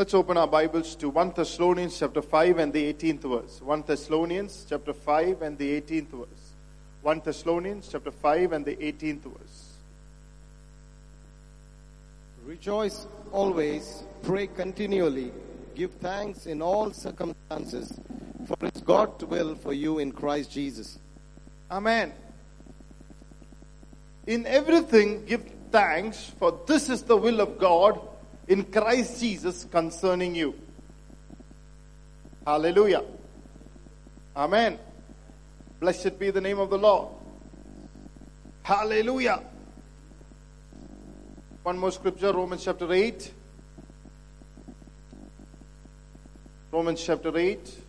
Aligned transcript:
Let's 0.00 0.14
open 0.14 0.38
our 0.38 0.46
Bibles 0.46 0.96
to 0.96 1.10
1 1.10 1.34
Thessalonians 1.36 1.98
chapter 1.98 2.22
5 2.22 2.56
and 2.56 2.72
the 2.72 2.90
18th 2.90 3.20
verse. 3.20 3.60
1 3.60 3.84
Thessalonians 3.86 4.64
chapter 4.66 4.94
5 4.94 5.42
and 5.42 5.58
the 5.58 5.78
18th 5.78 6.08
verse. 6.08 6.52
1 7.02 7.20
Thessalonians 7.22 7.86
chapter 7.86 8.10
5 8.10 8.52
and 8.52 8.64
the 8.64 8.76
18th 8.76 9.24
verse. 9.24 9.74
Rejoice 12.46 13.06
always, 13.30 14.04
pray 14.22 14.46
continually, 14.46 15.32
give 15.74 15.92
thanks 15.96 16.46
in 16.46 16.62
all 16.62 16.90
circumstances, 16.92 17.92
for 18.46 18.56
it's 18.62 18.80
God's 18.80 19.26
will 19.26 19.54
for 19.54 19.74
you 19.74 19.98
in 19.98 20.12
Christ 20.12 20.50
Jesus. 20.50 20.98
Amen. 21.70 22.14
In 24.26 24.46
everything 24.46 25.26
give 25.26 25.44
thanks, 25.70 26.32
for 26.38 26.58
this 26.66 26.88
is 26.88 27.02
the 27.02 27.18
will 27.18 27.42
of 27.42 27.58
God 27.58 28.00
in 28.50 28.64
Christ 28.64 29.20
Jesus 29.20 29.64
concerning 29.70 30.34
you. 30.34 30.54
Hallelujah. 32.44 33.04
Amen. 34.36 34.76
Blessed 35.78 36.18
be 36.18 36.32
the 36.32 36.40
name 36.40 36.58
of 36.58 36.68
the 36.68 36.76
Lord. 36.76 37.10
Hallelujah. 38.62 39.40
One 41.62 41.78
more 41.78 41.92
scripture, 41.92 42.32
Romans 42.32 42.64
chapter 42.64 42.92
8. 42.92 43.32
Romans 46.72 47.04
chapter 47.04 47.38
8. 47.38 47.79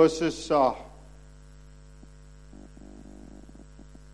Verses 0.00 0.50
uh, 0.50 0.74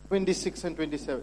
26 0.09 0.65
and 0.65 0.75
27. 0.75 1.23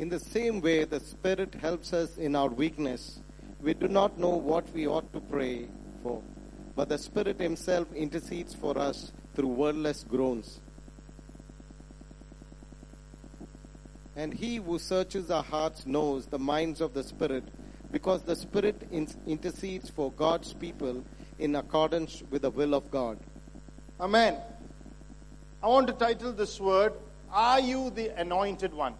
In 0.00 0.08
the 0.08 0.18
same 0.18 0.60
way, 0.60 0.82
the 0.82 0.98
Spirit 0.98 1.54
helps 1.54 1.92
us 1.92 2.16
in 2.16 2.34
our 2.34 2.48
weakness. 2.48 3.20
We 3.62 3.74
do 3.74 3.86
not 3.86 4.18
know 4.18 4.30
what 4.30 4.68
we 4.74 4.88
ought 4.88 5.12
to 5.12 5.20
pray 5.20 5.68
for, 6.02 6.20
but 6.74 6.88
the 6.88 6.98
Spirit 6.98 7.38
Himself 7.38 7.86
intercedes 7.92 8.56
for 8.56 8.76
us 8.76 9.12
through 9.36 9.50
wordless 9.62 10.02
groans. 10.02 10.58
And 14.16 14.34
He 14.34 14.56
who 14.56 14.80
searches 14.80 15.30
our 15.30 15.44
hearts 15.44 15.86
knows 15.86 16.26
the 16.26 16.40
minds 16.40 16.80
of 16.80 16.92
the 16.92 17.04
Spirit, 17.04 17.44
because 17.94 18.22
the 18.22 18.34
Spirit 18.34 18.88
in- 18.90 19.06
intercedes 19.24 19.88
for 19.88 20.10
God's 20.10 20.52
people 20.52 21.04
in 21.38 21.54
accordance 21.54 22.24
with 22.28 22.42
the 22.42 22.50
will 22.50 22.74
of 22.74 22.90
God. 22.90 23.18
Amen. 24.00 24.36
I 25.62 25.68
want 25.68 25.86
to 25.86 25.92
title 25.92 26.32
this 26.32 26.58
word, 26.58 26.92
Are 27.30 27.60
You 27.60 27.90
the 27.90 28.08
Anointed 28.20 28.74
One? 28.74 28.94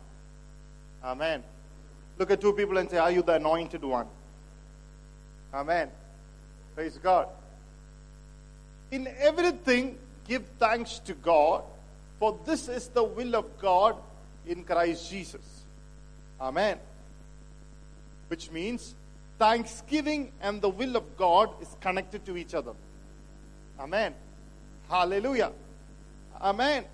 Amen. 1.03 1.43
Look 2.19 2.31
at 2.31 2.41
two 2.41 2.53
people 2.53 2.79
and 2.79 2.89
say, 2.89 2.99
Are 2.99 3.11
you 3.11 3.23
the 3.23 3.35
anointed 3.35 3.83
one? 3.83 4.07
Amen. 5.53 5.91
Praise 6.77 6.97
God. 7.03 7.27
In 8.93 9.09
everything, 9.19 9.99
give 10.29 10.45
thanks 10.61 11.01
to 11.01 11.15
God, 11.15 11.65
for 12.21 12.39
this 12.47 12.69
is 12.69 12.87
the 12.89 13.03
will 13.03 13.35
of 13.35 13.59
God 13.59 13.97
in 14.47 14.63
Christ 14.63 15.11
Jesus. 15.11 15.65
Amen. 16.41 16.79
Which 18.35 18.51
means 18.51 18.97
thanksgiving 19.39 20.33
and 20.41 20.61
the 20.61 20.69
will 20.69 20.97
of 20.97 21.17
God 21.17 21.51
is 21.63 21.69
connected 21.81 22.27
to 22.27 22.37
each 22.37 22.53
other. 22.53 22.73
Amen. 23.79 24.13
Hallelujah. 24.91 25.53
Amen. 26.41 26.85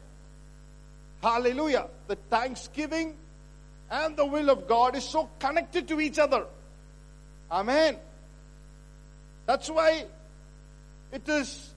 Hallelujah. 1.22 1.86
The 2.08 2.16
thanksgiving 2.16 3.16
and 3.90 4.18
the 4.18 4.26
will 4.26 4.50
of 4.50 4.68
God 4.68 4.94
is 4.96 5.04
so 5.04 5.30
connected 5.38 5.88
to 5.88 5.98
each 5.98 6.18
other. 6.18 6.44
Amen. 7.50 7.96
That's 9.46 9.70
why 9.70 10.04
it 11.12 11.26
is 11.26 11.72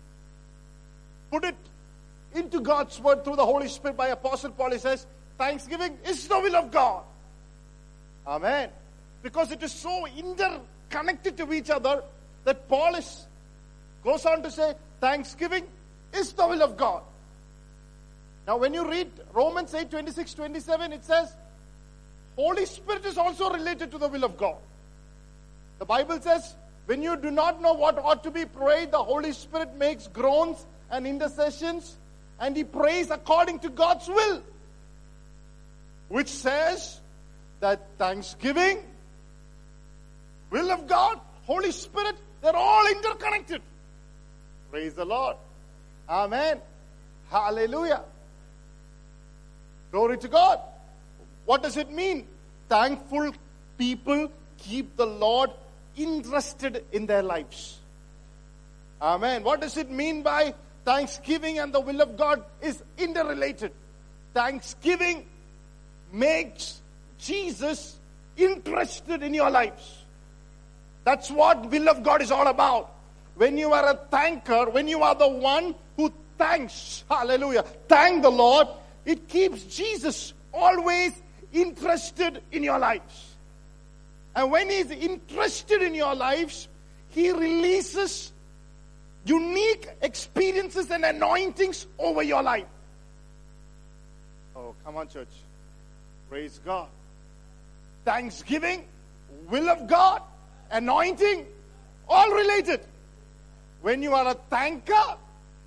put 1.32 1.46
it 1.46 1.56
into 2.36 2.60
God's 2.60 3.00
word 3.00 3.24
through 3.24 3.38
the 3.38 3.46
Holy 3.46 3.70
Spirit 3.70 3.96
by 3.96 4.10
Apostle 4.10 4.52
Paul. 4.52 4.74
He 4.74 4.80
says, 4.80 5.08
Thanksgiving 5.38 6.00
is 6.06 6.28
the 6.28 6.38
will 6.38 6.58
of 6.58 6.70
God. 6.70 7.04
Amen. 8.28 8.70
Because 9.24 9.52
it 9.52 9.64
is 9.64 9.72
so 9.72 10.06
interconnected 10.06 11.38
to 11.38 11.52
each 11.54 11.70
other 11.70 12.04
that 12.44 12.68
Paul 12.68 12.96
is, 12.96 13.26
goes 14.04 14.26
on 14.26 14.44
to 14.44 14.52
say, 14.52 14.74
Thanksgiving 15.00 15.66
is 16.14 16.34
the 16.34 16.46
will 16.46 16.62
of 16.62 16.78
God. 16.78 17.02
Now, 18.46 18.58
when 18.58 18.74
you 18.74 18.88
read 18.88 19.10
Romans 19.34 19.74
8 19.74 19.90
26 19.90 20.34
27, 20.34 20.94
it 20.94 21.06
says, 21.06 21.34
Holy 22.36 22.66
Spirit 22.66 23.06
is 23.06 23.18
also 23.18 23.50
related 23.50 23.90
to 23.92 23.98
the 23.98 24.10
will 24.10 24.26
of 24.26 24.38
God. 24.38 24.58
The 25.80 25.86
Bible 25.86 26.20
says, 26.20 26.56
when 26.86 27.02
you 27.02 27.16
do 27.16 27.32
not 27.32 27.62
know 27.62 27.74
what 27.74 27.98
ought 27.98 28.24
to 28.24 28.32
be 28.32 28.46
prayed, 28.46 28.92
the 28.92 29.02
Holy 29.02 29.32
Spirit 29.32 29.76
makes 29.78 30.08
groans 30.08 30.66
and 30.92 31.08
intercessions, 31.08 31.98
and 32.40 32.58
He 32.58 32.64
prays 32.64 33.10
according 33.10 33.60
to 33.60 33.70
God's 33.70 34.08
will. 34.08 34.44
Which 36.10 36.28
says 36.28 37.00
that 37.62 37.88
thanksgiving, 37.98 38.80
will 40.54 40.72
of 40.72 40.88
God, 40.88 41.20
Holy 41.48 41.72
Spirit, 41.72 42.16
they're 42.42 42.56
all 42.56 42.88
interconnected. 42.88 43.62
Praise 44.70 44.94
the 44.94 45.04
Lord. 45.04 45.36
Amen. 46.08 46.60
Hallelujah. 47.30 48.04
Glory 49.92 50.18
to 50.20 50.28
God. 50.28 50.60
What 51.46 51.64
does 51.64 51.76
it 51.76 51.92
mean? 51.92 52.28
Thankful 52.70 53.34
people 53.78 54.32
keep 54.60 54.96
the 54.96 55.06
Lord 55.08 55.50
interested 55.98 56.86
in 56.92 57.08
their 57.08 57.24
lives. 57.24 57.80
Amen. 59.02 59.44
What 59.44 59.60
does 59.60 59.76
it 59.78 59.90
mean 59.90 60.22
by 60.22 60.54
thanksgiving 60.86 61.60
and 61.60 61.74
the 61.74 61.80
will 61.80 62.02
of 62.02 62.16
God 62.16 62.44
is 62.62 62.82
interrelated? 62.98 63.72
Thanksgiving 64.34 65.26
makes 66.12 66.80
Jesus 67.18 67.98
interested 68.38 69.24
in 69.24 69.34
your 69.34 69.50
lives. 69.50 70.03
That's 71.04 71.30
what 71.30 71.70
will 71.70 71.90
of 71.90 72.04
God 72.04 72.22
is 72.22 72.32
all 72.32 72.48
about. 72.48 72.94
When 73.36 73.58
you 73.58 73.74
are 73.74 73.90
a 73.90 73.96
thanker, 74.12 74.72
when 74.72 74.88
you 74.88 75.02
are 75.02 75.16
the 75.16 75.28
one 75.28 75.76
who 75.98 76.14
thanks, 76.38 77.04
hallelujah, 77.10 77.64
thank 77.88 78.22
the 78.22 78.32
Lord, 78.32 78.68
it 79.06 79.28
keeps 79.28 79.64
Jesus 79.64 80.34
always 80.54 81.12
interested 81.52 82.42
in 82.52 82.64
your 82.64 82.80
lives. 82.80 83.36
And 84.36 84.52
when 84.52 84.70
He's 84.70 84.92
interested 84.92 85.82
in 85.82 85.94
your 85.94 86.16
lives, 86.16 86.68
He 87.10 87.32
releases 87.32 88.32
unique 89.26 89.88
experiences 90.02 90.92
and 90.92 91.06
anointings 91.06 91.88
over 91.98 92.24
your 92.24 92.44
life. 92.44 92.66
Oh, 94.56 94.76
come 94.84 94.98
on, 94.98 95.08
church. 95.08 95.30
Praise 96.30 96.60
God. 96.66 96.88
Thanksgiving, 98.06 98.86
will 99.50 99.70
of 99.70 99.88
God, 99.88 100.22
anointing, 100.74 101.46
all 102.10 102.30
related. 102.32 102.82
When 103.82 104.02
you 104.04 104.14
are 104.14 104.28
a 104.28 104.36
thanker, 104.52 105.18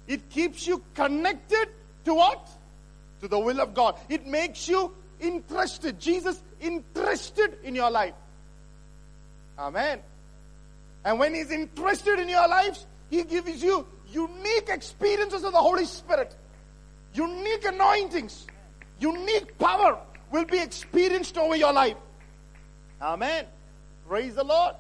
it 0.07 0.29
keeps 0.29 0.67
you 0.67 0.83
connected 0.95 1.69
to 2.05 2.15
what? 2.15 2.49
To 3.21 3.29
the 3.29 3.39
will 3.39 3.61
of 3.61 3.73
God. 3.75 3.97
It 4.09 4.27
makes 4.27 4.69
you 4.69 4.93
interested. 5.21 5.99
Jesus 5.99 6.43
interested 6.61 7.59
in 7.63 7.75
your 7.75 7.91
life. 7.91 8.15
Amen. 9.59 10.01
And 11.05 11.19
when 11.19 11.35
He's 11.35 11.51
interested 11.51 12.19
in 12.19 12.29
your 12.29 12.47
lives, 12.49 12.87
He 13.11 13.23
gives 13.25 13.63
you 13.63 13.87
unique 14.13 14.69
experiences 14.69 15.45
of 15.45 15.53
the 15.53 15.59
Holy 15.59 15.85
Spirit, 15.85 16.35
unique 17.15 17.65
anointings, 17.65 18.47
unique 18.99 19.57
power 19.59 19.99
will 20.31 20.45
be 20.45 20.59
experienced 20.59 21.37
over 21.39 21.57
your 21.57 21.73
life. 21.73 21.97
Amen. 23.01 23.47
Praise 24.09 24.35
the 24.35 24.45
Lord. 24.45 24.75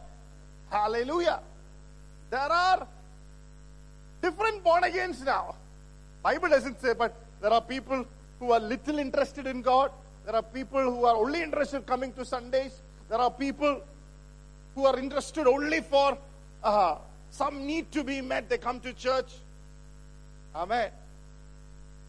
Hallelujah. 0.71 1.41
There 2.31 2.41
are 2.41 2.87
different 4.21 4.65
born 4.65 4.85
agains 4.85 5.23
now. 5.23 5.55
Bible 6.23 6.49
doesn't 6.49 6.81
say, 6.81 6.95
but 6.95 7.15
there 7.41 7.53
are 7.53 7.61
people 7.61 8.05
who 8.41 8.53
are 8.53 8.61
little 8.61 8.99
interested 8.99 9.47
in 9.47 9.63
God. 9.63 9.91
There 10.25 10.35
are 10.35 10.43
people 10.43 10.83
who 10.83 11.05
are 11.05 11.17
only 11.17 11.43
interested 11.43 11.87
coming 11.87 12.13
to 12.15 12.25
Sundays. 12.25 12.81
There 13.09 13.19
are 13.19 13.31
people 13.31 13.81
who 14.75 14.85
are 14.85 14.99
interested 14.99 15.47
only 15.47 15.81
for 15.81 16.19
uh, 16.65 16.97
some 17.31 17.67
need 17.67 17.93
to 17.93 18.03
be 18.03 18.21
met. 18.21 18.49
They 18.49 18.59
come 18.59 18.81
to 18.81 18.93
church. 18.93 19.33
Amen. 20.55 20.91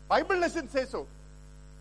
Bible 0.10 0.40
doesn't 0.40 0.72
say 0.72 0.86
so. 0.86 1.06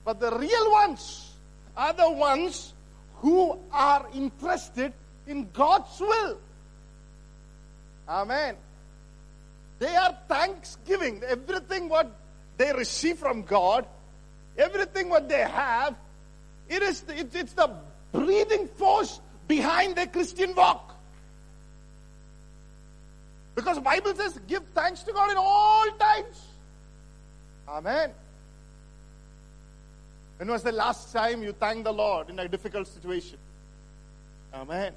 But 0.05 0.21
the 0.21 0.37
real 0.37 0.73
ones 0.73 1.33
are 1.77 1.93
the 1.93 2.11
ones 2.11 2.75
who 3.17 3.59
are 3.73 4.07
interested 4.15 4.93
in 5.27 5.49
God's 5.53 5.99
will. 6.01 6.39
Amen. 8.09 8.57
They 9.79 9.95
are 9.95 10.17
thanksgiving. 10.29 11.23
Everything 11.27 11.89
what 11.89 12.11
they 12.57 12.73
receive 12.73 13.19
from 13.19 13.43
God, 13.43 13.87
everything 14.57 15.09
what 15.09 15.29
they 15.29 15.43
have, 15.43 15.95
it 16.69 16.83
is 16.83 17.05
it's, 17.09 17.35
it's 17.35 17.53
the 17.53 17.71
breathing 18.13 18.69
force 18.69 19.21
behind 19.47 19.97
their 19.97 20.07
Christian 20.07 20.55
walk. 20.55 20.95
Because 23.55 23.79
Bible 23.79 24.15
says, 24.15 24.39
give 24.47 24.63
thanks 24.75 25.03
to 25.05 25.13
God 25.13 25.31
in 25.31 25.37
all 25.39 25.87
times. 25.99 26.47
Amen. 27.69 28.11
When 30.37 30.51
was 30.51 30.63
the 30.63 30.73
last 30.73 31.13
time 31.13 31.43
you 31.43 31.53
thanked 31.53 31.85
the 31.85 31.93
Lord 31.93 32.29
in 32.29 32.39
a 32.39 32.49
difficult 32.49 32.87
situation? 32.87 33.39
Amen. 34.53 34.93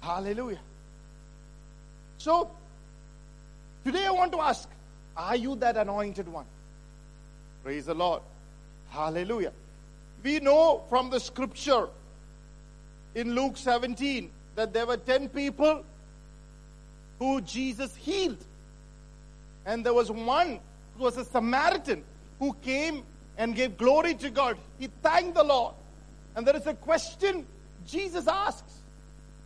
Hallelujah. 0.00 0.60
So, 2.26 2.50
today 3.84 4.04
I 4.04 4.10
want 4.10 4.32
to 4.32 4.40
ask, 4.40 4.68
are 5.16 5.36
you 5.36 5.54
that 5.58 5.76
anointed 5.76 6.26
one? 6.26 6.46
Praise 7.62 7.86
the 7.86 7.94
Lord. 7.94 8.20
Hallelujah. 8.90 9.52
We 10.24 10.40
know 10.40 10.82
from 10.88 11.08
the 11.08 11.20
scripture 11.20 11.86
in 13.14 13.36
Luke 13.36 13.56
17 13.56 14.28
that 14.56 14.72
there 14.72 14.86
were 14.86 14.96
10 14.96 15.28
people 15.28 15.84
who 17.20 17.42
Jesus 17.42 17.94
healed. 17.94 18.44
And 19.64 19.86
there 19.86 19.94
was 19.94 20.10
one 20.10 20.58
who 20.96 21.04
was 21.04 21.16
a 21.18 21.24
Samaritan 21.24 22.02
who 22.40 22.54
came 22.54 23.04
and 23.38 23.54
gave 23.54 23.76
glory 23.76 24.14
to 24.14 24.30
God. 24.30 24.58
He 24.80 24.88
thanked 25.00 25.36
the 25.36 25.44
Lord. 25.44 25.74
And 26.34 26.44
there 26.44 26.56
is 26.56 26.66
a 26.66 26.74
question 26.74 27.46
Jesus 27.86 28.26
asks 28.26 28.80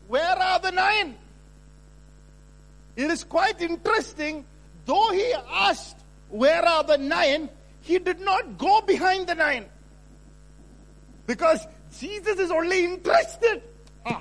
Where 0.09 0.35
are 0.35 0.59
the 0.61 0.71
nine? 0.71 1.17
It 3.01 3.11
is 3.11 3.25
quite 3.25 3.63
interesting. 3.63 4.45
Though 4.85 5.11
he 5.13 5.33
asked, 5.51 5.97
Where 6.29 6.63
are 6.63 6.85
the 6.85 6.99
nine? 6.99 7.49
He 7.81 7.99
did 7.99 8.21
not 8.21 8.59
go 8.59 8.83
behind 8.83 9.27
the 9.27 9.35
nine. 9.35 9.65
Because 11.27 11.67
Jesus 11.99 12.39
is 12.39 12.51
only 12.51 12.85
interested 12.85 13.63
ah, 14.05 14.21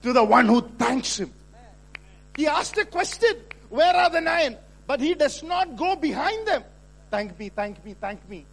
to 0.00 0.14
the 0.14 0.24
one 0.24 0.46
who 0.46 0.62
thanks 0.78 1.20
him. 1.20 1.30
He 2.36 2.46
asked 2.46 2.78
a 2.78 2.86
question, 2.86 3.34
Where 3.68 3.94
are 3.94 4.08
the 4.08 4.22
nine? 4.22 4.56
But 4.86 5.00
he 5.00 5.12
does 5.12 5.42
not 5.42 5.76
go 5.76 5.94
behind 5.94 6.48
them. 6.48 6.64
Thank 7.10 7.38
me, 7.38 7.50
thank 7.50 7.84
me, 7.84 7.94
thank 8.00 8.26
me. 8.30 8.46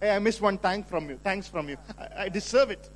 Hey, 0.00 0.10
I 0.10 0.18
missed 0.18 0.40
one 0.40 0.58
thank 0.58 0.88
from 0.88 1.08
you. 1.08 1.20
Thanks 1.22 1.46
from 1.46 1.68
you. 1.68 1.76
I, 1.96 2.24
I 2.24 2.28
deserve 2.30 2.72
it. 2.72 2.90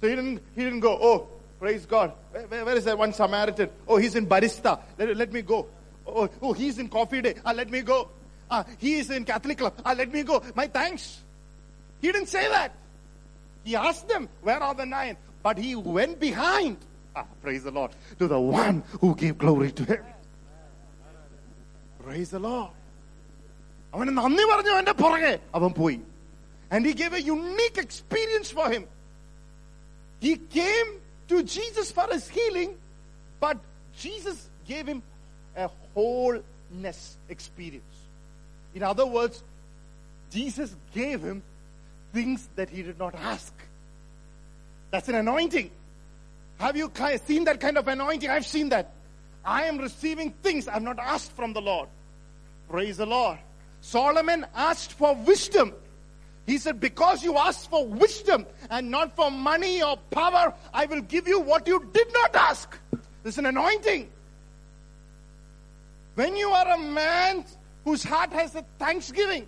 So 0.00 0.08
he 0.08 0.14
didn't, 0.14 0.40
he 0.54 0.64
didn't 0.64 0.80
go, 0.80 0.98
oh, 1.02 1.28
praise 1.59 1.85
God. 1.85 2.13
Where, 2.31 2.43
where, 2.47 2.65
where 2.65 2.77
is 2.77 2.85
that 2.85 2.97
one 2.97 3.13
Samaritan? 3.13 3.69
Oh, 3.87 3.97
he's 3.97 4.15
in 4.15 4.27
barista. 4.27 4.79
Let, 4.97 5.15
let 5.17 5.31
me 5.33 5.41
go. 5.41 5.67
Oh, 6.07 6.29
oh, 6.41 6.53
he's 6.53 6.79
in 6.79 6.87
coffee 6.89 7.21
day. 7.21 7.35
Ah, 7.45 7.51
let 7.51 7.69
me 7.69 7.81
go. 7.81 8.09
Ah, 8.49 8.65
he 8.79 8.95
is 8.95 9.09
in 9.11 9.25
Catholic 9.25 9.57
club. 9.57 9.73
Ah, 9.85 9.93
let 9.93 10.11
me 10.11 10.23
go. 10.23 10.41
My 10.55 10.67
thanks. 10.67 11.21
He 12.01 12.11
didn't 12.11 12.27
say 12.29 12.47
that. 12.47 12.71
He 13.63 13.75
asked 13.75 14.07
them, 14.07 14.29
where 14.41 14.61
are 14.61 14.73
the 14.73 14.85
nine? 14.85 15.17
But 15.43 15.57
he 15.57 15.75
went 15.75 16.19
behind. 16.19 16.77
Ah, 17.15 17.25
praise 17.41 17.63
the 17.63 17.71
Lord. 17.71 17.91
To 18.19 18.27
the 18.27 18.39
one 18.39 18.83
who 19.01 19.15
gave 19.15 19.37
glory 19.37 19.71
to 19.71 19.83
him. 19.83 20.03
Praise 22.03 22.31
the 22.31 22.39
Lord. 22.39 22.71
അവന് 23.93 24.11
നന്ദി 24.17 24.43
പറഞ്ഞു 24.51 24.71
അവന്റെ 24.77 24.93
പുറകെ 25.01 25.31
അവൻ 25.57 25.71
പോയി 25.81 25.99
and 26.75 26.87
he 26.89 26.93
gave 27.01 27.15
A 27.19 27.21
unique 27.29 27.79
experience 27.83 28.51
for 28.57 28.67
him 28.73 28.83
he 30.25 30.33
came 30.57 30.87
to 31.28 31.42
Jesus 31.42 31.90
for 31.92 32.06
his 32.10 32.28
healing, 32.28 32.76
but 33.40 33.58
Jesus 33.98 34.48
gave 34.66 34.86
him 34.86 35.02
a 35.56 35.70
wholeness 35.94 37.16
experience. 37.28 37.84
In 38.74 38.82
other 38.82 39.06
words, 39.06 39.42
Jesus 40.30 40.74
gave 40.92 41.22
him 41.22 41.42
things 42.12 42.48
that 42.56 42.68
he 42.68 42.82
did 42.82 42.98
not 42.98 43.14
ask. 43.14 43.52
That's 44.90 45.08
an 45.08 45.16
anointing. 45.16 45.70
Have 46.58 46.76
you 46.76 46.90
seen 47.26 47.44
that 47.44 47.60
kind 47.60 47.78
of 47.78 47.88
anointing? 47.88 48.30
I've 48.30 48.46
seen 48.46 48.68
that. 48.70 48.92
I 49.44 49.64
am 49.64 49.78
receiving 49.78 50.30
things 50.42 50.68
I've 50.68 50.82
not 50.82 50.98
asked 50.98 51.32
from 51.32 51.52
the 51.52 51.60
Lord. 51.60 51.88
Praise 52.68 52.96
the 52.96 53.06
Lord. 53.06 53.38
Solomon 53.80 54.46
asked 54.54 54.92
for 54.92 55.14
wisdom 55.14 55.74
he 56.46 56.58
said, 56.58 56.80
Because 56.80 57.22
you 57.22 57.36
asked 57.36 57.70
for 57.70 57.86
wisdom 57.86 58.46
and 58.70 58.90
not 58.90 59.16
for 59.16 59.30
money 59.30 59.82
or 59.82 59.96
power, 60.10 60.54
I 60.72 60.86
will 60.86 61.00
give 61.00 61.26
you 61.26 61.40
what 61.40 61.66
you 61.66 61.88
did 61.92 62.12
not 62.12 62.34
ask. 62.36 62.78
This 63.22 63.34
is 63.34 63.38
an 63.38 63.46
anointing. 63.46 64.10
When 66.14 66.36
you 66.36 66.50
are 66.50 66.74
a 66.74 66.78
man 66.78 67.44
whose 67.84 68.04
heart 68.04 68.32
has 68.32 68.54
a 68.54 68.64
thanksgiving, 68.78 69.46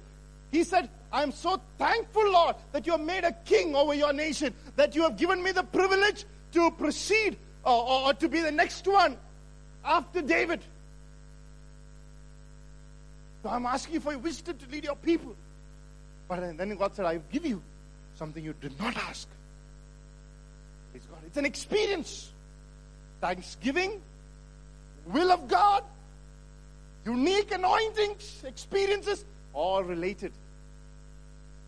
he 0.51 0.65
said, 0.65 0.89
I 1.13 1.23
am 1.23 1.33
so 1.33 1.61
thankful, 1.79 2.31
Lord, 2.31 2.57
that 2.73 2.87
you 2.87 2.93
have 2.93 3.01
made 3.01 3.25
a 3.25 3.33
king 3.33 3.77
over 3.77 3.95
your 3.95 4.13
nation, 4.13 4.55
that 4.77 4.95
you 4.95 5.03
have 5.03 5.17
given 5.17 5.43
me 5.43 5.53
the 5.53 5.63
privilege 5.63 6.25
to 6.53 6.71
proceed 6.73 7.37
or, 7.65 7.83
or, 7.83 8.07
or 8.07 8.15
to 8.15 8.29
be 8.29 8.41
the 8.41 8.51
next 8.51 8.87
one 8.87 9.17
after 9.85 10.23
David. 10.23 10.61
So 13.43 13.51
I'm 13.51 13.67
asking 13.67 14.01
for 14.01 14.17
wisdom 14.19 14.59
to 14.59 14.71
lead 14.71 14.85
your 14.85 14.97
people. 14.97 15.37
But 16.29 16.57
then 16.57 16.77
God 16.77 16.95
said, 16.95 17.07
I 17.07 17.19
give 17.31 17.47
you 17.47 17.63
something 18.17 18.43
you 18.43 18.55
did 18.61 18.79
not 18.79 18.97
ask. 18.97 19.29
Praise 20.93 21.05
God. 21.11 21.21
It's 21.27 21.37
an 21.37 21.45
experience. 21.45 22.33
Thanksgiving, 23.21 24.01
will 25.07 25.33
of 25.33 25.49
God, 25.49 25.85
unique 27.05 27.53
anointings, 27.53 28.43
experiences, 28.45 29.25
all 29.55 29.83
related. 29.83 30.33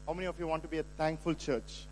How 0.06 0.12
many 0.12 0.26
of 0.26 0.38
you 0.38 0.46
want 0.46 0.62
to 0.62 0.68
be 0.68 0.78
a 0.78 0.84
thankful 0.96 1.34
church, 1.34 1.86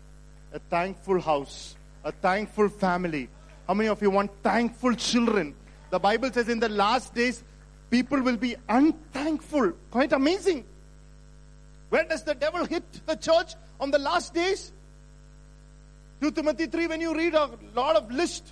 a 0.53 0.59
thankful 0.59 1.19
house, 1.19 1.75
a 2.03 2.11
thankful 2.11 2.69
family? 2.69 3.29
How 3.67 3.73
many 3.73 3.89
of 3.89 4.01
you 4.01 4.09
want 4.09 4.31
thankful 4.43 4.93
children? 4.95 5.55
The 5.89 5.99
Bible 5.99 6.31
says 6.31 6.49
in 6.49 6.59
the 6.59 6.69
last 6.69 7.13
days, 7.13 7.43
people 7.89 8.21
will 8.21 8.37
be 8.37 8.55
unthankful. 8.69 9.71
Quite 9.89 10.13
amazing. 10.13 10.65
Where 11.89 12.03
does 12.03 12.23
the 12.23 12.35
devil 12.35 12.65
hit 12.65 12.83
the 13.05 13.15
church 13.15 13.53
on 13.79 13.91
the 13.91 13.99
last 13.99 14.33
days? 14.33 14.71
2 16.21 16.31
Timothy 16.31 16.65
3, 16.65 16.87
when 16.87 17.01
you 17.01 17.15
read 17.15 17.33
a 17.33 17.49
lot 17.75 17.95
of 17.95 18.11
list, 18.11 18.51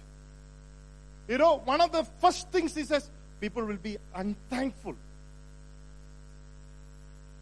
you 1.27 1.37
know, 1.37 1.57
one 1.65 1.81
of 1.81 1.91
the 1.91 2.03
first 2.21 2.49
things 2.51 2.75
he 2.75 2.83
says, 2.83 3.09
people 3.41 3.65
will 3.65 3.77
be 3.77 3.97
unthankful. 4.13 4.95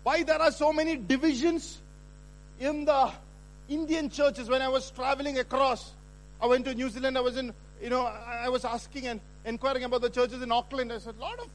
Why 0.03 0.23
there 0.23 0.41
are 0.41 0.51
so 0.51 0.73
many 0.73 0.95
divisions 0.95 1.79
in 2.59 2.85
the 2.85 3.11
Indian 3.69 4.09
churches 4.09 4.49
when 4.49 4.61
I 4.61 4.69
was 4.69 4.91
traveling 4.91 5.39
across? 5.39 5.91
I 6.41 6.47
went 6.47 6.65
to 6.65 6.73
New 6.73 6.89
Zealand, 6.89 7.17
I 7.17 7.21
was 7.21 7.37
in, 7.37 7.53
you 7.81 7.89
know, 7.89 8.01
I 8.05 8.49
was 8.49 8.65
asking 8.65 9.07
and 9.07 9.19
inquiring 9.45 9.83
about 9.83 10.01
the 10.01 10.09
churches 10.09 10.41
in 10.41 10.51
Auckland. 10.51 10.91
I 10.91 10.97
said, 10.97 11.15
a 11.17 11.21
lot 11.21 11.39
of 11.39 11.47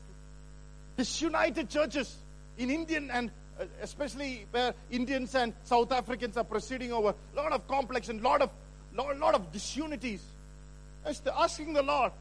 disunited 0.97 1.71
churches 1.71 2.17
in 2.57 2.71
Indian 2.71 3.11
and 3.11 3.31
Uh, 3.61 3.65
especially 3.83 4.47
where 4.53 4.73
Indians 4.91 5.35
and 5.35 5.53
South 5.65 5.91
Africans 5.93 6.37
are 6.37 6.45
proceeding 6.45 6.93
over. 6.93 7.15
A 7.35 7.37
lot 7.37 7.53
of 7.53 7.67
complex 7.67 8.09
and 8.09 8.23
lot 8.23 8.41
of 8.43 8.51
lot, 8.95 9.19
lot 9.19 9.35
of 9.35 9.51
disunities. 9.53 10.23
I 11.05 11.09
was 11.09 11.23
asking 11.37 11.73
the 11.73 11.83
Lord. 11.83 12.13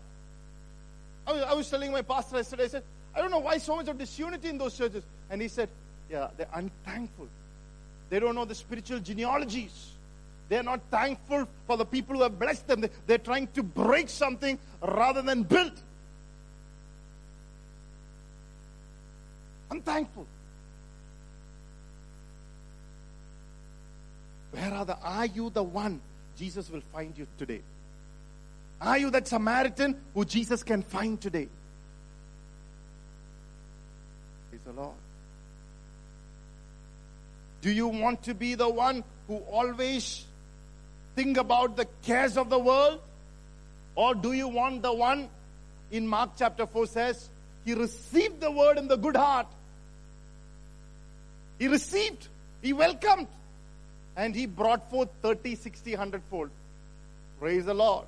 I 1.27 1.31
was, 1.33 1.41
I 1.43 1.53
was 1.53 1.69
telling 1.69 1.91
my 1.91 2.01
pastor 2.01 2.37
yesterday, 2.37 2.63
I 2.63 2.67
said, 2.67 2.83
I 3.15 3.21
don't 3.21 3.31
know 3.31 3.39
why 3.39 3.57
so 3.57 3.75
much 3.75 3.87
of 3.87 3.97
disunity 3.97 4.49
in 4.49 4.57
those 4.57 4.77
churches. 4.77 5.03
And 5.29 5.41
he 5.41 5.47
said, 5.47 5.69
Yeah, 6.09 6.29
they're 6.37 6.47
unthankful. 6.53 7.27
They 8.09 8.19
don't 8.19 8.35
know 8.35 8.45
the 8.45 8.55
spiritual 8.55 8.99
genealogies. 8.99 9.91
They're 10.49 10.63
not 10.63 10.79
thankful 10.89 11.45
for 11.67 11.75
the 11.75 11.85
people 11.85 12.15
who 12.15 12.23
have 12.23 12.39
blessed 12.39 12.65
them. 12.67 12.81
They- 12.81 12.89
They're 13.05 13.17
trying 13.17 13.47
to 13.55 13.63
break 13.63 14.07
something 14.09 14.57
rather 14.81 15.21
than 15.21 15.43
build. 15.43 15.73
Unthankful. 19.69 20.25
Where 24.57 24.73
are 24.73 24.85
the 24.85 24.97
are 24.97 25.27
you 25.27 25.51
the 25.51 25.61
one 25.61 26.01
Jesus 26.35 26.69
will 26.71 26.81
find 26.91 27.15
you 27.15 27.27
today? 27.37 27.61
Are 28.81 28.97
you 28.97 29.11
that 29.11 29.27
Samaritan 29.27 29.95
who 30.15 30.25
Jesus 30.25 30.63
can 30.63 30.81
find 30.81 31.21
today? 31.21 31.47
Praise 34.49 34.61
the 34.65 34.73
Lord. 34.73 34.95
Do 37.61 37.71
you 37.71 37.87
want 37.87 38.23
to 38.23 38.33
be 38.33 38.55
the 38.55 38.69
one 38.69 39.03
who 39.27 39.37
always 39.37 40.25
think 41.15 41.37
about 41.37 41.75
the 41.75 41.85
cares 42.01 42.35
of 42.35 42.49
the 42.49 42.59
world? 42.59 42.99
Or 43.93 44.15
do 44.15 44.33
you 44.33 44.47
want 44.47 44.81
the 44.81 44.93
one 44.93 45.29
in 45.91 46.07
Mark 46.07 46.31
chapter 46.37 46.65
4 46.65 46.87
says, 46.87 47.29
He 47.63 47.75
received 47.75 48.41
the 48.41 48.49
word 48.49 48.79
in 48.79 48.87
the 48.87 48.97
good 48.97 49.15
heart. 49.15 49.47
He 51.59 51.67
received, 51.67 52.27
He 52.61 52.73
welcomed, 52.73 53.27
and 54.17 54.35
He 54.35 54.47
brought 54.47 54.89
forth 54.89 55.09
30, 55.21 55.55
60, 55.55 55.91
100 55.91 56.21
fold. 56.29 56.49
Praise 57.39 57.65
the 57.65 57.73
Lord. 57.73 58.05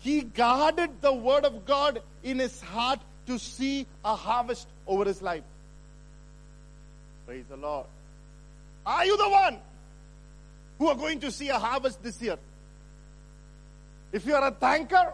he 0.00 0.22
guarded 0.22 1.00
the 1.00 1.12
word 1.12 1.44
of 1.44 1.66
God 1.66 2.02
in 2.22 2.38
his 2.38 2.60
heart 2.60 3.00
to 3.26 3.38
see 3.38 3.86
a 4.04 4.14
harvest 4.14 4.68
over 4.86 5.04
his 5.04 5.20
life. 5.20 5.42
Praise 7.26 7.44
the 7.48 7.56
Lord. 7.56 7.86
Are 8.86 9.04
you 9.04 9.16
the 9.16 9.28
one 9.28 9.58
who 10.78 10.88
are 10.88 10.94
going 10.94 11.20
to 11.20 11.32
see 11.32 11.48
a 11.48 11.58
harvest 11.58 12.02
this 12.02 12.20
year? 12.22 12.38
If 14.12 14.24
you 14.24 14.34
are 14.34 14.46
a 14.46 14.52
thanker, 14.52 15.12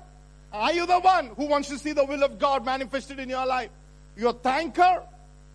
are 0.53 0.73
you 0.73 0.87
the 0.87 1.01
one 1.01 1.29
who 1.29 1.47
wants 1.47 1.69
to 1.71 1.79
see 1.79 1.93
the 1.93 2.05
will 2.05 2.23
of 2.23 2.39
God 2.39 2.65
manifested 2.65 3.19
in 3.19 3.29
your 3.29 3.47
life? 3.47 3.71
You're 4.17 4.31
a 4.31 4.35
thanker. 4.35 5.03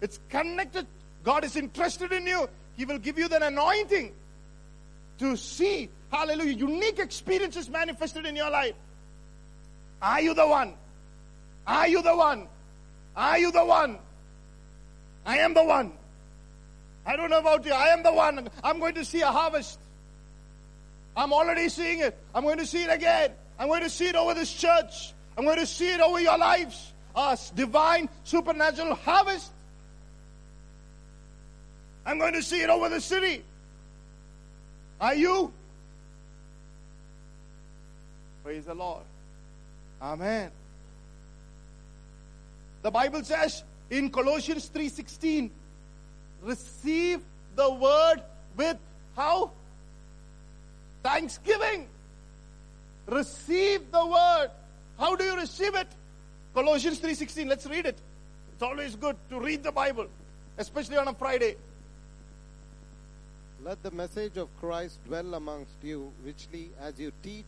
It's 0.01 0.19
connected. 0.29 0.87
God 1.23 1.45
is 1.45 1.55
interested 1.55 2.11
in 2.11 2.25
you. 2.25 2.49
He 2.75 2.85
will 2.85 2.97
give 2.97 3.17
you 3.17 3.27
the 3.27 3.45
anointing 3.45 4.11
to 5.19 5.37
see, 5.37 5.89
hallelujah, 6.11 6.53
unique 6.53 6.99
experiences 6.99 7.69
manifested 7.69 8.25
in 8.25 8.35
your 8.35 8.49
life. 8.49 8.75
Are 10.01 10.21
you 10.21 10.33
the 10.33 10.47
one? 10.47 10.73
Are 11.67 11.87
you 11.87 12.01
the 12.01 12.15
one? 12.15 12.47
Are 13.15 13.37
you 13.37 13.51
the 13.51 13.63
one? 13.63 13.99
I 15.25 15.39
am 15.39 15.53
the 15.53 15.63
one. 15.63 15.91
I 17.05 17.15
don't 17.15 17.29
know 17.29 17.39
about 17.39 17.65
you. 17.65 17.73
I 17.73 17.89
am 17.89 18.03
the 18.03 18.13
one. 18.13 18.49
I'm 18.63 18.79
going 18.79 18.95
to 18.95 19.05
see 19.05 19.21
a 19.21 19.27
harvest. 19.27 19.77
I'm 21.15 21.33
already 21.33 21.69
seeing 21.69 21.99
it. 21.99 22.17
I'm 22.33 22.43
going 22.43 22.59
to 22.59 22.65
see 22.65 22.83
it 22.83 22.89
again. 22.89 23.31
I'm 23.57 23.67
going 23.67 23.83
to 23.83 23.89
see 23.89 24.07
it 24.07 24.15
over 24.15 24.33
this 24.33 24.53
church. 24.53 25.13
I'm 25.37 25.43
going 25.43 25.59
to 25.59 25.65
see 25.65 25.91
it 25.91 25.99
over 25.99 26.19
your 26.19 26.37
lives. 26.37 26.93
A 27.15 27.37
divine, 27.55 28.07
supernatural 28.23 28.95
harvest. 28.95 29.51
I'm 32.05 32.19
going 32.19 32.33
to 32.33 32.41
see 32.41 32.61
it 32.61 32.69
over 32.69 32.87
the 32.87 33.01
city. 33.01 33.43
Are 34.99 35.15
you? 35.15 35.53
Praise 38.43 38.65
the 38.65 38.73
Lord. 38.73 39.03
Amen. 40.01 40.51
The 42.81 42.91
Bible 42.91 43.23
says 43.23 43.63
in 43.89 44.09
Colossians 44.09 44.69
3:16, 44.69 45.51
receive 46.41 47.21
the 47.55 47.69
word 47.73 48.23
with 48.55 48.77
how? 49.15 49.51
Thanksgiving. 51.03 51.87
Receive 53.07 53.91
the 53.91 54.05
word. 54.05 54.51
How 54.97 55.15
do 55.15 55.23
you 55.23 55.35
receive 55.35 55.75
it? 55.75 55.87
Colossians 56.53 56.99
3:16. 56.99 57.47
Let's 57.47 57.65
read 57.65 57.85
it. 57.85 57.97
It's 58.53 58.63
always 58.63 58.95
good 58.95 59.15
to 59.29 59.39
read 59.39 59.63
the 59.63 59.71
Bible, 59.71 60.07
especially 60.57 60.97
on 60.97 61.07
a 61.07 61.13
Friday. 61.13 61.55
Let 63.61 63.83
the 63.83 63.91
message 63.91 64.37
of 64.37 64.47
Christ 64.61 64.99
dwell 65.05 65.33
amongst 65.33 65.75
you 65.83 66.13
richly 66.23 66.69
as 66.81 66.97
you 66.97 67.11
teach 67.21 67.45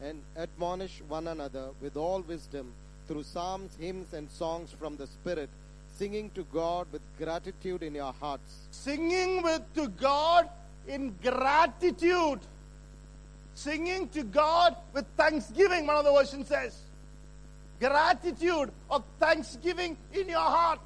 and 0.00 0.22
admonish 0.36 1.02
one 1.08 1.26
another 1.26 1.70
with 1.82 1.96
all 1.96 2.20
wisdom 2.20 2.72
through 3.08 3.24
psalms, 3.24 3.76
hymns, 3.80 4.12
and 4.12 4.30
songs 4.30 4.70
from 4.70 4.96
the 4.96 5.08
Spirit, 5.08 5.48
singing 5.96 6.30
to 6.36 6.44
God 6.52 6.86
with 6.92 7.02
gratitude 7.18 7.82
in 7.82 7.96
your 7.96 8.12
hearts. 8.12 8.68
Singing 8.70 9.42
with 9.42 9.62
to 9.74 9.88
God 9.88 10.48
in 10.86 11.16
gratitude. 11.20 12.38
Singing 13.54 14.08
to 14.10 14.22
God 14.22 14.76
with 14.92 15.06
thanksgiving, 15.16 15.88
one 15.88 15.96
of 15.96 16.04
the 16.04 16.12
versions 16.12 16.46
says. 16.46 16.78
Gratitude 17.80 18.70
or 18.88 19.02
thanksgiving 19.18 19.96
in 20.12 20.28
your 20.28 20.38
heart. 20.38 20.80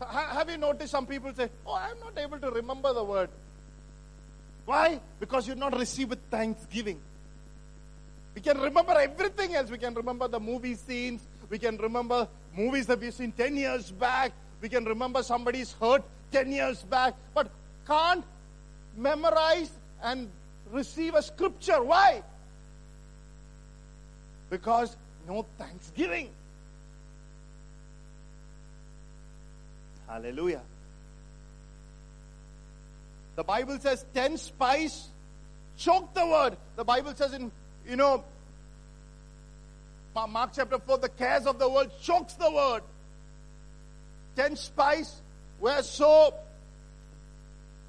Ha- 0.00 0.34
Have 0.34 0.50
you 0.50 0.56
noticed 0.58 0.90
some 0.92 1.06
people 1.06 1.32
say, 1.34 1.48
Oh, 1.66 1.74
I'm 1.74 1.98
not 2.00 2.18
able 2.18 2.38
to 2.38 2.50
remember 2.50 2.92
the 2.92 3.04
word? 3.04 3.28
Why? 4.64 5.00
Because 5.18 5.46
you're 5.46 5.56
not 5.56 5.76
received 5.78 6.10
with 6.10 6.20
thanksgiving. 6.30 7.00
We 8.34 8.40
can 8.40 8.58
remember 8.60 8.92
everything 8.92 9.54
else. 9.54 9.70
We 9.70 9.78
can 9.78 9.94
remember 9.94 10.28
the 10.28 10.38
movie 10.40 10.74
scenes. 10.76 11.20
We 11.48 11.58
can 11.58 11.76
remember 11.78 12.28
movies 12.56 12.86
that 12.86 13.00
we've 13.00 13.12
seen 13.12 13.32
10 13.32 13.56
years 13.56 13.90
back. 13.90 14.32
We 14.60 14.68
can 14.68 14.84
remember 14.84 15.22
somebody's 15.22 15.72
hurt 15.80 16.02
10 16.30 16.52
years 16.52 16.82
back. 16.84 17.14
But 17.34 17.50
can't 17.86 18.24
memorize 18.96 19.70
and 20.02 20.28
receive 20.70 21.14
a 21.14 21.22
scripture. 21.22 21.82
Why? 21.82 22.22
Because 24.48 24.96
no 25.26 25.44
thanksgiving. 25.58 26.30
Hallelujah. 30.10 30.62
The 33.36 33.44
Bible 33.44 33.78
says 33.78 34.04
10 34.12 34.38
spies 34.38 35.06
choke 35.78 36.12
the 36.14 36.26
word. 36.26 36.56
The 36.74 36.84
Bible 36.84 37.14
says 37.14 37.32
in, 37.32 37.52
you 37.88 37.94
know, 37.94 38.24
Mark 40.14 40.50
chapter 40.52 40.78
4, 40.78 40.98
the 40.98 41.08
cares 41.08 41.46
of 41.46 41.60
the 41.60 41.68
world 41.68 41.92
chokes 42.02 42.34
the 42.34 42.50
word. 42.50 42.82
10 44.34 44.56
spies 44.56 45.22
were 45.60 45.80
so 45.82 46.34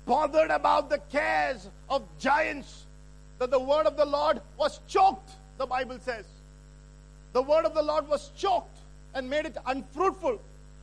bothered 0.05 0.51
about 0.51 0.91
the 0.91 0.99
cares 1.11 1.67
of 1.89 2.03
giants 2.19 2.85
that 3.39 3.49
the 3.49 3.59
word 3.59 3.87
of 3.87 3.97
the 3.97 4.05
Lord 4.05 4.41
was 4.57 4.79
choked, 4.87 5.31
the 5.57 5.65
Bible 5.65 5.97
says. 5.99 6.25
The 7.33 7.41
word 7.41 7.65
of 7.65 7.73
the 7.73 7.81
Lord 7.81 8.07
was 8.07 8.29
choked 8.37 8.77
and 9.15 9.27
made 9.27 9.47
it 9.47 9.57
unfruitful. 9.65 10.39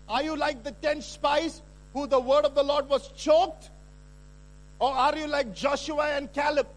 Are 0.08 0.22
you 0.22 0.36
like 0.36 0.64
the 0.64 0.72
10 0.72 1.02
spies 1.02 1.62
who 1.92 2.06
the 2.06 2.20
word 2.20 2.44
of 2.44 2.54
the 2.54 2.62
Lord 2.62 2.88
was 2.88 3.08
choked? 3.12 3.70
Or 4.78 4.90
are 4.90 5.16
you 5.16 5.26
like 5.26 5.54
Joshua 5.54 6.10
and 6.16 6.32
Caleb 6.32 6.68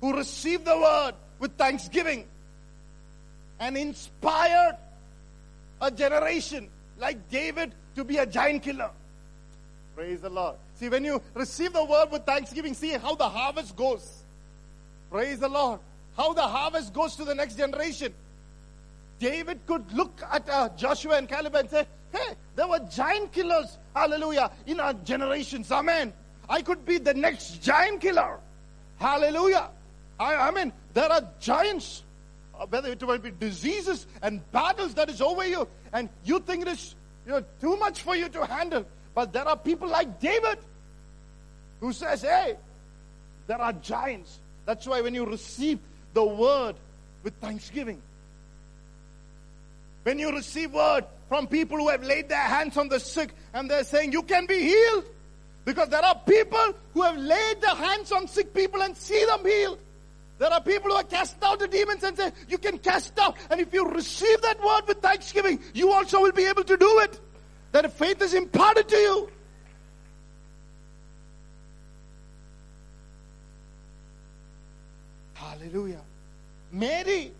who 0.00 0.16
received 0.16 0.64
the 0.64 0.76
word 0.76 1.12
with 1.38 1.52
thanksgiving 1.52 2.26
and 3.60 3.76
inspired 3.76 4.76
a 5.80 5.90
generation 5.90 6.68
like 6.98 7.28
David 7.30 7.74
to 7.94 8.04
be 8.04 8.16
a 8.16 8.26
giant 8.26 8.62
killer? 8.62 8.90
Praise 9.94 10.20
the 10.20 10.30
Lord. 10.30 10.56
See, 10.74 10.88
when 10.88 11.04
you 11.04 11.22
receive 11.34 11.72
the 11.72 11.84
word 11.84 12.08
with 12.12 12.24
thanksgiving, 12.24 12.74
see 12.74 12.92
how 12.92 13.14
the 13.14 13.28
harvest 13.28 13.76
goes. 13.76 14.24
Praise 15.10 15.38
the 15.38 15.48
Lord. 15.48 15.80
How 16.16 16.32
the 16.32 16.42
harvest 16.42 16.92
goes 16.92 17.16
to 17.16 17.24
the 17.24 17.34
next 17.34 17.56
generation. 17.56 18.12
David 19.18 19.60
could 19.66 19.90
look 19.92 20.22
at 20.30 20.48
uh, 20.48 20.68
Joshua 20.76 21.16
and 21.16 21.28
Caleb 21.28 21.54
and 21.54 21.70
say, 21.70 21.86
Hey, 22.12 22.34
there 22.54 22.66
were 22.68 22.80
giant 22.90 23.32
killers, 23.32 23.78
hallelujah, 23.94 24.50
in 24.66 24.80
our 24.80 24.94
generations. 24.94 25.70
Amen. 25.70 26.12
I 26.48 26.62
could 26.62 26.84
be 26.84 26.98
the 26.98 27.14
next 27.14 27.62
giant 27.62 28.00
killer. 28.00 28.38
Hallelujah. 28.98 29.68
I, 30.18 30.34
I 30.34 30.50
mean, 30.50 30.72
there 30.94 31.10
are 31.10 31.22
giants, 31.40 32.02
uh, 32.58 32.66
whether 32.66 32.90
it 32.90 33.02
might 33.02 33.22
be 33.22 33.30
diseases 33.30 34.06
and 34.22 34.40
battles 34.52 34.94
that 34.94 35.10
is 35.10 35.20
over 35.20 35.46
you, 35.46 35.68
and 35.92 36.08
you 36.24 36.40
think 36.40 36.62
it 36.62 36.68
is 36.68 36.94
you 37.26 37.32
know, 37.32 37.44
too 37.60 37.76
much 37.76 38.02
for 38.02 38.14
you 38.14 38.28
to 38.28 38.46
handle. 38.46 38.86
But 39.14 39.32
there 39.32 39.46
are 39.46 39.56
people 39.56 39.88
like 39.88 40.20
David 40.20 40.58
who 41.80 41.92
says, 41.92 42.22
Hey, 42.22 42.56
there 43.46 43.60
are 43.60 43.72
giants. 43.72 44.38
That's 44.64 44.86
why 44.86 45.00
when 45.00 45.14
you 45.14 45.24
receive 45.24 45.78
the 46.14 46.24
word 46.24 46.76
with 47.22 47.34
thanksgiving, 47.34 48.00
when 50.06 50.20
you 50.20 50.30
receive 50.30 50.72
word 50.72 51.04
from 51.28 51.48
people 51.48 51.76
who 51.78 51.88
have 51.88 52.04
laid 52.04 52.28
their 52.28 52.38
hands 52.38 52.76
on 52.76 52.88
the 52.88 53.00
sick 53.00 53.34
and 53.52 53.68
they're 53.68 53.82
saying, 53.82 54.12
You 54.12 54.22
can 54.22 54.46
be 54.46 54.60
healed. 54.60 55.04
Because 55.64 55.88
there 55.88 56.04
are 56.04 56.14
people 56.14 56.74
who 56.94 57.02
have 57.02 57.16
laid 57.16 57.60
their 57.60 57.74
hands 57.74 58.12
on 58.12 58.28
sick 58.28 58.54
people 58.54 58.82
and 58.82 58.96
see 58.96 59.24
them 59.24 59.44
healed. 59.44 59.80
There 60.38 60.48
are 60.48 60.60
people 60.60 60.92
who 60.92 60.96
have 60.98 61.08
cast 61.08 61.42
out 61.42 61.58
the 61.58 61.66
demons 61.66 62.04
and 62.04 62.16
say, 62.16 62.30
You 62.48 62.56
can 62.56 62.78
cast 62.78 63.18
out. 63.18 63.36
And 63.50 63.60
if 63.60 63.74
you 63.74 63.84
receive 63.84 64.40
that 64.42 64.62
word 64.64 64.82
with 64.86 64.98
thanksgiving, 64.98 65.58
you 65.74 65.90
also 65.90 66.20
will 66.20 66.30
be 66.30 66.44
able 66.44 66.62
to 66.62 66.76
do 66.76 67.00
it. 67.00 67.20
That 67.72 67.92
faith 67.92 68.22
is 68.22 68.32
imparted 68.32 68.86
to 68.86 68.96
you. 68.96 69.30
Hallelujah. 75.34 76.02
Mary 76.70 77.32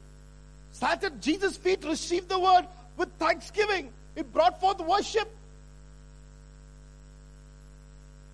sat 0.77 1.03
at 1.05 1.23
Jesus' 1.23 1.57
feet, 1.57 1.85
received 1.85 2.29
the 2.29 2.39
word 2.39 2.67
with 2.99 3.09
thanksgiving. 3.19 3.91
It 4.15 4.31
brought 4.33 4.61
forth 4.61 4.79
worship 4.81 5.35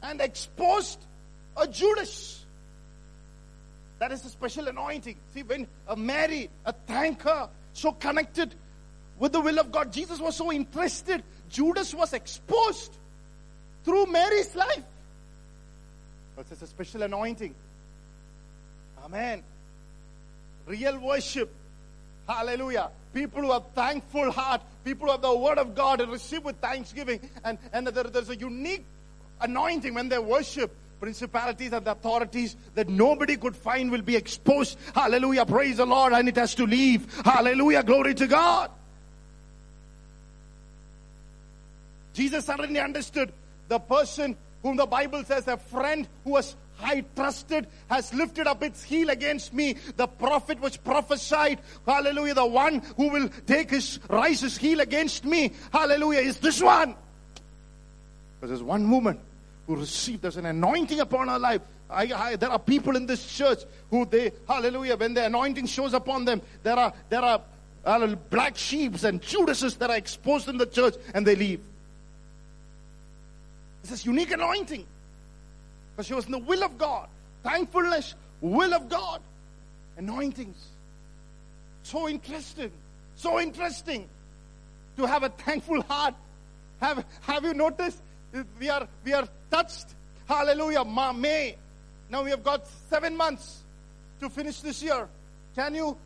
and 0.02 0.20
exposed 0.20 0.99
a 1.56 1.68
Judas. 1.68 2.44
That 4.00 4.11
is 4.11 4.25
a 4.25 4.28
special 4.28 4.66
anointing. 4.66 5.16
See, 5.32 5.44
when 5.44 5.68
a 5.87 5.94
Mary, 5.94 6.50
a 6.66 6.72
thanker, 6.72 7.49
so 7.75 7.92
connected 7.92 8.52
with 9.20 9.30
the 9.32 9.40
will 9.40 9.61
of 9.61 9.70
God, 9.70 9.92
Jesus 9.92 10.18
was 10.18 10.34
so 10.34 10.52
interested. 10.52 11.22
Judas 11.49 11.94
was 11.94 12.12
exposed 12.12 12.92
through 13.84 14.06
Mary's 14.06 14.56
life. 14.56 14.82
That's 16.37 16.62
a 16.62 16.66
special 16.66 17.02
anointing. 17.02 17.54
Amen. 19.04 19.44
Real 20.66 20.99
worship. 20.99 21.54
Hallelujah. 22.29 22.91
People 23.12 23.43
who 23.43 23.52
have 23.52 23.64
thankful 23.75 24.31
heart, 24.31 24.62
people 24.85 25.07
who 25.07 25.12
have 25.12 25.23
the 25.23 25.37
word 25.37 25.59
of 25.59 25.75
God 25.75 26.00
and 26.00 26.11
receive 26.11 26.45
with 26.45 26.57
thanksgiving. 26.57 27.21
And, 27.45 27.59
and 27.73 27.87
there, 27.87 28.05
there's 28.05 28.31
a 28.31 28.37
unique 28.37 28.85
anointing 29.41 29.95
when 29.95 30.09
they 30.09 30.19
worship. 30.19 30.75
principalities 31.02 31.73
and 31.73 31.85
authorities 31.88 32.55
that 32.76 32.88
nobody 32.88 33.37
could 33.37 33.57
find 33.57 33.91
will 33.91 34.02
be 34.02 34.14
exposed. 34.14 34.79
Hallelujah. 34.95 35.45
Praise 35.45 35.79
the 35.79 35.85
Lord. 35.85 36.12
And 36.12 36.29
it 36.29 36.37
has 36.37 36.55
to 36.55 36.64
leave. 36.64 37.12
Hallelujah. 37.25 37.83
Glory 37.83 38.14
to 38.14 38.29
God. 38.29 38.71
Jesus 42.12 42.45
suddenly 42.45 42.79
understood 42.79 43.33
the 43.67 43.81
person 43.81 44.37
whom 44.62 44.76
the 44.76 44.87
Bible 44.87 45.25
says 45.25 45.49
a 45.49 45.57
friend 45.57 46.07
who 46.23 46.31
was 46.31 46.55
high 46.76 47.02
trusted 47.14 47.67
has 47.88 48.12
lifted 48.12 48.47
up 48.47 48.62
its 48.62 48.83
heel 48.83 49.11
against 49.11 49.52
me. 49.55 49.76
The 49.97 50.07
prophet 50.07 50.61
which 50.61 50.83
prophesied, 50.85 51.61
hallelujah, 51.87 52.35
the 52.35 52.47
one 52.47 52.81
who 52.97 53.09
will 53.09 53.29
take 53.47 53.71
his, 53.71 53.99
rise 54.09 54.41
his 54.41 54.57
heel 54.57 54.81
against 54.81 55.25
me, 55.25 55.52
hallelujah, 55.73 56.21
is 56.21 56.38
this 56.38 56.61
one. 56.61 56.95
Because 58.41 58.50
there's 58.50 58.62
one 58.62 58.91
woman 58.91 59.19
who 59.67 59.76
received 59.76 60.23
there's 60.23 60.37
an 60.37 60.47
anointing 60.47 61.00
upon 61.00 61.29
her 61.29 61.38
life. 61.38 61.62
I, 61.88 62.12
I, 62.12 62.37
there 62.37 62.50
are 62.50 62.59
people 62.59 62.97
in 62.97 63.07
this 63.07 63.37
church 63.37 63.61
who 63.91 64.05
they, 64.07 64.33
hallelujah, 64.49 64.97
when 64.97 65.14
the 65.14 65.26
anointing 65.26 65.67
shows 65.67 65.95
upon 65.95 66.25
them, 66.25 66.41
there 66.62 66.76
are, 66.76 66.93
there 67.11 67.21
are 67.21 67.43
uh, 67.85 68.07
black 68.31 68.57
sheeps 68.57 69.05
and 69.05 69.21
Judases 69.21 69.76
that 69.76 69.91
are 69.91 69.97
exposed 69.97 70.49
in 70.49 70.57
the 70.57 70.67
church 70.67 70.95
and 71.14 71.26
they 71.26 71.37
leave. 71.37 71.61
This 73.83 74.07
unique 74.07 74.31
anointing. 74.31 74.87
Because 75.94 76.06
she 76.06 76.14
was 76.14 76.26
in 76.26 76.32
the 76.32 76.38
will 76.38 76.64
of 76.64 76.78
God. 76.78 77.08
Thankfulness, 77.42 78.14
will 78.40 78.75
of 78.75 78.88
God. 78.88 79.20
Anointings. 79.96 80.56
So 81.82 82.08
interesting. 82.08 82.70
So 83.16 83.40
interesting 83.40 84.08
to 84.96 85.06
have 85.06 85.22
a 85.22 85.28
thankful 85.28 85.82
heart. 85.82 86.14
Have, 86.80 87.04
have 87.22 87.44
you 87.44 87.54
noticed? 87.54 88.00
We 88.58 88.70
are, 88.70 88.88
we 89.04 89.12
are 89.12 89.28
touched. 89.50 89.87
Hallelujah. 90.26 90.84
Ma, 90.84 91.12
May. 91.12 91.56
Now 92.08 92.25
we 92.25 92.30
have 92.30 92.42
got 92.42 92.66
seven 92.88 93.16
months 93.16 93.62
to 94.20 94.30
finish 94.30 94.61
this 94.61 94.82
year. 94.82 95.08
Can 95.54 95.75
you 95.75 95.96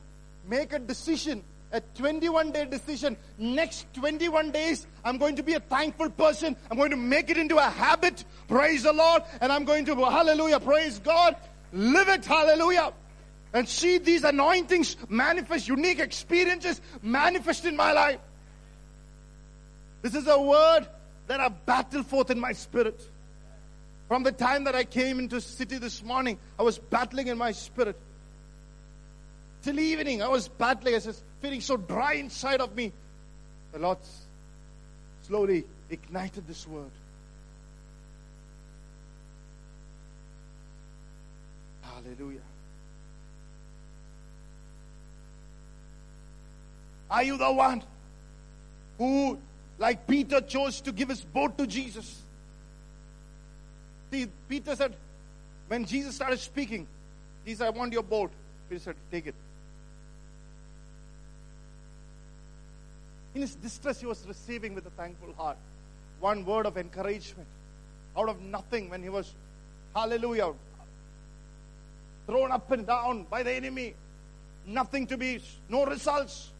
make 0.48 0.72
a 0.72 0.78
decision 0.78 1.42
a 1.76 1.80
21 1.94 2.52
day 2.52 2.64
decision. 2.64 3.16
Next 3.38 3.86
21 3.94 4.50
days, 4.50 4.86
I'm 5.04 5.18
going 5.18 5.36
to 5.36 5.42
be 5.42 5.54
a 5.54 5.60
thankful 5.60 6.10
person. 6.10 6.56
I'm 6.70 6.76
going 6.76 6.90
to 6.90 6.96
make 6.96 7.30
it 7.30 7.36
into 7.36 7.58
a 7.58 7.70
habit. 7.70 8.24
Praise 8.48 8.82
the 8.82 8.92
Lord. 8.92 9.22
And 9.40 9.52
I'm 9.52 9.64
going 9.64 9.84
to, 9.84 9.94
hallelujah, 9.94 10.58
praise 10.58 10.98
God. 10.98 11.36
Live 11.72 12.08
it, 12.08 12.24
hallelujah. 12.24 12.92
And 13.52 13.68
see 13.68 13.98
these 13.98 14.24
anointings 14.24 14.96
manifest, 15.08 15.68
unique 15.68 15.98
experiences 15.98 16.80
manifest 17.02 17.64
in 17.64 17.76
my 17.76 17.92
life. 17.92 18.18
This 20.02 20.14
is 20.14 20.26
a 20.26 20.40
word 20.40 20.86
that 21.26 21.40
I 21.40 21.48
battle 21.48 22.02
forth 22.02 22.30
in 22.30 22.40
my 22.40 22.52
spirit. 22.52 23.00
From 24.08 24.22
the 24.22 24.32
time 24.32 24.64
that 24.64 24.74
I 24.74 24.84
came 24.84 25.18
into 25.18 25.40
city 25.40 25.78
this 25.78 26.02
morning, 26.02 26.38
I 26.58 26.62
was 26.62 26.78
battling 26.78 27.26
in 27.26 27.36
my 27.36 27.52
spirit. 27.52 27.98
Till 29.62 29.80
evening, 29.80 30.22
I 30.22 30.28
was 30.28 30.46
battling. 30.46 30.94
I 30.94 30.98
was 30.98 31.24
feeling 31.46 31.60
so 31.60 31.76
dry 31.76 32.14
inside 32.14 32.60
of 32.60 32.74
me. 32.74 32.92
The 33.70 33.78
Lord 33.78 33.98
slowly 35.22 35.64
ignited 35.88 36.44
this 36.48 36.66
word. 36.66 36.90
Hallelujah. 41.82 42.40
Are 47.08 47.22
you 47.22 47.36
the 47.36 47.52
one 47.52 47.84
who, 48.98 49.38
like 49.78 50.04
Peter, 50.08 50.40
chose 50.40 50.80
to 50.80 50.90
give 50.90 51.08
his 51.08 51.20
boat 51.20 51.56
to 51.58 51.66
Jesus? 51.68 52.22
See, 54.10 54.26
Peter 54.48 54.74
said, 54.74 54.96
when 55.68 55.84
Jesus 55.84 56.16
started 56.16 56.40
speaking, 56.40 56.88
he 57.44 57.54
said, 57.54 57.68
I 57.68 57.70
want 57.70 57.92
your 57.92 58.02
boat. 58.02 58.32
Peter 58.68 58.80
said, 58.80 58.96
Take 59.12 59.28
it. 59.28 59.34
In 63.36 63.42
his 63.42 63.54
distress, 63.56 64.00
he 64.00 64.06
was 64.06 64.26
receiving 64.26 64.74
with 64.74 64.86
a 64.86 64.90
thankful 64.96 65.34
heart 65.34 65.58
one 66.20 66.42
word 66.46 66.64
of 66.64 66.78
encouragement 66.78 67.46
out 68.16 68.30
of 68.30 68.40
nothing 68.40 68.88
when 68.88 69.02
he 69.02 69.10
was, 69.10 69.34
hallelujah, 69.94 70.54
thrown 72.26 72.50
up 72.50 72.70
and 72.70 72.86
down 72.86 73.24
by 73.24 73.42
the 73.42 73.52
enemy. 73.52 73.94
Nothing 74.66 75.06
to 75.08 75.18
be, 75.18 75.42
no 75.68 75.84
results. 75.84 76.50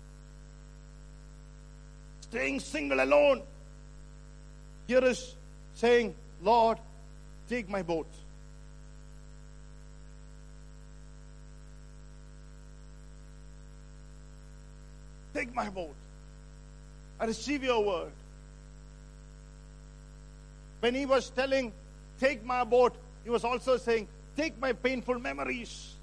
Staying 2.20 2.60
single 2.60 3.02
alone. 3.02 3.40
Here 4.86 5.02
is 5.02 5.34
saying, 5.76 6.14
Lord, 6.42 6.76
take 7.48 7.70
my 7.70 7.80
boat. 7.80 8.06
Take 15.32 15.54
my 15.54 15.70
boat. 15.70 15.94
I 17.18 17.24
receive 17.24 17.64
your 17.64 17.82
word. 17.82 18.12
When 20.80 20.94
he 20.94 21.06
was 21.06 21.30
telling, 21.30 21.72
Take 22.20 22.44
my 22.44 22.64
boat, 22.64 22.94
he 23.24 23.30
was 23.30 23.44
also 23.44 23.76
saying, 23.76 24.08
Take 24.36 24.58
my 24.58 24.72
painful 24.72 25.18
memories. 25.18 25.94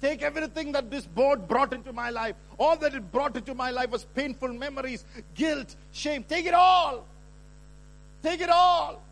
Take 0.00 0.22
everything 0.22 0.72
that 0.72 0.90
this 0.90 1.06
boat 1.06 1.48
brought 1.48 1.72
into 1.72 1.92
my 1.92 2.10
life. 2.10 2.34
All 2.58 2.76
that 2.76 2.94
it 2.94 3.12
brought 3.12 3.36
into 3.36 3.54
my 3.54 3.70
life 3.70 3.90
was 3.90 4.04
painful 4.14 4.48
memories, 4.48 5.04
guilt, 5.34 5.74
shame. 5.92 6.24
Take 6.24 6.46
it 6.46 6.54
all. 6.54 7.06
Take 8.22 8.40
it 8.40 8.50
all. 8.50 9.02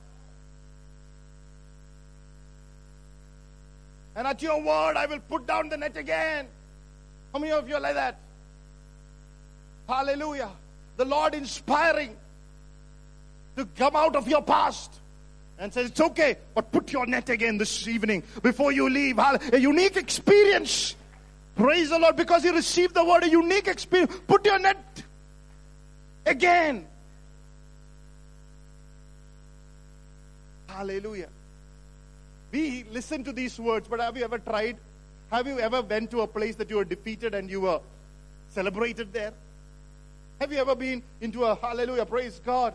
And 4.14 4.26
at 4.26 4.42
your 4.42 4.60
word, 4.60 4.96
I 4.96 5.06
will 5.06 5.20
put 5.20 5.46
down 5.46 5.70
the 5.70 5.78
net 5.78 5.96
again. 5.96 6.46
How 7.32 7.38
many 7.38 7.52
of 7.52 7.68
you 7.68 7.76
are 7.76 7.80
like 7.80 7.94
that? 7.94 8.18
Hallelujah 9.88 10.50
the 10.96 11.04
Lord 11.04 11.34
inspiring 11.34 12.16
to 13.56 13.66
come 13.66 13.96
out 13.96 14.16
of 14.16 14.28
your 14.28 14.42
past 14.42 14.92
and 15.58 15.72
say, 15.72 15.82
It's 15.84 16.00
okay, 16.00 16.36
but 16.54 16.72
put 16.72 16.92
your 16.92 17.06
net 17.06 17.28
again 17.28 17.58
this 17.58 17.86
evening 17.86 18.22
before 18.42 18.72
you 18.72 18.88
leave. 18.88 19.18
A 19.18 19.58
unique 19.58 19.96
experience. 19.96 20.94
Praise 21.54 21.90
the 21.90 21.98
Lord 21.98 22.16
because 22.16 22.44
you 22.44 22.54
received 22.54 22.94
the 22.94 23.04
word, 23.04 23.24
a 23.24 23.28
unique 23.28 23.68
experience. 23.68 24.12
Put 24.26 24.46
your 24.46 24.58
net 24.58 25.02
again. 26.24 26.86
Hallelujah. 30.66 31.28
We 32.50 32.84
listen 32.90 33.24
to 33.24 33.32
these 33.32 33.58
words, 33.58 33.88
but 33.88 34.00
have 34.00 34.16
you 34.16 34.24
ever 34.24 34.38
tried? 34.38 34.78
Have 35.30 35.46
you 35.46 35.58
ever 35.60 35.82
went 35.82 36.10
to 36.10 36.22
a 36.22 36.26
place 36.26 36.56
that 36.56 36.68
you 36.70 36.76
were 36.76 36.84
defeated 36.84 37.34
and 37.34 37.50
you 37.50 37.62
were 37.62 37.80
celebrated 38.48 39.12
there? 39.12 39.32
Have 40.42 40.50
you 40.50 40.58
ever 40.58 40.74
been 40.74 41.04
into 41.20 41.44
a 41.44 41.54
hallelujah, 41.54 42.04
praise 42.04 42.40
God? 42.44 42.74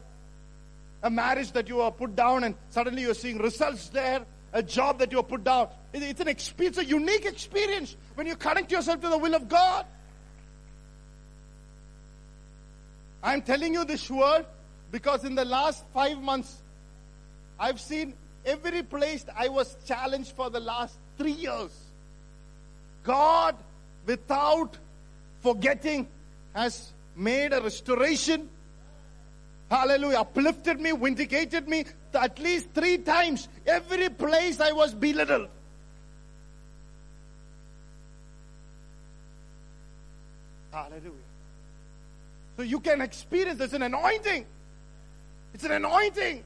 A 1.03 1.09
marriage 1.09 1.51
that 1.51 1.67
you 1.67 1.81
are 1.81 1.91
put 1.91 2.15
down 2.15 2.45
and 2.45 2.55
suddenly 2.69 3.01
you're 3.01 3.13
seeing 3.13 3.39
results 3.39 3.89
there, 3.89 4.25
a 4.53 4.63
job 4.63 4.99
that 4.99 5.11
you 5.11 5.19
are 5.19 5.23
put 5.23 5.43
down. 5.43 5.67
It's 5.91 6.21
an 6.21 6.29
experience, 6.29 6.77
a 6.77 6.85
unique 6.85 7.25
experience 7.25 7.97
when 8.15 8.25
you 8.25 8.37
connect 8.37 8.71
yourself 8.71 9.01
to 9.01 9.09
the 9.09 9.17
will 9.17 9.35
of 9.35 9.49
God. 9.49 9.85
I'm 13.21 13.41
telling 13.41 13.73
you 13.73 13.83
this 13.83 14.09
word 14.09 14.45
because 14.89 15.25
in 15.25 15.35
the 15.35 15.43
last 15.43 15.83
five 15.93 16.21
months, 16.21 16.61
I've 17.59 17.81
seen 17.81 18.13
every 18.45 18.81
place 18.81 19.25
I 19.37 19.49
was 19.49 19.75
challenged 19.85 20.31
for 20.37 20.49
the 20.49 20.61
last 20.61 20.97
three 21.17 21.33
years. 21.33 21.77
God, 23.03 23.57
without 24.05 24.77
forgetting, 25.41 26.07
has 26.53 26.93
made 27.17 27.51
a 27.51 27.61
restoration. 27.61 28.47
Hallelujah. 29.69 30.19
Uplifted 30.19 30.79
me, 30.79 30.91
vindicated 30.91 31.67
me 31.67 31.85
at 32.13 32.39
least 32.39 32.69
three 32.73 32.99
times. 32.99 33.49
Every 33.65 34.09
place 34.09 34.59
I 34.59 34.71
was 34.71 34.93
belittled. 34.93 35.49
Hallelujah. 40.71 41.11
So 42.55 42.63
you 42.63 42.79
can 42.79 43.01
experience 43.01 43.59
this 43.59 43.73
an 43.73 43.81
anointing. 43.81 44.45
It's 45.53 45.63
an 45.63 45.71
anointing. 45.71 46.43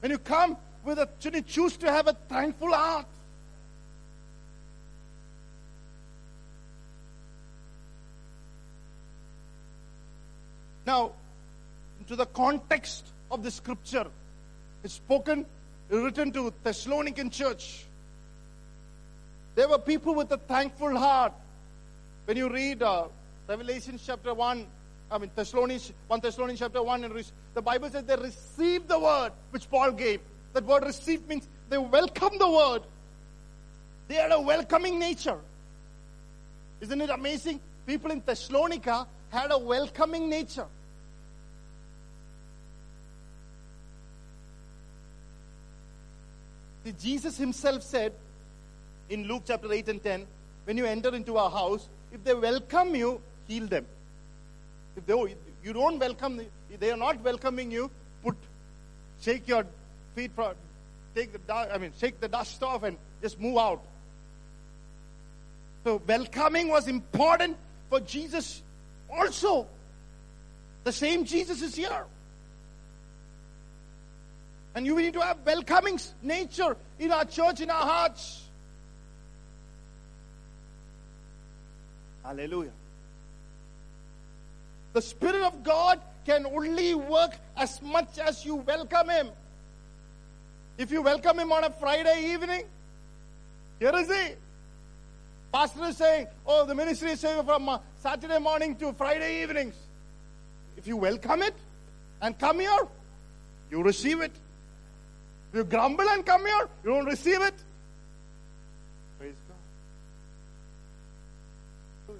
When 0.00 0.10
you 0.10 0.18
come 0.18 0.56
with 0.84 0.98
a, 0.98 1.08
you 1.22 1.42
choose 1.42 1.76
to 1.78 1.90
have 1.90 2.08
a 2.08 2.12
thankful 2.28 2.72
heart. 2.72 3.06
Now, 10.88 11.12
into 12.00 12.16
the 12.16 12.24
context 12.24 13.04
of 13.30 13.42
the 13.42 13.50
scripture, 13.50 14.06
it's 14.82 14.94
spoken, 14.94 15.44
written 15.90 16.32
to 16.32 16.50
Thessalonican 16.64 17.30
church. 17.30 17.84
There 19.54 19.68
were 19.68 19.80
people 19.80 20.14
with 20.14 20.32
a 20.32 20.38
thankful 20.38 20.96
heart. 20.96 21.34
When 22.24 22.38
you 22.38 22.48
read 22.48 22.82
uh, 22.82 23.08
Revelation 23.46 24.00
chapter 24.02 24.32
1, 24.32 24.66
I 25.10 25.18
mean 25.18 25.30
Thessalonians, 25.36 25.92
1 26.06 26.20
Thessalonians 26.20 26.60
chapter 26.60 26.82
1, 26.82 27.04
and 27.04 27.24
the 27.52 27.60
Bible 27.60 27.90
says 27.90 28.04
they 28.04 28.16
received 28.16 28.88
the 28.88 28.98
word 28.98 29.32
which 29.50 29.68
Paul 29.68 29.92
gave. 29.92 30.20
That 30.54 30.64
word 30.64 30.84
received 30.84 31.28
means 31.28 31.46
they 31.68 31.76
welcomed 31.76 32.40
the 32.40 32.50
word. 32.50 32.80
They 34.08 34.14
had 34.14 34.32
a 34.32 34.40
welcoming 34.40 34.98
nature. 34.98 35.36
Isn't 36.80 37.02
it 37.02 37.10
amazing? 37.10 37.60
People 37.86 38.10
in 38.10 38.22
Thessalonica 38.24 39.06
had 39.28 39.50
a 39.50 39.58
welcoming 39.58 40.30
nature. 40.30 40.64
Jesus 46.92 47.36
himself 47.36 47.82
said 47.82 48.12
in 49.08 49.26
Luke 49.26 49.42
chapter 49.46 49.72
8 49.72 49.88
and 49.88 50.02
10 50.02 50.26
when 50.64 50.76
you 50.76 50.84
enter 50.84 51.14
into 51.14 51.36
a 51.36 51.48
house, 51.48 51.88
if 52.12 52.22
they 52.24 52.34
welcome 52.34 52.94
you, 52.94 53.20
heal 53.46 53.66
them. 53.66 53.86
If 54.96 55.06
they, 55.06 55.14
you 55.64 55.72
don't 55.72 55.98
welcome, 55.98 56.40
they 56.78 56.90
are 56.90 56.96
not 56.96 57.22
welcoming 57.22 57.70
you, 57.70 57.90
put, 58.22 58.36
shake 59.20 59.48
your 59.48 59.64
feet, 60.14 60.30
for, 60.34 60.54
take 61.14 61.32
the, 61.32 61.54
I 61.54 61.78
mean, 61.78 61.92
shake 61.98 62.20
the 62.20 62.28
dust 62.28 62.62
off 62.62 62.82
and 62.82 62.96
just 63.22 63.40
move 63.40 63.56
out. 63.56 63.82
So 65.84 66.02
welcoming 66.06 66.68
was 66.68 66.86
important 66.88 67.56
for 67.88 68.00
Jesus 68.00 68.62
also. 69.10 69.66
The 70.84 70.92
same 70.92 71.24
Jesus 71.24 71.62
is 71.62 71.74
here. 71.74 72.04
And 74.78 74.86
you 74.86 74.94
need 74.94 75.14
to 75.14 75.20
have 75.20 75.38
welcoming 75.44 75.98
nature 76.22 76.76
in 77.00 77.10
our 77.10 77.24
church, 77.24 77.60
in 77.60 77.68
our 77.68 77.82
hearts. 77.84 78.44
Hallelujah. 82.22 82.70
The 84.92 85.02
Spirit 85.02 85.42
of 85.42 85.64
God 85.64 86.00
can 86.24 86.46
only 86.46 86.94
work 86.94 87.32
as 87.56 87.82
much 87.82 88.20
as 88.20 88.44
you 88.44 88.54
welcome 88.54 89.08
Him. 89.08 89.30
If 90.76 90.92
you 90.92 91.02
welcome 91.02 91.40
Him 91.40 91.50
on 91.50 91.64
a 91.64 91.70
Friday 91.70 92.32
evening, 92.32 92.62
here 93.80 93.96
is 93.96 94.06
He. 94.06 94.34
Pastor 95.52 95.86
is 95.86 95.96
saying, 95.96 96.28
oh, 96.46 96.66
the 96.66 96.74
ministry 96.76 97.10
is 97.10 97.18
saying 97.18 97.44
from 97.44 97.68
uh, 97.68 97.80
Saturday 97.96 98.38
morning 98.38 98.76
to 98.76 98.92
Friday 98.92 99.42
evenings. 99.42 99.74
If 100.76 100.86
you 100.86 100.96
welcome 100.96 101.42
it 101.42 101.56
and 102.22 102.38
come 102.38 102.60
here, 102.60 102.86
you 103.72 103.82
receive 103.82 104.20
it. 104.20 104.30
You 105.52 105.64
grumble 105.64 106.08
and 106.08 106.24
come 106.24 106.44
here, 106.44 106.68
you 106.84 106.90
don't 106.90 107.06
receive 107.06 107.40
it. 107.40 107.54
Praise 109.18 109.34
God. 112.06 112.16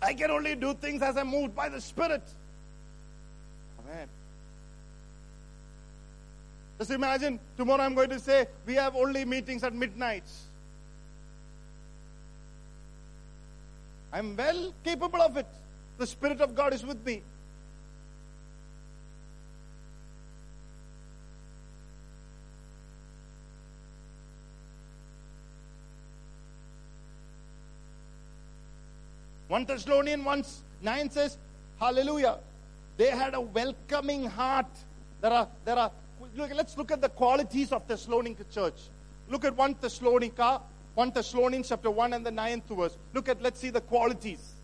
I 0.00 0.14
can 0.14 0.30
only 0.30 0.54
do 0.54 0.74
things 0.74 1.02
as 1.02 1.16
I'm 1.16 1.28
moved 1.28 1.56
by 1.56 1.68
the 1.68 1.80
Spirit. 1.80 2.22
Amen. 3.80 4.08
Just 6.78 6.92
imagine 6.92 7.40
tomorrow 7.56 7.82
I'm 7.82 7.94
going 7.94 8.10
to 8.10 8.20
say 8.20 8.46
we 8.64 8.74
have 8.74 8.94
only 8.94 9.24
meetings 9.24 9.64
at 9.64 9.74
midnights. 9.74 10.44
I'm 14.12 14.36
well 14.36 14.72
capable 14.84 15.20
of 15.20 15.36
it. 15.36 15.46
The 15.98 16.06
Spirit 16.06 16.40
of 16.40 16.54
God 16.54 16.72
is 16.72 16.86
with 16.86 17.04
me. 17.04 17.22
One 29.48 29.64
Thessalonian 29.64 30.24
1 30.24 30.44
9 30.82 31.10
says, 31.10 31.38
Hallelujah. 31.80 32.38
They 32.96 33.10
had 33.10 33.34
a 33.34 33.40
welcoming 33.40 34.24
heart. 34.26 34.66
There 35.20 35.32
are, 35.32 35.48
there 35.64 35.76
are, 35.76 35.90
look, 36.36 36.54
let's 36.54 36.76
look 36.76 36.90
at 36.90 37.00
the 37.00 37.08
qualities 37.08 37.72
of 37.72 37.86
Thessalonica 37.86 38.44
church. 38.52 38.74
Look 39.28 39.44
at 39.44 39.56
1 39.56 39.76
Thessalonica 39.80 40.60
1 40.98 41.10
Thessalonians 41.10 41.68
chapter 41.68 41.92
1 41.92 42.12
and 42.12 42.26
the 42.26 42.30
9th 42.32 42.76
verse. 42.76 42.98
Look 43.14 43.28
at, 43.28 43.40
let's 43.40 43.60
see 43.60 43.70
the 43.70 43.80
qualities. 43.80 44.54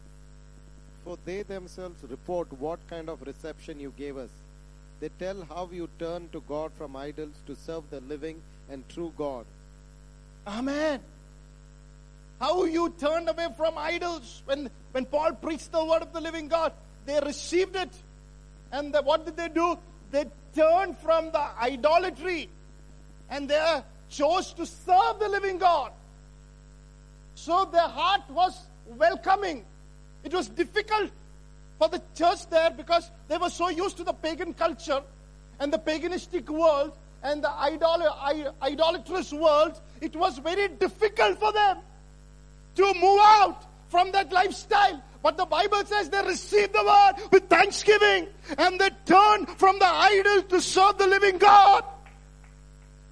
For 1.05 1.17
they 1.25 1.43
themselves 1.43 2.03
report 2.03 2.53
what 2.59 2.81
kind 2.91 3.09
of 3.09 3.23
reception 3.23 3.79
you 3.79 3.93
gave 3.97 4.17
us. 4.17 4.31
They 4.99 5.11
tell 5.21 5.47
how 5.49 5.69
you 5.73 5.89
turned 6.01 6.33
to 6.33 6.43
God 6.49 6.73
from 6.77 6.97
idols 6.97 7.35
to 7.47 7.55
serve 7.55 7.85
the 7.91 8.01
living 8.01 8.43
and 8.69 8.89
true 8.89 9.13
God. 9.17 9.47
Amen. 10.45 10.99
How 12.45 12.65
you 12.65 12.91
turned 13.01 13.27
away 13.31 13.47
from 13.57 13.79
idols. 13.79 14.43
When, 14.45 14.69
when 14.93 15.07
Paul 15.07 15.33
preached 15.33 15.73
the 15.73 15.83
word 15.83 16.03
of 16.03 16.13
the 16.13 16.21
living 16.21 16.49
God, 16.49 16.75
they 17.07 17.19
received 17.21 17.75
it. 17.75 17.89
And 18.71 18.93
the, 18.93 19.01
what 19.01 19.25
did 19.25 19.39
they 19.39 19.49
do? 19.49 19.79
They 20.11 20.27
turned 20.55 20.99
from 20.99 21.33
the 21.33 21.41
idolatry 21.59 22.51
and 23.31 23.49
they 23.49 23.81
chose 24.11 24.53
to 24.53 24.67
serve 24.67 25.21
the 25.21 25.29
living 25.31 25.57
God. 25.57 25.93
So 27.35 27.65
their 27.65 27.89
heart 27.89 28.29
was 28.29 28.63
welcoming. 28.89 29.65
It 30.23 30.35
was 30.35 30.47
difficult 30.49 31.13
for 31.79 31.89
the 31.89 32.03
church 32.15 32.47
there 32.51 32.69
because 32.69 33.11
they 33.27 33.39
were 33.39 33.49
so 33.49 33.71
used 33.71 33.97
to 33.97 34.05
the 34.05 34.13
pagan 34.13 34.53
culture 34.53 35.01
and 35.59 35.73
the 35.73 35.79
paganistic 35.79 36.51
world 36.51 36.93
and 37.23 37.43
the 37.43 37.51
idol- 37.51 38.53
idolatrous 38.63 39.33
world. 39.33 39.81
It 40.03 40.15
was 40.15 40.37
very 40.37 40.69
difficult 40.69 41.41
for 41.41 41.51
them 41.51 41.79
to 42.77 42.95
move 42.95 43.21
out 43.23 43.65
from 43.89 44.13
that 44.13 44.33
lifestyle. 44.33 45.03
But 45.23 45.37
the 45.37 45.47
Bible 45.47 45.85
says 45.87 46.11
they 46.11 46.23
received 46.23 46.75
the 46.75 46.85
word 46.85 47.31
with 47.31 47.49
thanksgiving 47.49 48.29
and 48.59 48.79
they 48.79 48.91
turned 49.07 49.49
from 49.57 49.79
the 49.79 49.87
idol 49.87 50.43
to 50.43 50.61
serve 50.61 50.99
the 50.99 51.07
living 51.07 51.39
God. 51.39 51.85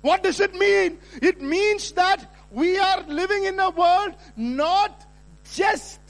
What 0.02 0.22
does 0.22 0.40
it 0.40 0.54
mean? 0.54 0.98
It 1.22 1.40
means 1.40 1.92
that 1.92 2.30
we 2.50 2.78
are 2.78 3.02
living 3.04 3.44
in 3.44 3.58
a 3.58 3.70
world 3.70 4.14
not 4.36 5.06
just 5.54 6.00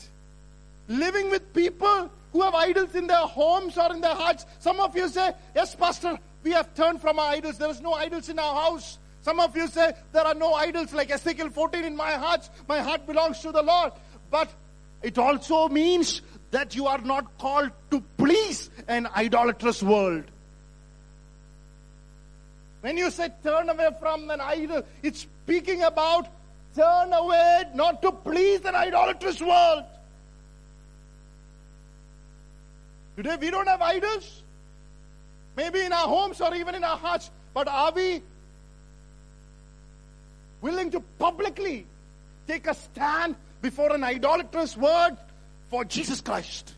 living 0.89 1.31
with 1.31 1.53
people 1.53 2.11
who 2.33 2.43
have 2.43 2.55
idols 2.55 2.95
in 2.95 3.07
their 3.07 3.27
homes 3.27 3.77
or 3.77 3.93
in 3.93 4.01
their 4.01 4.15
hearts. 4.15 4.47
Some 4.59 4.81
of 4.81 4.97
you 4.97 5.09
say, 5.09 5.33
Yes, 5.55 5.75
Pastor, 5.75 6.19
we 6.43 6.53
have 6.53 6.75
turned 6.75 7.01
from 7.01 7.19
our 7.19 7.31
idols. 7.33 7.59
There 7.59 7.71
is 7.71 7.81
no 7.81 7.93
idols 7.93 8.29
in 8.29 8.39
our 8.39 8.55
house. 8.55 8.99
Some 9.23 9.39
of 9.39 9.57
you 9.57 9.69
say, 9.69 9.93
There 10.13 10.27
are 10.27 10.35
no 10.35 10.55
idols 10.55 10.93
like 10.93 11.11
Ezekiel 11.11 11.51
14 11.51 11.85
in 11.85 11.97
my 11.97 12.13
heart. 12.13 12.49
My 12.69 12.81
heart 12.81 13.07
belongs 13.07 13.39
to 13.41 13.53
the 13.53 13.63
Lord. 13.63 13.93
But 14.31 14.53
it 15.03 15.17
also 15.17 15.69
means 15.69 16.23
that 16.51 16.75
you 16.75 16.87
are 16.87 16.99
not 16.99 17.39
called 17.39 17.71
to 17.91 18.03
please 18.17 18.71
an 18.89 19.09
idolatrous 19.17 19.83
world. 19.83 20.25
When 22.81 22.97
you 22.97 23.11
say 23.11 23.31
turn 23.45 23.69
away 23.69 23.91
from 24.01 24.29
an 24.31 24.41
idol, 24.41 24.83
it's 25.03 25.21
speaking 25.21 25.83
about 25.83 26.29
turn 26.75 27.13
away 27.13 27.65
not 27.75 28.03
to 28.03 28.11
please 28.11 28.65
an 28.65 28.75
idolatrous 28.75 29.41
world. 29.41 29.85
Today 33.17 33.37
we 33.41 33.51
don't 33.51 33.69
have 33.69 33.81
idols. 33.81 34.43
Maybe 35.57 35.83
in 35.83 35.93
our 35.93 36.09
homes 36.09 36.41
or 36.41 36.55
even 36.57 36.75
in 36.75 36.83
our 36.83 36.97
hearts. 36.97 37.31
But 37.55 37.69
are 37.69 37.93
we 37.93 38.23
willing 40.63 40.91
to 40.93 41.01
publicly 41.19 41.87
take 42.47 42.67
a 42.67 42.75
stand 42.75 43.37
before 43.61 43.93
an 43.93 44.03
idolatrous 44.03 44.77
word 44.77 45.17
for 45.69 45.85
Jesus 45.85 46.21
Christ? 46.21 46.75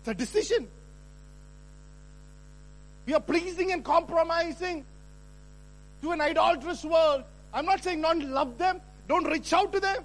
It's 0.00 0.08
a 0.08 0.14
decision. 0.14 0.68
We 3.06 3.14
are 3.14 3.20
pleasing 3.20 3.72
and 3.72 3.84
compromising 3.84 4.84
to 6.02 6.10
an 6.10 6.20
idolatrous 6.20 6.84
world. 6.84 7.24
I'm 7.52 7.64
not 7.64 7.82
saying 7.82 8.02
don't 8.02 8.30
love 8.30 8.58
them, 8.58 8.80
don't 9.08 9.24
reach 9.24 9.52
out 9.52 9.72
to 9.72 9.80
them, 9.80 10.04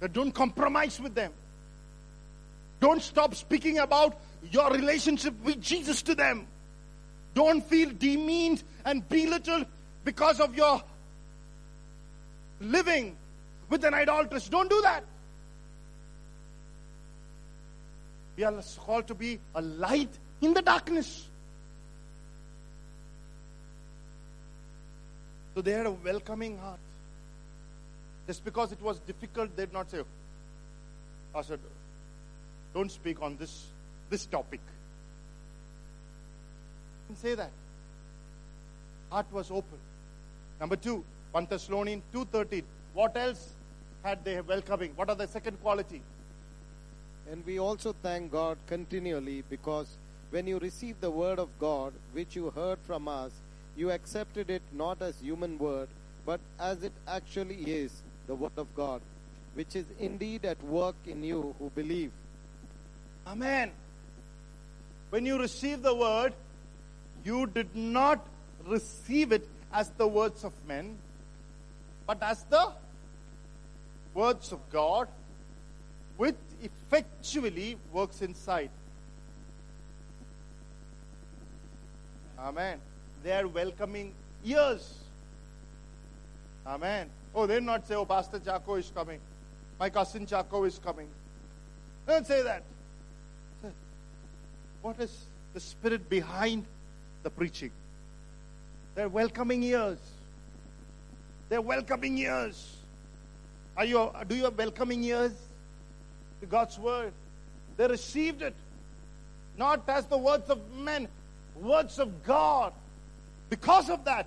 but 0.00 0.12
don't 0.12 0.32
compromise 0.32 1.00
with 1.00 1.14
them. 1.14 1.32
Don't 2.80 3.00
stop 3.00 3.34
speaking 3.34 3.78
about 3.78 4.18
your 4.50 4.70
relationship 4.70 5.34
with 5.44 5.60
Jesus 5.60 6.02
to 6.02 6.14
them. 6.14 6.46
Don't 7.34 7.64
feel 7.64 7.90
demeaned 7.90 8.62
and 8.84 9.08
belittled 9.08 9.66
because 10.04 10.40
of 10.40 10.54
your 10.54 10.82
living 12.60 13.16
with 13.68 13.84
an 13.84 13.94
idolatress. 13.94 14.48
Don't 14.48 14.68
do 14.68 14.80
that. 14.82 15.04
We 18.36 18.44
are 18.44 18.62
called 18.78 19.06
to 19.08 19.14
be 19.14 19.38
a 19.54 19.62
light 19.62 20.10
in 20.40 20.54
the 20.54 20.62
darkness. 20.62 21.28
So 25.54 25.60
they 25.60 25.72
had 25.72 25.86
a 25.86 25.90
welcoming 25.90 26.58
heart. 26.58 26.80
Just 28.26 28.44
because 28.44 28.72
it 28.72 28.80
was 28.80 28.98
difficult, 29.00 29.54
they 29.56 29.64
did 29.64 29.72
not 29.72 29.90
say, 29.90 30.02
Pastor, 31.34 31.58
don't 32.72 32.90
speak 32.90 33.20
on 33.20 33.36
this, 33.36 33.66
this 34.08 34.24
topic. 34.26 34.60
Say 37.16 37.34
that. 37.34 37.50
Heart 39.10 39.26
was 39.32 39.50
open. 39.50 39.78
Number 40.60 40.76
two, 40.76 41.04
1 41.32 41.46
Thessalonians 41.50 42.02
2.13. 42.14 42.62
What 42.94 43.16
else 43.16 43.50
had 44.02 44.24
they 44.24 44.40
welcoming? 44.40 44.92
What 44.96 45.08
are 45.08 45.16
the 45.16 45.28
second 45.28 45.60
quality? 45.62 46.02
And 47.30 47.44
we 47.46 47.58
also 47.58 47.94
thank 48.02 48.32
God 48.32 48.58
continually 48.66 49.44
because 49.48 49.96
when 50.30 50.46
you 50.46 50.58
received 50.58 51.00
the 51.00 51.10
word 51.10 51.38
of 51.38 51.48
God, 51.58 51.92
which 52.12 52.34
you 52.34 52.50
heard 52.50 52.78
from 52.86 53.06
us, 53.06 53.32
you 53.76 53.90
accepted 53.90 54.50
it 54.50 54.62
not 54.72 55.00
as 55.00 55.18
human 55.20 55.58
word, 55.58 55.88
but 56.26 56.40
as 56.58 56.82
it 56.82 56.92
actually 57.06 57.56
is, 57.56 58.02
the 58.26 58.34
word 58.34 58.52
of 58.56 58.74
God, 58.74 59.00
which 59.54 59.76
is 59.76 59.84
indeed 59.98 60.44
at 60.44 60.62
work 60.64 60.96
in 61.06 61.22
you 61.22 61.54
who 61.58 61.70
believe. 61.70 62.12
Amen. 63.26 63.70
When 65.10 65.26
you 65.26 65.38
receive 65.38 65.82
the 65.82 65.94
word, 65.94 66.32
you 67.24 67.46
did 67.46 67.74
not 67.74 68.26
receive 68.66 69.32
it 69.32 69.48
as 69.72 69.90
the 69.90 70.06
words 70.06 70.44
of 70.44 70.52
men, 70.66 70.96
but 72.06 72.22
as 72.22 72.44
the 72.44 72.72
words 74.14 74.52
of 74.52 74.60
God, 74.70 75.08
which 76.16 76.36
effectually 76.62 77.76
works 77.92 78.22
inside. 78.22 78.70
Amen. 82.38 82.78
They 83.22 83.32
are 83.32 83.46
welcoming 83.46 84.12
ears. 84.44 84.98
Amen. 86.66 87.08
Oh, 87.34 87.46
they're 87.46 87.60
not 87.60 87.86
say, 87.86 87.94
Oh, 87.94 88.04
Pastor 88.04 88.38
Chaco 88.38 88.74
is 88.74 88.90
coming. 88.94 89.20
My 89.78 89.90
cousin 89.90 90.26
Chaco 90.26 90.64
is 90.64 90.78
coming. 90.78 91.08
Don't 92.06 92.26
say 92.26 92.42
that. 92.42 92.62
What 94.82 94.98
is 95.00 95.26
the 95.54 95.60
spirit 95.60 96.08
behind 96.08 96.64
the 97.22 97.30
preaching? 97.30 97.70
They're 98.94 99.08
welcoming 99.08 99.62
ears. 99.62 99.98
They're 101.48 101.60
welcoming 101.60 102.18
ears. 102.18 102.76
Are 103.76 103.84
you, 103.84 104.10
do 104.28 104.34
you 104.34 104.44
have 104.44 104.56
welcoming 104.56 105.02
ears 105.04 105.32
to 106.40 106.46
God's 106.46 106.78
word? 106.78 107.12
They 107.76 107.86
received 107.86 108.42
it. 108.42 108.54
Not 109.56 109.88
as 109.88 110.06
the 110.06 110.18
words 110.18 110.50
of 110.50 110.58
men, 110.76 111.08
words 111.60 111.98
of 111.98 112.22
God. 112.22 112.72
Because 113.48 113.90
of 113.90 114.04
that, 114.04 114.26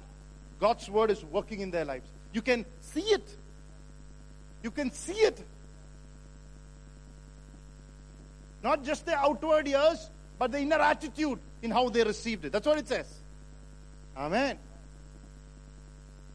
God's 0.60 0.90
word 0.90 1.12
is 1.12 1.24
working 1.26 1.60
in 1.60 1.72
their 1.72 1.86
lives. 1.86 2.08
You 2.32 2.42
can 2.42 2.66
see 2.82 3.02
it. 3.02 3.38
You 4.64 4.72
can 4.72 4.92
see 4.92 5.14
it. 5.14 5.42
Not 8.64 8.84
just 8.84 9.06
the 9.06 9.16
outward 9.16 9.68
ears, 9.68 10.10
but 10.40 10.52
the 10.52 10.60
inner 10.60 10.78
attitude 10.78 11.40
in 11.62 11.72
how 11.72 11.90
they 11.90 12.04
received 12.04 12.46
it. 12.46 12.52
That's 12.52 12.66
what 12.66 12.78
it 12.78 12.88
says. 12.88 13.12
Amen. 14.16 14.58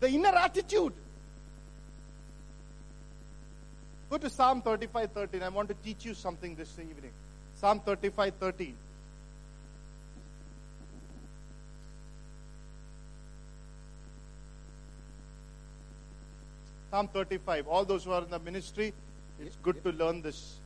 The 0.00 0.08
inner 0.08 0.28
attitude. 0.28 0.92
Go 4.10 4.18
to 4.18 4.28
Psalm 4.28 4.60
35 4.62 5.12
13. 5.12 5.42
I 5.42 5.48
want 5.50 5.68
to 5.68 5.74
teach 5.74 6.04
you 6.04 6.14
something 6.14 6.56
this 6.56 6.72
evening. 6.78 7.12
Psalm 7.54 7.80
35 7.80 8.34
13. 8.40 8.74
Psalm 16.90 17.08
35. 17.08 17.68
All 17.68 17.84
those 17.84 18.04
who 18.04 18.12
are 18.12 18.22
in 18.22 18.30
the 18.30 18.38
ministry, 18.40 18.92
it's 19.40 19.56
good 19.62 19.82
to 19.84 19.92
learn 19.92 20.22
this 20.22 20.56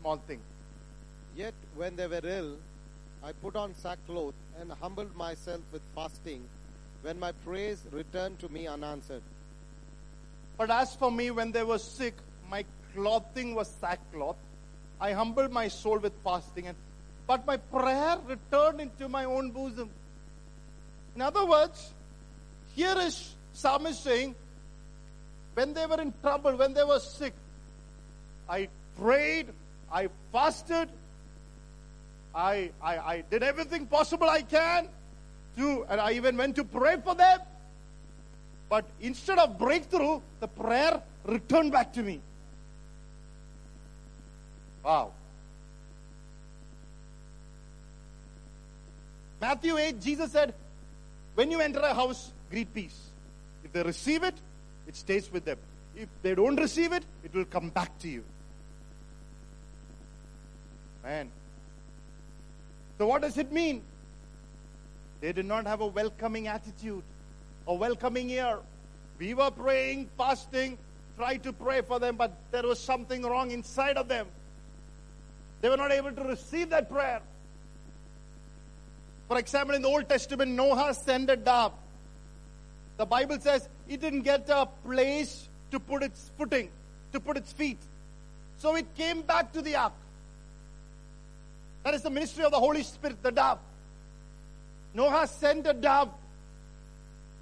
small 0.00 0.16
thing. 0.16 0.40
Yet 1.36 1.52
when 1.74 1.96
they 1.96 2.06
were 2.06 2.22
ill, 2.24 2.56
I 3.26 3.32
put 3.32 3.56
on 3.56 3.74
sackcloth 3.74 4.34
and 4.60 4.70
humbled 4.80 5.16
myself 5.16 5.60
with 5.72 5.82
fasting, 5.96 6.44
when 7.02 7.18
my 7.18 7.32
praise 7.44 7.82
returned 7.90 8.38
to 8.38 8.48
me 8.48 8.68
unanswered. 8.68 9.22
But 10.56 10.70
as 10.70 10.94
for 10.94 11.10
me, 11.10 11.32
when 11.32 11.50
they 11.50 11.64
were 11.64 11.80
sick, 11.80 12.14
my 12.48 12.64
clothing 12.94 13.56
was 13.56 13.66
sackcloth. 13.80 14.36
I 15.00 15.10
humbled 15.12 15.50
my 15.50 15.66
soul 15.66 15.98
with 15.98 16.12
fasting, 16.22 16.68
and 16.68 16.76
but 17.26 17.44
my 17.44 17.56
prayer 17.56 18.16
returned 18.28 18.80
into 18.80 19.08
my 19.08 19.24
own 19.24 19.50
bosom. 19.50 19.90
In 21.16 21.20
other 21.20 21.44
words, 21.44 21.92
here 22.76 22.94
is 22.96 23.34
psalmist 23.54 24.04
saying, 24.04 24.36
when 25.54 25.74
they 25.74 25.86
were 25.86 26.00
in 26.00 26.14
trouble, 26.22 26.54
when 26.54 26.74
they 26.74 26.84
were 26.84 27.00
sick, 27.00 27.34
I 28.48 28.68
prayed, 28.96 29.48
I 29.90 30.10
fasted, 30.32 30.88
I, 32.36 32.70
I, 32.82 32.98
I 32.98 33.24
did 33.30 33.42
everything 33.42 33.86
possible 33.86 34.28
I 34.28 34.42
can 34.42 34.88
to, 35.56 35.86
and 35.88 35.98
I 35.98 36.12
even 36.12 36.36
went 36.36 36.54
to 36.56 36.64
pray 36.64 36.98
for 37.02 37.14
them. 37.14 37.40
But 38.68 38.84
instead 39.00 39.38
of 39.38 39.58
breakthrough, 39.58 40.20
the 40.40 40.48
prayer 40.48 41.02
returned 41.24 41.72
back 41.72 41.94
to 41.94 42.02
me. 42.02 42.20
Wow. 44.84 45.12
Matthew 49.40 49.78
8, 49.78 50.00
Jesus 50.02 50.32
said, 50.32 50.52
When 51.36 51.50
you 51.50 51.60
enter 51.60 51.80
a 51.80 51.94
house, 51.94 52.32
greet 52.50 52.72
peace. 52.74 53.00
If 53.64 53.72
they 53.72 53.82
receive 53.82 54.22
it, 54.22 54.34
it 54.86 54.94
stays 54.94 55.32
with 55.32 55.46
them. 55.46 55.58
If 55.96 56.08
they 56.22 56.34
don't 56.34 56.56
receive 56.56 56.92
it, 56.92 57.04
it 57.24 57.32
will 57.32 57.46
come 57.46 57.70
back 57.70 57.98
to 58.00 58.08
you. 58.08 58.24
Man. 61.02 61.30
So, 62.98 63.06
what 63.06 63.22
does 63.22 63.36
it 63.38 63.52
mean? 63.52 63.82
They 65.20 65.32
did 65.32 65.46
not 65.46 65.66
have 65.66 65.80
a 65.80 65.86
welcoming 65.86 66.46
attitude, 66.46 67.02
a 67.66 67.74
welcoming 67.74 68.30
ear. 68.30 68.58
We 69.18 69.34
were 69.34 69.50
praying, 69.50 70.08
fasting, 70.16 70.78
tried 71.16 71.42
to 71.44 71.52
pray 71.52 71.82
for 71.82 71.98
them, 71.98 72.16
but 72.16 72.32
there 72.50 72.62
was 72.62 72.78
something 72.78 73.22
wrong 73.22 73.50
inside 73.50 73.96
of 73.96 74.08
them. 74.08 74.26
They 75.60 75.68
were 75.68 75.76
not 75.76 75.90
able 75.90 76.12
to 76.12 76.22
receive 76.22 76.70
that 76.70 76.90
prayer. 76.90 77.20
For 79.28 79.38
example, 79.38 79.74
in 79.74 79.82
the 79.82 79.88
Old 79.88 80.08
Testament, 80.08 80.52
Noah 80.52 80.94
sent 80.94 81.30
a 81.30 81.36
dove. 81.36 81.72
The 82.96 83.06
Bible 83.06 83.38
says 83.40 83.68
it 83.88 84.00
didn't 84.00 84.22
get 84.22 84.48
a 84.48 84.66
place 84.84 85.48
to 85.70 85.80
put 85.80 86.02
its 86.02 86.30
footing, 86.38 86.70
to 87.12 87.20
put 87.20 87.36
its 87.36 87.52
feet. 87.52 87.78
So 88.58 88.76
it 88.76 88.86
came 88.94 89.22
back 89.22 89.52
to 89.52 89.62
the 89.62 89.76
ark. 89.76 89.92
That 91.85 91.93
is 91.93 92.01
the 92.03 92.09
ministry 92.09 92.43
of 92.43 92.51
the 92.51 92.59
Holy 92.59 92.83
Spirit, 92.83 93.21
the 93.23 93.31
dove. 93.31 93.59
Noah 94.93 95.27
sent 95.27 95.65
a 95.67 95.73
dove, 95.73 96.09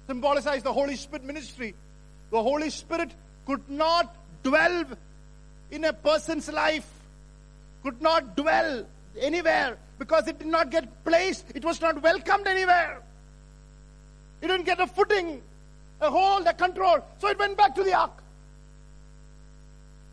symbolized 0.06 0.64
the 0.64 0.72
Holy 0.72 0.96
Spirit 0.96 1.24
ministry. 1.24 1.74
The 2.30 2.42
Holy 2.42 2.70
Spirit 2.70 3.10
could 3.46 3.68
not 3.68 4.14
dwell 4.42 4.84
in 5.70 5.84
a 5.84 5.92
person's 5.92 6.50
life, 6.50 6.88
could 7.82 8.00
not 8.00 8.36
dwell 8.36 8.86
anywhere 9.20 9.76
because 9.98 10.26
it 10.28 10.38
did 10.38 10.48
not 10.48 10.70
get 10.70 11.04
placed. 11.04 11.46
It 11.54 11.64
was 11.64 11.80
not 11.80 12.02
welcomed 12.02 12.46
anywhere. 12.46 13.02
It 14.40 14.48
didn't 14.48 14.64
get 14.64 14.80
a 14.80 14.86
footing, 14.86 15.42
a 16.00 16.10
hold, 16.10 16.46
a 16.46 16.54
control. 16.54 17.04
So 17.18 17.28
it 17.28 17.38
went 17.38 17.56
back 17.56 17.74
to 17.74 17.82
the 17.82 17.94
ark. 17.94 18.22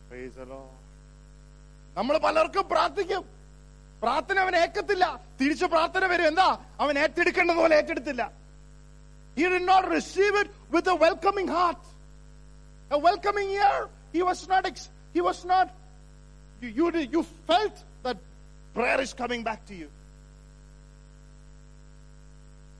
Praise 0.09 0.33
the 0.33 0.45
Lord. 0.45 0.73
നമ്മൾ 1.97 2.17
പലർക്കും 2.17 2.67
പ്രാർത്ഥിക്കും 2.67 3.23
പ്രാർത്ഥന 4.03 4.37
അവൻ 4.45 4.55
ഏക്കത്തില്ല 4.63 5.05
തിരിച്ചു 5.39 5.65
പ്രാർത്ഥന 5.75 6.05
വരും 6.11 6.27
എന്താ 6.31 6.49
അവൻ 6.83 6.97
ഏറ്റെടുക്കേണ്ടത് 7.05 7.59
പോലെ 7.63 7.75
ഏറ്റെടുത്തില്ല 7.81 8.23
He 9.37 9.43
did 9.53 9.61
not 9.61 9.83
receive 9.87 10.35
it 10.41 10.47
with 10.75 10.87
a 10.87 10.95
welcoming 10.95 11.47
heart, 11.47 11.81
a 12.89 12.97
welcoming 12.97 13.49
ear. 13.57 13.75
He 14.11 14.21
was 14.23 14.39
not. 14.51 14.65
Ex- 14.65 14.89
he 15.15 15.21
was 15.21 15.39
not. 15.51 15.67
You, 16.61 16.69
you, 16.79 16.85
did- 16.95 17.11
you 17.15 17.21
felt 17.49 17.75
that 18.05 18.17
prayer 18.77 18.99
is 18.99 19.13
coming 19.13 19.43
back 19.49 19.61
to 19.67 19.75
you. 19.75 19.89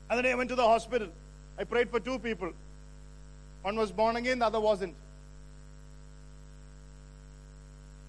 And 0.09 0.17
then 0.17 0.25
I 0.25 0.33
went 0.33 0.49
to 0.49 0.55
the 0.55 0.67
hospital. 0.73 1.09
I 1.59 1.65
prayed 1.65 1.91
for 1.91 1.99
two 1.99 2.17
people. 2.17 2.51
One 3.61 3.75
was 3.75 3.91
born 3.91 4.15
again, 4.15 4.39
the 4.39 4.47
other 4.47 4.59
wasn't. 4.59 4.95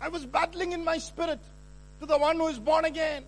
I 0.00 0.08
was 0.08 0.24
battling 0.38 0.72
in 0.72 0.84
my 0.84 0.96
spirit 0.98 1.40
to 2.03 2.07
the 2.07 2.17
one 2.17 2.35
who 2.35 2.47
is 2.49 2.59
born 2.59 2.83
again. 2.83 3.23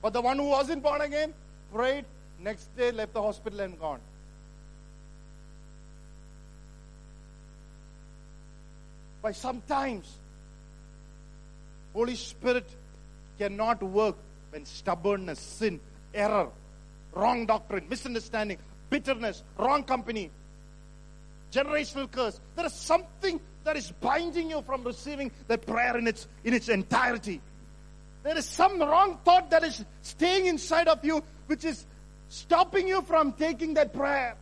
But 0.00 0.14
the 0.14 0.22
one 0.22 0.38
who 0.38 0.48
wasn't 0.48 0.82
born 0.82 1.02
again 1.02 1.34
prayed, 1.70 2.06
next 2.42 2.74
day 2.76 2.92
left 2.92 3.12
the 3.12 3.20
hospital 3.20 3.60
and 3.60 3.78
gone. 3.78 4.00
But 9.20 9.36
sometimes 9.36 10.16
Holy 11.92 12.16
Spirit 12.16 12.66
cannot 13.38 13.82
work 13.82 14.16
when 14.48 14.64
stubbornness, 14.64 15.38
sin, 15.38 15.78
error, 16.14 16.48
wrong 17.12 17.44
doctrine, 17.44 17.86
misunderstanding, 17.90 18.56
bitterness, 18.88 19.42
wrong 19.58 19.84
company, 19.84 20.30
generational 21.52 22.10
curse. 22.10 22.40
There 22.56 22.64
is 22.64 22.72
something 22.72 23.38
that 23.64 23.76
is 23.76 23.90
binding 24.00 24.50
you 24.50 24.62
from 24.62 24.84
receiving 24.84 25.30
the 25.48 25.58
prayer 25.58 25.96
in 25.96 26.06
its 26.06 26.26
in 26.44 26.54
its 26.54 26.68
entirety. 26.68 27.40
There 28.22 28.36
is 28.36 28.44
some 28.44 28.78
wrong 28.80 29.18
thought 29.24 29.50
that 29.50 29.64
is 29.64 29.84
staying 30.02 30.46
inside 30.46 30.88
of 30.88 31.04
you, 31.04 31.22
which 31.46 31.64
is 31.64 31.86
stopping 32.28 32.86
you 32.86 33.02
from 33.02 33.32
taking 33.32 33.74
that 33.74 33.92
prayer. 33.92 34.36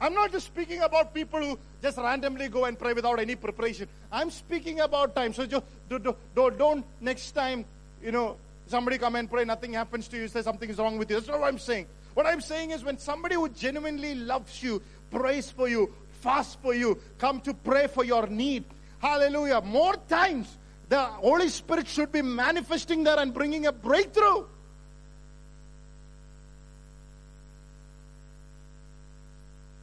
I'm 0.00 0.12
not 0.12 0.30
just 0.30 0.46
speaking 0.46 0.80
about 0.80 1.14
people 1.14 1.40
who 1.40 1.58
just 1.82 1.96
randomly 1.96 2.48
go 2.48 2.66
and 2.66 2.78
pray 2.78 2.92
without 2.92 3.18
any 3.18 3.34
preparation. 3.34 3.88
I'm 4.12 4.30
speaking 4.30 4.80
about 4.80 5.14
time. 5.14 5.32
So 5.32 5.46
just, 5.46 5.64
don't, 5.88 6.16
don't, 6.34 6.58
don't 6.58 6.84
next 7.00 7.30
time, 7.30 7.64
you 8.02 8.12
know, 8.12 8.36
somebody 8.66 8.98
come 8.98 9.16
and 9.16 9.30
pray, 9.30 9.44
nothing 9.44 9.72
happens 9.72 10.08
to 10.08 10.18
you, 10.18 10.28
say 10.28 10.42
something 10.42 10.68
is 10.68 10.78
wrong 10.78 10.98
with 10.98 11.10
you. 11.10 11.16
That's 11.16 11.28
not 11.28 11.40
what 11.40 11.48
I'm 11.48 11.58
saying. 11.58 11.86
What 12.12 12.26
I'm 12.26 12.40
saying 12.42 12.72
is 12.72 12.84
when 12.84 12.98
somebody 12.98 13.36
who 13.36 13.48
genuinely 13.48 14.14
loves 14.14 14.62
you, 14.62 14.82
prays 15.10 15.50
for 15.50 15.68
you, 15.68 15.92
fast 16.22 16.60
for 16.60 16.74
you, 16.74 16.98
come 17.18 17.40
to 17.42 17.54
pray 17.54 17.86
for 17.86 18.04
your 18.04 18.26
need. 18.26 18.64
Hallelujah. 18.98 19.60
More 19.60 19.94
times, 20.08 20.56
the 20.88 21.00
Holy 21.00 21.48
Spirit 21.48 21.86
should 21.86 22.12
be 22.12 22.22
manifesting 22.22 23.04
there 23.04 23.18
and 23.18 23.32
bringing 23.32 23.66
a 23.66 23.72
breakthrough. 23.72 24.44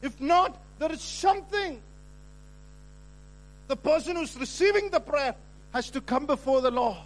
If 0.01 0.19
not, 0.19 0.61
there 0.79 0.91
is 0.91 1.01
something. 1.01 1.81
The 3.67 3.77
person 3.77 4.17
who's 4.17 4.35
receiving 4.37 4.89
the 4.89 4.99
prayer 4.99 5.35
has 5.73 5.89
to 5.91 6.01
come 6.01 6.25
before 6.25 6.61
the 6.61 6.71
Lord. 6.71 6.97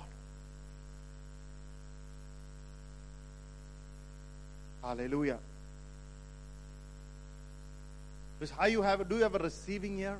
Hallelujah. 4.82 5.38
Because 8.40 8.56
how 8.56 8.66
you 8.66 8.82
have 8.82 9.08
do 9.10 9.16
you 9.16 9.24
have 9.24 9.36
a 9.36 9.40
receiving 9.40 10.00
ear? 10.00 10.18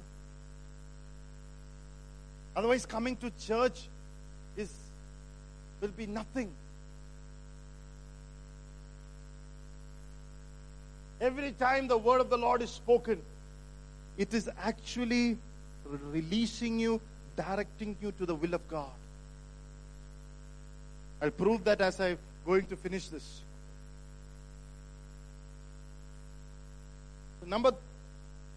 Otherwise, 2.56 2.86
coming 2.86 3.16
to 3.18 3.32
church 3.40 3.88
is 4.56 4.74
will 5.80 5.90
be 5.90 6.08
nothing. 6.08 6.52
Every 11.22 11.52
time 11.52 11.88
the 11.88 11.98
word 11.98 12.22
of 12.22 12.30
the 12.30 12.38
Lord 12.38 12.62
is 12.62 12.72
spoken, 12.72 13.22
it 14.18 14.34
is 14.34 14.50
actually 14.64 15.38
releasing 15.86 16.80
you, 16.80 17.00
directing 17.36 17.96
you 18.02 18.12
to 18.14 18.26
the 18.26 18.36
will 18.36 18.54
of 18.54 18.68
God. 18.68 18.92
I'll 21.22 21.32
prove 21.32 21.64
that 21.64 21.82
as 21.82 22.00
I'm 22.00 22.18
going 22.46 22.66
to 22.68 22.76
finish 22.76 23.08
this. 23.08 23.42
Number 27.46 27.72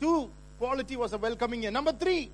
two 0.00 0.30
quality 0.58 0.96
was 0.96 1.12
a 1.12 1.18
welcoming 1.18 1.62
year. 1.62 1.70
Number 1.70 1.92
three, 1.92 2.30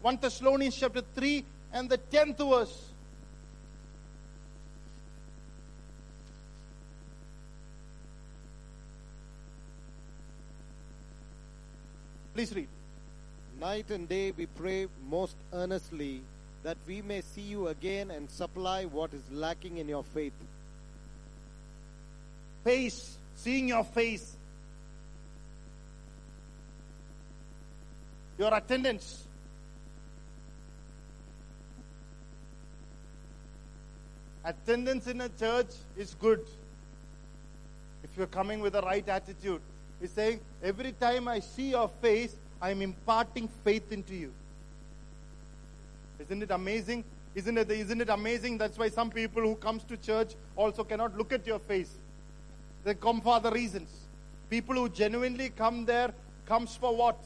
1 0.00 0.18
Thessalonians 0.20 0.76
chapter 0.76 1.02
3 1.14 1.44
and 1.72 1.88
the 1.88 1.98
10th 1.98 2.38
verse. 2.38 2.88
Please 12.34 12.54
read. 12.54 12.68
Night 13.60 13.90
and 13.90 14.08
day 14.08 14.32
we 14.32 14.46
pray 14.46 14.88
most 15.08 15.36
earnestly 15.52 16.22
that 16.62 16.76
we 16.86 17.02
may 17.02 17.20
see 17.20 17.42
you 17.42 17.68
again 17.68 18.10
and 18.10 18.30
supply 18.30 18.84
what 18.84 19.12
is 19.12 19.22
lacking 19.30 19.78
in 19.78 19.88
your 19.88 20.02
faith. 20.02 20.32
Face, 22.64 23.18
seeing 23.36 23.68
your 23.68 23.84
face, 23.84 24.36
your 28.42 28.54
attendance. 28.54 29.24
Attendance 34.44 35.06
in 35.06 35.20
a 35.20 35.28
church 35.28 35.72
is 35.96 36.14
good 36.20 36.44
if 38.02 38.10
you're 38.16 38.26
coming 38.26 38.60
with 38.60 38.72
the 38.72 38.82
right 38.82 39.08
attitude. 39.08 39.60
He's 40.00 40.10
saying, 40.10 40.40
every 40.60 40.90
time 40.90 41.28
I 41.28 41.38
see 41.38 41.70
your 41.70 41.88
face, 42.00 42.34
I'm 42.60 42.82
imparting 42.82 43.48
faith 43.64 43.92
into 43.92 44.14
you. 44.14 44.32
Isn't 46.18 46.42
it 46.42 46.50
amazing? 46.50 47.04
Isn't 47.36 47.56
it, 47.56 47.70
isn't 47.70 48.00
it 48.00 48.08
amazing? 48.08 48.58
That's 48.58 48.76
why 48.76 48.88
some 48.88 49.10
people 49.10 49.42
who 49.42 49.54
comes 49.54 49.84
to 49.84 49.96
church 49.96 50.34
also 50.56 50.82
cannot 50.82 51.16
look 51.16 51.32
at 51.32 51.46
your 51.46 51.60
face. 51.60 51.92
They 52.82 52.94
come 52.94 53.20
for 53.20 53.34
other 53.34 53.52
reasons. 53.52 53.88
People 54.50 54.74
who 54.74 54.88
genuinely 54.88 55.50
come 55.50 55.84
there 55.84 56.12
comes 56.46 56.74
for 56.74 56.94
what? 56.96 57.16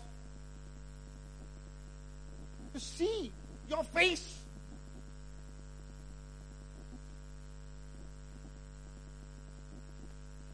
To 2.76 2.80
see 2.80 3.32
your 3.70 3.82
face. 3.84 4.36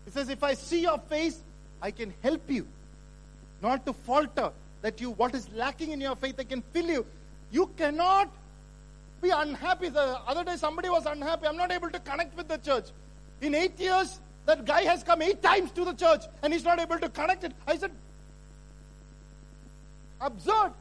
It 0.06 0.12
says, 0.12 0.28
if 0.28 0.44
I 0.44 0.54
see 0.54 0.82
your 0.82 0.98
face, 0.98 1.40
I 1.80 1.90
can 1.90 2.14
help 2.22 2.48
you. 2.48 2.68
Not 3.60 3.84
to 3.86 3.92
falter 3.92 4.52
that 4.82 5.00
you 5.00 5.10
what 5.10 5.34
is 5.34 5.48
lacking 5.52 5.90
in 5.90 6.00
your 6.00 6.14
faith, 6.14 6.36
I 6.38 6.44
can 6.44 6.62
fill 6.72 6.86
you. 6.86 7.04
You 7.50 7.68
cannot 7.76 8.30
be 9.20 9.30
unhappy. 9.30 9.88
The 9.88 10.20
other 10.24 10.44
day 10.44 10.54
somebody 10.54 10.90
was 10.90 11.06
unhappy. 11.06 11.48
I'm 11.48 11.56
not 11.56 11.72
able 11.72 11.90
to 11.90 11.98
connect 11.98 12.36
with 12.36 12.46
the 12.46 12.58
church. 12.58 12.84
In 13.40 13.52
eight 13.56 13.80
years, 13.80 14.20
that 14.46 14.64
guy 14.64 14.82
has 14.82 15.02
come 15.02 15.22
eight 15.22 15.42
times 15.42 15.72
to 15.72 15.84
the 15.84 15.94
church 15.94 16.22
and 16.44 16.52
he's 16.52 16.62
not 16.62 16.78
able 16.78 17.00
to 17.00 17.08
connect 17.08 17.42
it. 17.42 17.52
I 17.66 17.76
said, 17.76 17.90
absurd. 20.20 20.74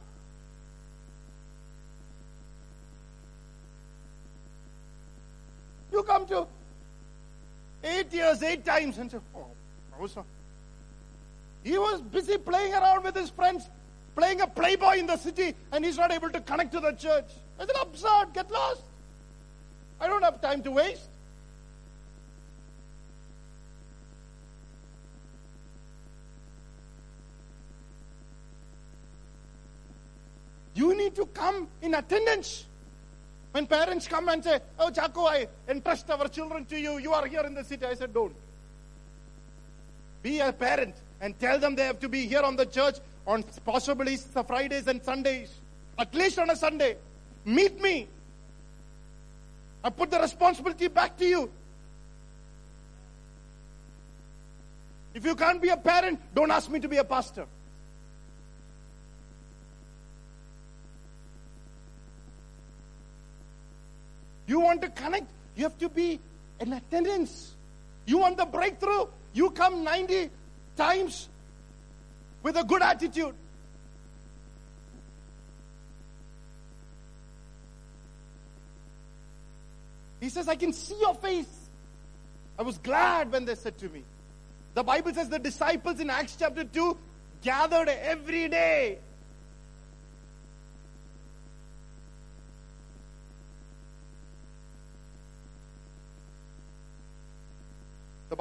You 5.92 6.02
come 6.02 6.26
to 6.28 6.46
eight 7.84 8.12
years, 8.12 8.42
eight 8.42 8.64
times, 8.64 8.96
and 8.98 9.10
say, 9.10 9.18
Oh, 9.36 9.46
how's 9.98 10.14
that? 10.14 10.24
He 11.62 11.78
was 11.78 12.00
busy 12.00 12.38
playing 12.38 12.72
around 12.72 13.04
with 13.04 13.14
his 13.14 13.30
friends, 13.30 13.68
playing 14.16 14.40
a 14.40 14.46
playboy 14.46 14.98
in 14.98 15.06
the 15.06 15.16
city, 15.16 15.54
and 15.70 15.84
he's 15.84 15.96
not 15.96 16.10
able 16.10 16.30
to 16.30 16.40
connect 16.40 16.72
to 16.72 16.80
the 16.80 16.92
church. 16.92 17.30
I 17.58 17.66
said, 17.66 17.76
absurd, 17.80 18.28
get 18.34 18.50
lost. 18.50 18.82
I 20.00 20.08
don't 20.08 20.22
have 20.24 20.40
time 20.40 20.62
to 20.62 20.70
waste. 20.72 21.08
You 30.74 30.96
need 30.96 31.14
to 31.16 31.26
come 31.26 31.68
in 31.82 31.94
attendance. 31.94 32.66
When 33.52 33.66
parents 33.66 34.08
come 34.08 34.28
and 34.30 34.42
say, 34.42 34.60
Oh, 34.78 34.90
Jaco, 34.90 35.28
I 35.28 35.46
entrust 35.68 36.10
our 36.10 36.26
children 36.28 36.64
to 36.66 36.78
you. 36.78 36.98
You 36.98 37.12
are 37.12 37.26
here 37.26 37.42
in 37.42 37.54
the 37.54 37.62
city. 37.64 37.84
I 37.84 37.94
said, 37.94 38.12
Don't. 38.12 38.34
Be 40.22 40.40
a 40.40 40.52
parent 40.52 40.94
and 41.20 41.38
tell 41.38 41.58
them 41.58 41.76
they 41.76 41.84
have 41.84 42.00
to 42.00 42.08
be 42.08 42.26
here 42.26 42.42
on 42.42 42.56
the 42.56 42.66
church 42.66 42.96
on 43.26 43.44
possibly 43.64 44.16
Fridays 44.16 44.88
and 44.88 45.02
Sundays. 45.02 45.52
At 45.98 46.14
least 46.14 46.38
on 46.38 46.50
a 46.50 46.56
Sunday. 46.56 46.96
Meet 47.44 47.80
me. 47.80 48.08
I 49.84 49.90
put 49.90 50.10
the 50.10 50.20
responsibility 50.20 50.88
back 50.88 51.16
to 51.18 51.26
you. 51.26 51.50
If 55.14 55.26
you 55.26 55.34
can't 55.34 55.60
be 55.60 55.68
a 55.68 55.76
parent, 55.76 56.20
don't 56.34 56.50
ask 56.50 56.70
me 56.70 56.80
to 56.80 56.88
be 56.88 56.96
a 56.96 57.04
pastor. 57.04 57.46
You 64.46 64.60
want 64.60 64.82
to 64.82 64.88
connect, 64.88 65.26
you 65.56 65.64
have 65.64 65.78
to 65.78 65.88
be 65.88 66.20
in 66.60 66.72
attendance. 66.72 67.54
You 68.06 68.18
want 68.18 68.36
the 68.36 68.46
breakthrough, 68.46 69.06
you 69.32 69.50
come 69.50 69.84
90 69.84 70.30
times 70.76 71.28
with 72.42 72.56
a 72.56 72.64
good 72.64 72.82
attitude. 72.82 73.34
He 80.20 80.28
says, 80.28 80.48
I 80.48 80.54
can 80.54 80.72
see 80.72 80.96
your 81.00 81.14
face. 81.14 81.68
I 82.56 82.62
was 82.62 82.78
glad 82.78 83.32
when 83.32 83.44
they 83.44 83.56
said 83.56 83.76
to 83.78 83.88
me. 83.88 84.04
The 84.74 84.84
Bible 84.84 85.12
says 85.12 85.28
the 85.28 85.38
disciples 85.38 85.98
in 85.98 86.10
Acts 86.10 86.36
chapter 86.38 86.62
2 86.62 86.96
gathered 87.42 87.88
every 87.88 88.48
day. 88.48 88.98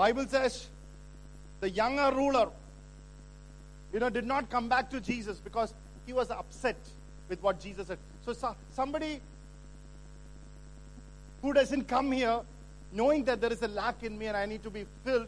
Bible 0.02 0.26
says 0.28 0.68
the 1.60 1.70
younger 1.70 2.12
ruler, 2.16 2.50
you 3.94 4.00
know, 4.00 4.10
did 4.10 4.26
not 4.26 4.50
come 4.50 4.68
back 4.68 4.90
to 4.90 5.00
Jesus 5.00 5.38
because 5.38 5.76
he 6.08 6.12
was 6.12 6.32
upset 6.32 6.78
with 7.30 7.40
what 7.44 7.60
Jesus 7.60 7.86
said. 7.86 8.00
So, 8.26 8.34
so 8.34 8.56
somebody 8.72 9.22
who 11.44 11.54
doesn't 11.54 11.88
come 11.88 12.12
here 12.12 12.40
knowing 12.92 13.26
that 13.26 13.42
there 13.42 13.54
is 13.54 13.62
a 13.62 13.68
lack 13.68 14.02
in 14.02 14.18
me 14.18 14.26
and 14.26 14.36
I 14.36 14.48
need 14.48 14.64
to 14.64 14.72
be 14.72 14.88
filled 15.06 15.28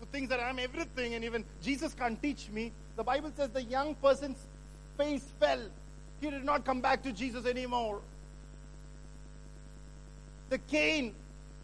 who 0.00 0.06
thinks 0.06 0.28
that 0.30 0.40
I'm 0.40 0.58
everything 0.58 1.14
and 1.14 1.24
even 1.24 1.44
Jesus 1.62 1.94
can't 1.94 2.20
teach 2.20 2.48
me. 2.50 2.72
The 2.96 3.04
Bible 3.04 3.30
says 3.36 3.50
the 3.50 3.62
young 3.62 3.94
person's 3.94 4.44
face 4.98 5.24
fell. 5.38 5.60
He 6.20 6.30
did 6.30 6.44
not 6.44 6.64
come 6.64 6.80
back 6.80 7.04
to 7.04 7.12
Jesus 7.12 7.46
anymore. 7.46 8.00
The 10.50 10.58
Cain, 10.58 11.14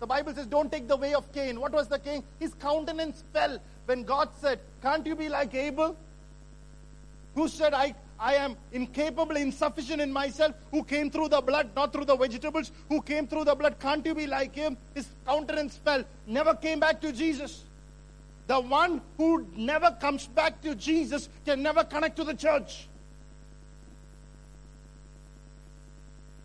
the 0.00 0.06
Bible 0.06 0.34
says, 0.34 0.46
don't 0.46 0.72
take 0.72 0.88
the 0.88 0.96
way 0.96 1.14
of 1.14 1.30
Cain. 1.32 1.60
What 1.60 1.72
was 1.72 1.86
the 1.88 1.98
Cain? 1.98 2.24
His 2.38 2.54
countenance 2.54 3.22
fell 3.32 3.58
when 3.84 4.02
God 4.02 4.30
said, 4.40 4.58
Can't 4.82 5.06
you 5.06 5.14
be 5.14 5.28
like 5.28 5.54
Abel? 5.54 5.96
who 7.34 7.48
said, 7.48 7.74
I, 7.74 7.94
I 8.18 8.34
am 8.34 8.56
incapable, 8.72 9.36
insufficient 9.36 10.00
in 10.00 10.12
myself, 10.12 10.54
who 10.70 10.82
came 10.82 11.10
through 11.10 11.28
the 11.28 11.40
blood, 11.40 11.70
not 11.76 11.92
through 11.92 12.04
the 12.04 12.16
vegetables, 12.16 12.72
who 12.88 13.00
came 13.00 13.26
through 13.26 13.44
the 13.44 13.54
blood. 13.54 13.78
Can't 13.78 14.04
you 14.04 14.14
be 14.14 14.26
like 14.26 14.54
him? 14.54 14.76
His 14.94 15.08
countenance 15.26 15.76
fell, 15.76 16.04
never 16.26 16.54
came 16.54 16.80
back 16.80 17.00
to 17.02 17.12
Jesus. 17.12 17.64
The 18.46 18.60
one 18.60 19.00
who 19.16 19.46
never 19.56 19.96
comes 20.00 20.26
back 20.26 20.60
to 20.62 20.74
Jesus 20.74 21.28
can 21.44 21.62
never 21.62 21.84
connect 21.84 22.16
to 22.16 22.24
the 22.24 22.34
church. 22.34 22.88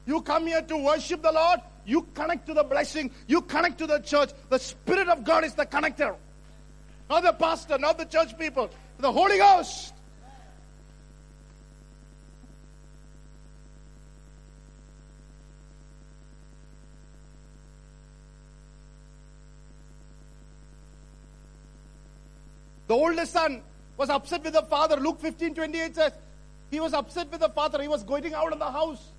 You 0.06 0.22
come 0.22 0.46
here 0.46 0.62
to 0.62 0.78
worship 0.78 1.24
the 1.24 1.32
Lord, 1.32 1.62
you 1.86 2.08
connect 2.14 2.48
to 2.48 2.54
the 2.54 2.64
blessing, 2.64 3.12
you 3.28 3.42
connect 3.42 3.78
to 3.80 3.88
the 3.88 4.00
church. 4.00 4.32
The 4.50 4.60
Spirit 4.60 5.08
of 5.08 5.24
God 5.24 5.44
is 5.44 5.54
the 5.54 5.66
connector. 5.66 6.16
Not 7.10 7.24
the 7.24 7.34
pastor, 7.34 7.78
not 7.78 7.98
the 7.98 8.06
church 8.06 8.38
people, 8.38 8.70
the 9.00 9.12
Holy 9.12 9.38
Ghost. 9.38 9.94
The 22.88 22.94
oldest 22.94 23.34
son 23.34 23.64
was 23.98 24.10
upset 24.10 24.44
with 24.44 24.54
the 24.54 24.62
father. 24.62 24.98
Luke 24.98 25.20
15 25.20 25.56
28 25.56 25.96
says, 25.96 26.14
he 26.70 26.80
was 26.80 26.94
upset 26.94 27.32
with 27.32 27.40
the 27.40 27.50
father. 27.50 27.82
He 27.82 27.88
was 27.88 28.04
going 28.04 28.34
out 28.34 28.52
of 28.52 28.60
the 28.60 28.72
house. 28.72 29.12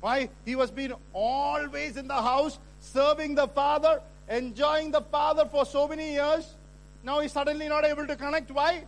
Why? 0.00 0.28
He 0.44 0.54
was 0.54 0.70
being 0.70 0.92
always 1.12 1.96
in 1.96 2.08
the 2.08 2.14
house, 2.14 2.58
serving 2.80 3.34
the 3.34 3.48
father, 3.48 4.00
enjoying 4.28 4.90
the 4.90 5.00
father 5.00 5.44
for 5.46 5.66
so 5.66 5.88
many 5.88 6.12
years. 6.12 6.54
Now 7.02 7.20
he's 7.20 7.32
suddenly 7.32 7.68
not 7.68 7.84
able 7.84 8.06
to 8.06 8.16
connect. 8.16 8.50
Why? 8.50 8.84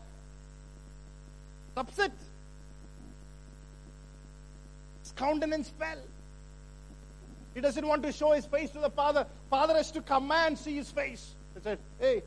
Upset. 1.76 2.12
His 5.02 5.12
countenance 5.12 5.70
fell. 5.78 5.98
He 7.54 7.60
doesn't 7.60 7.86
want 7.86 8.02
to 8.04 8.12
show 8.12 8.32
his 8.32 8.46
face 8.46 8.70
to 8.70 8.78
the 8.78 8.90
father. 8.90 9.26
Father 9.48 9.74
has 9.74 9.90
to 9.92 10.00
come 10.00 10.30
and 10.30 10.56
see 10.56 10.76
his 10.76 10.90
face. 10.90 11.34
He 11.54 11.60
said, 11.60 11.78
Hey, 11.98 12.22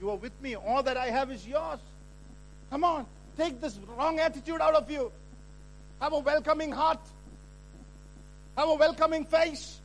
you 0.00 0.10
are 0.10 0.16
with 0.16 0.32
me. 0.40 0.54
All 0.54 0.82
that 0.82 0.96
I 0.96 1.06
have 1.06 1.30
is 1.30 1.46
yours. 1.46 1.80
Come 2.70 2.84
on, 2.84 3.06
take 3.36 3.60
this 3.60 3.78
wrong 3.96 4.18
attitude 4.18 4.60
out 4.60 4.74
of 4.74 4.90
you. 4.90 5.10
Have 6.00 6.12
a 6.12 6.18
welcoming 6.18 6.72
heart. 6.72 7.00
Have 8.56 8.68
a 8.68 8.74
welcoming 8.74 9.24
face. 9.24 9.80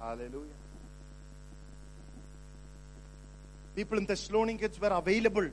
Hallelujah. 0.00 0.58
People 3.76 3.98
in 3.98 4.06
Thessalonians 4.06 4.80
were 4.80 4.88
available. 4.88 5.48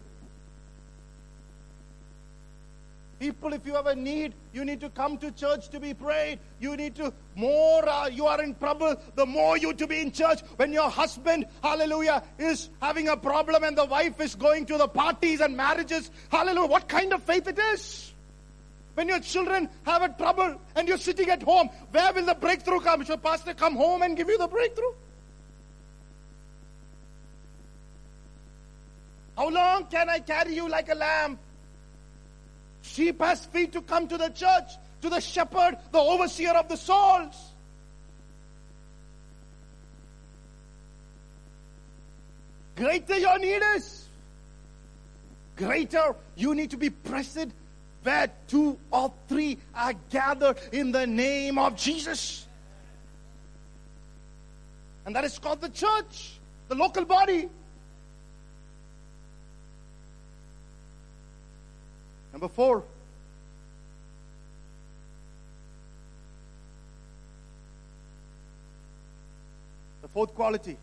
People, 3.19 3.51
if 3.51 3.65
you 3.65 3.73
have 3.73 3.85
a 3.85 3.95
need, 3.95 4.33
you 4.53 4.63
need 4.63 4.79
to 4.79 4.89
come 4.89 5.17
to 5.17 5.29
church 5.31 5.67
to 5.69 5.79
be 5.79 5.93
prayed. 5.93 6.39
You 6.59 6.77
need 6.77 6.95
to, 6.95 7.13
more 7.35 7.87
uh, 7.87 8.07
you 8.07 8.25
are 8.25 8.41
in 8.41 8.55
trouble, 8.55 8.95
the 9.15 9.25
more 9.25 9.57
you 9.57 9.73
to 9.73 9.87
be 9.87 9.99
in 9.99 10.13
church. 10.13 10.39
When 10.55 10.71
your 10.71 10.89
husband, 10.89 11.45
hallelujah, 11.61 12.23
is 12.37 12.69
having 12.81 13.09
a 13.09 13.17
problem 13.17 13.63
and 13.65 13.77
the 13.77 13.85
wife 13.85 14.21
is 14.21 14.35
going 14.35 14.65
to 14.67 14.77
the 14.77 14.87
parties 14.87 15.41
and 15.41 15.55
marriages, 15.55 16.09
hallelujah, 16.29 16.69
what 16.69 16.87
kind 16.87 17.11
of 17.11 17.21
faith 17.23 17.47
it 17.47 17.59
is? 17.73 18.13
When 18.99 19.07
your 19.07 19.21
children 19.21 19.69
have 19.83 20.01
a 20.01 20.09
trouble 20.09 20.59
and 20.75 20.85
you're 20.85 20.97
sitting 20.97 21.29
at 21.29 21.41
home, 21.41 21.69
where 21.91 22.11
will 22.11 22.25
the 22.25 22.33
breakthrough 22.35 22.81
come? 22.81 23.05
Should 23.05 23.23
pastor 23.23 23.53
come 23.53 23.77
home 23.77 24.01
and 24.01 24.17
give 24.17 24.27
you 24.27 24.37
the 24.37 24.45
breakthrough? 24.45 24.91
How 29.37 29.47
long 29.47 29.85
can 29.85 30.09
I 30.09 30.19
carry 30.19 30.53
you 30.53 30.67
like 30.67 30.89
a 30.89 30.95
lamb? 30.95 31.39
Sheep 32.81 33.21
has 33.21 33.45
feet 33.45 33.71
to 33.71 33.81
come 33.81 34.05
to 34.09 34.17
the 34.17 34.27
church, 34.31 34.69
to 35.01 35.09
the 35.09 35.21
shepherd, 35.21 35.77
the 35.93 35.99
overseer 35.99 36.51
of 36.51 36.67
the 36.67 36.75
souls. 36.75 37.53
Greater 42.75 43.17
your 43.17 43.39
need 43.39 43.61
is. 43.77 44.09
Greater 45.55 46.17
you 46.35 46.53
need 46.53 46.71
to 46.71 46.77
be 46.77 46.89
present 46.89 47.53
where 48.09 48.27
two 48.47 48.75
or 48.89 49.13
three 49.27 49.55
are 49.75 49.93
gathered 50.09 50.57
in 50.71 50.91
the 50.91 51.05
name 51.05 51.59
of 51.59 51.75
Jesus. 51.75 52.47
And 55.05 55.15
that 55.15 55.23
is 55.25 55.37
called 55.37 55.61
the 55.61 55.69
church, 55.69 56.39
the 56.69 56.73
local 56.73 57.05
body. 57.05 57.47
Number 62.31 62.47
four. 62.47 62.83
The 70.01 70.07
fourth 70.07 70.33
quality. 70.33 70.77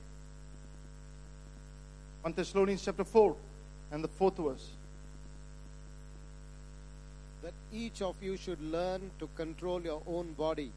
1 2.23 2.35
Thessalonians 2.35 2.85
chapter 2.85 3.03
4 3.03 3.35
and 3.91 4.05
the 4.05 4.09
fourth 4.09 4.37
verse. 4.37 4.76
That 7.47 7.55
each 7.73 8.03
of 8.03 8.17
you 8.21 8.37
should 8.37 8.61
learn 8.61 9.09
to 9.21 9.29
control 9.37 9.81
your 9.81 10.03
own 10.09 10.33
body 10.33 10.73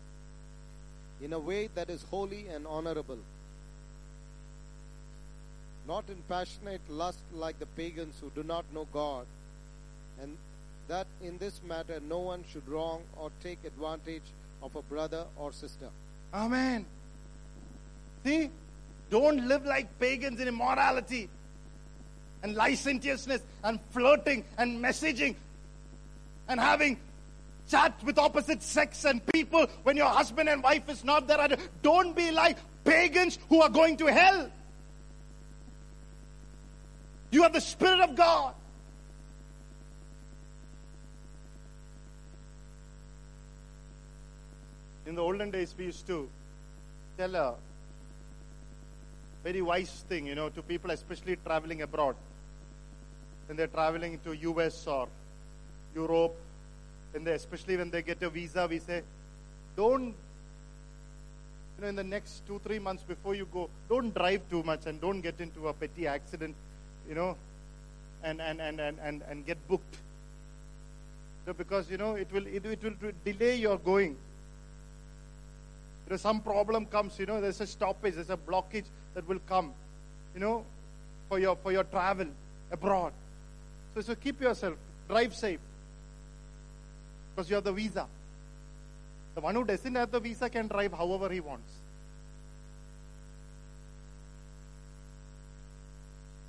in 1.19 1.33
a 1.33 1.39
way 1.39 1.67
that 1.73 1.89
is 1.89 2.03
holy 2.11 2.45
and 2.47 2.67
honorable, 2.67 3.17
not 5.87 6.03
in 6.09 6.17
passionate 6.29 6.81
lust 6.87 7.17
like 7.33 7.57
the 7.57 7.65
pagans 7.65 8.13
who 8.21 8.29
do 8.35 8.43
not 8.43 8.65
know 8.71 8.85
God, 8.93 9.25
and 10.21 10.37
that 10.87 11.07
in 11.23 11.39
this 11.39 11.59
matter 11.67 11.99
no 12.07 12.19
one 12.19 12.43
should 12.53 12.67
wrong 12.69 13.01
or 13.17 13.31
take 13.41 13.57
advantage 13.65 14.29
of 14.61 14.75
a 14.75 14.83
brother 14.83 15.25
or 15.37 15.51
sister. 15.51 15.89
Amen. 16.35 16.85
See, 18.23 18.51
don't 19.09 19.47
live 19.47 19.65
like 19.65 19.99
pagans 19.99 20.39
in 20.39 20.47
immorality 20.47 21.29
and 22.43 22.53
licentiousness 22.53 23.41
and 23.63 23.79
flirting 23.89 24.45
and 24.59 24.83
messaging 24.83 25.35
and 26.49 26.59
having 26.59 26.97
chat 27.69 27.93
with 28.03 28.17
opposite 28.17 28.61
sex 28.63 29.05
and 29.05 29.25
people 29.27 29.67
when 29.83 29.95
your 29.95 30.07
husband 30.07 30.49
and 30.49 30.61
wife 30.63 30.89
is 30.89 31.05
not 31.05 31.27
there. 31.27 31.55
Don't 31.83 32.15
be 32.15 32.31
like 32.31 32.57
pagans 32.83 33.37
who 33.47 33.61
are 33.61 33.69
going 33.69 33.95
to 33.97 34.07
hell. 34.07 34.51
You 37.31 37.43
are 37.43 37.49
the 37.49 37.61
Spirit 37.61 37.99
of 37.99 38.15
God. 38.15 38.55
In 45.05 45.15
the 45.15 45.21
olden 45.21 45.51
days, 45.51 45.73
we 45.77 45.85
used 45.85 46.05
to 46.07 46.27
tell 47.17 47.35
a 47.35 47.55
very 49.43 49.61
wise 49.61 50.03
thing, 50.09 50.25
you 50.25 50.35
know, 50.35 50.49
to 50.49 50.63
people, 50.63 50.89
especially 50.89 51.35
traveling 51.45 51.83
abroad. 51.83 52.15
When 53.47 53.57
they're 53.57 53.67
traveling 53.67 54.19
to 54.25 54.33
US 54.33 54.85
or 54.87 55.07
Europe, 55.99 56.35
when 57.11 57.23
they, 57.23 57.33
especially 57.33 57.77
when 57.77 57.89
they 57.89 58.01
get 58.01 58.21
a 58.23 58.29
visa, 58.29 58.67
we 58.69 58.79
say, 58.79 59.01
don't, 59.75 60.15
you 61.75 61.81
know, 61.81 61.87
in 61.87 61.95
the 61.95 62.03
next 62.03 62.45
two, 62.47 62.59
three 62.63 62.79
months 62.79 63.03
before 63.03 63.35
you 63.35 63.47
go, 63.51 63.69
don't 63.89 64.13
drive 64.13 64.41
too 64.49 64.63
much 64.63 64.85
and 64.85 65.01
don't 65.01 65.21
get 65.21 65.39
into 65.39 65.67
a 65.67 65.73
petty 65.73 66.07
accident, 66.07 66.55
you 67.07 67.15
know, 67.15 67.35
and, 68.23 68.41
and, 68.41 68.61
and, 68.61 68.79
and, 68.79 68.97
and, 69.01 69.21
and 69.29 69.45
get 69.45 69.57
booked. 69.67 69.97
So 71.45 71.53
because, 71.53 71.89
you 71.89 71.97
know, 71.97 72.15
it 72.15 72.31
will, 72.31 72.45
it, 72.45 72.65
it 72.65 72.83
will 72.83 73.11
delay 73.25 73.55
your 73.55 73.77
going. 73.77 74.11
You 76.05 76.11
know, 76.11 76.17
some 76.17 76.41
problem 76.41 76.85
comes, 76.85 77.17
you 77.19 77.25
know, 77.25 77.41
there's 77.41 77.61
a 77.61 77.67
stoppage, 77.67 78.15
there's 78.15 78.29
a 78.29 78.37
blockage 78.37 78.85
that 79.13 79.27
will 79.27 79.39
come, 79.47 79.73
you 80.33 80.39
know, 80.39 80.65
for 81.27 81.39
your, 81.39 81.55
for 81.55 81.71
your 81.71 81.83
travel 81.85 82.27
abroad. 82.71 83.13
So, 83.95 84.01
so 84.01 84.15
keep 84.15 84.41
yourself, 84.41 84.75
drive 85.07 85.33
safe 85.33 85.59
because 87.35 87.49
you 87.49 87.55
have 87.55 87.63
the 87.63 87.71
visa. 87.71 88.07
The 89.35 89.41
one 89.41 89.55
who 89.55 89.63
doesn't 89.63 89.95
have 89.95 90.11
the 90.11 90.19
visa 90.19 90.49
can 90.49 90.67
drive 90.67 90.93
however 90.93 91.29
he 91.29 91.39
wants. 91.39 91.71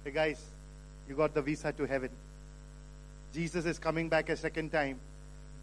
Hey 0.04 0.10
guys, 0.10 0.40
you 1.08 1.14
got 1.14 1.34
the 1.34 1.42
visa 1.42 1.72
to 1.72 1.86
heaven. 1.86 2.10
Jesus 3.34 3.66
is 3.66 3.78
coming 3.78 4.08
back 4.08 4.28
a 4.28 4.36
second 4.36 4.72
time. 4.72 4.98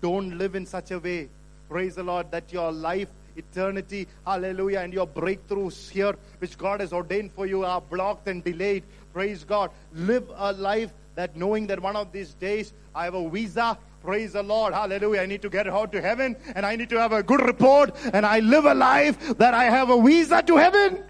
Don't 0.02 0.38
live 0.38 0.56
in 0.56 0.66
such 0.66 0.92
a 0.92 1.00
way, 1.00 1.28
praise 1.68 1.96
the 1.96 2.04
Lord, 2.04 2.30
that 2.32 2.54
your 2.54 2.72
life, 2.72 3.10
eternity, 3.36 4.08
hallelujah, 4.26 4.80
and 4.80 4.94
your 4.94 5.08
breakthroughs 5.08 5.90
here, 5.90 6.16
which 6.38 6.58
God 6.58 6.82
has 6.82 6.94
ordained 6.94 7.32
for 7.32 7.46
you, 7.46 7.66
are 7.66 7.82
blocked 7.82 8.28
and 8.28 8.44
delayed. 8.44 8.84
Praise 9.12 9.44
God. 9.44 9.72
Live 9.94 10.30
a 10.36 10.54
life 10.54 10.94
that 11.16 11.36
knowing 11.36 11.66
that 11.68 11.82
one 11.82 11.96
of 11.96 12.12
these 12.12 12.36
days 12.36 12.74
I 12.94 13.06
have 13.06 13.16
a 13.16 13.30
visa, 13.30 13.78
Praise 14.04 14.34
the 14.34 14.44
Lord. 14.44 14.74
Hallelujah. 14.74 15.22
I 15.22 15.26
need 15.26 15.42
to 15.42 15.50
get 15.50 15.68
out 15.68 15.92
to 15.92 16.02
heaven 16.02 16.36
and 16.56 16.66
I 16.66 16.76
need 16.76 16.90
to 16.90 17.00
have 17.00 17.12
a 17.12 17.24
good 17.24 17.42
report 17.42 17.96
and 18.14 18.26
I 18.26 18.40
live 18.40 18.66
a 18.66 18.74
life 18.74 19.38
that 19.38 19.54
I 19.54 19.66
have 19.66 19.90
a 19.90 20.02
visa 20.02 20.42
to 20.44 20.56
heaven. 20.56 21.04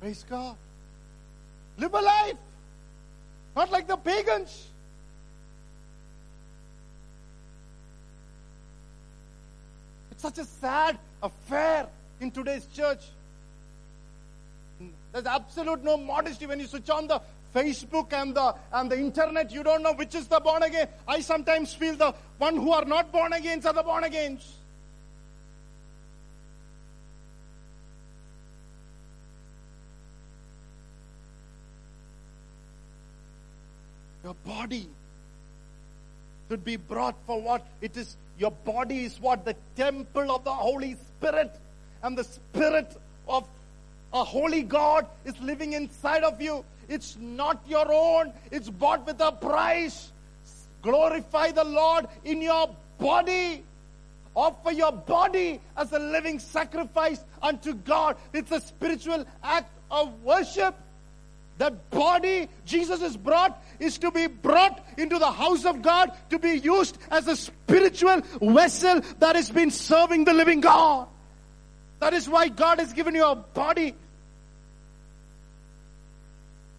Praise 0.00 0.24
God. 0.28 0.56
Live 1.78 1.94
a 1.94 2.00
life. 2.00 2.36
Not 3.54 3.70
like 3.70 3.86
the 3.86 3.96
pagans. 3.96 4.68
It's 10.10 10.22
such 10.22 10.38
a 10.38 10.44
sad 10.44 10.98
affair 11.22 11.86
in 12.20 12.30
today's 12.30 12.66
church. 12.74 13.04
There's 15.12 15.26
absolute 15.26 15.84
no 15.84 15.96
modesty 15.96 16.46
when 16.46 16.58
you 16.58 16.66
switch 16.66 16.88
on 16.88 17.06
the 17.06 17.20
Facebook 17.54 18.12
and 18.12 18.34
the 18.34 18.54
and 18.72 18.90
the 18.90 18.98
internet. 18.98 19.52
You 19.52 19.62
don't 19.62 19.82
know 19.82 19.92
which 19.94 20.14
is 20.14 20.26
the 20.26 20.40
born 20.40 20.62
again. 20.62 20.88
I 21.06 21.20
sometimes 21.20 21.74
feel 21.74 21.96
the 21.96 22.14
one 22.38 22.56
who 22.56 22.72
are 22.72 22.84
not 22.84 23.12
born 23.12 23.32
again 23.32 23.64
are 23.66 23.72
the 23.72 23.82
born 23.82 24.04
agains. 24.04 24.56
Your 34.24 34.34
body 34.46 34.88
should 36.48 36.64
be 36.64 36.76
brought 36.76 37.16
for 37.26 37.40
what 37.40 37.66
it 37.80 37.96
is. 37.96 38.16
Your 38.38 38.52
body 38.52 39.04
is 39.04 39.20
what? 39.20 39.44
The 39.44 39.56
temple 39.76 40.30
of 40.30 40.44
the 40.44 40.52
Holy 40.52 40.94
Spirit. 40.94 41.52
And 42.02 42.16
the 42.16 42.24
Spirit 42.24 42.96
of 43.28 43.46
a 44.12 44.24
holy 44.24 44.62
God 44.62 45.06
is 45.24 45.38
living 45.40 45.72
inside 45.72 46.22
of 46.24 46.40
you. 46.40 46.64
It's 46.88 47.16
not 47.18 47.62
your 47.66 47.90
own, 47.92 48.32
it's 48.50 48.68
bought 48.68 49.06
with 49.06 49.20
a 49.20 49.32
price. 49.32 50.12
Glorify 50.82 51.52
the 51.52 51.64
Lord 51.64 52.06
in 52.24 52.42
your 52.42 52.74
body. 52.98 53.64
Offer 54.34 54.72
your 54.72 54.92
body 54.92 55.60
as 55.76 55.92
a 55.92 55.98
living 55.98 56.38
sacrifice 56.38 57.22
unto 57.42 57.74
God. 57.74 58.16
It's 58.32 58.50
a 58.50 58.60
spiritual 58.60 59.24
act 59.42 59.70
of 59.90 60.22
worship. 60.22 60.74
That 61.58 61.90
body 61.90 62.48
Jesus 62.64 63.02
is 63.02 63.16
brought 63.16 63.62
is 63.78 63.98
to 63.98 64.10
be 64.10 64.26
brought 64.26 64.84
into 64.96 65.18
the 65.18 65.30
house 65.30 65.64
of 65.64 65.82
God 65.82 66.10
to 66.30 66.38
be 66.38 66.54
used 66.54 66.96
as 67.10 67.28
a 67.28 67.36
spiritual 67.36 68.22
vessel 68.40 69.02
that 69.18 69.36
has 69.36 69.50
been 69.50 69.70
serving 69.70 70.24
the 70.24 70.32
living 70.32 70.60
God. 70.60 71.08
That 72.00 72.14
is 72.14 72.28
why 72.28 72.48
God 72.48 72.80
has 72.80 72.92
given 72.92 73.14
you 73.14 73.24
a 73.24 73.36
body 73.36 73.94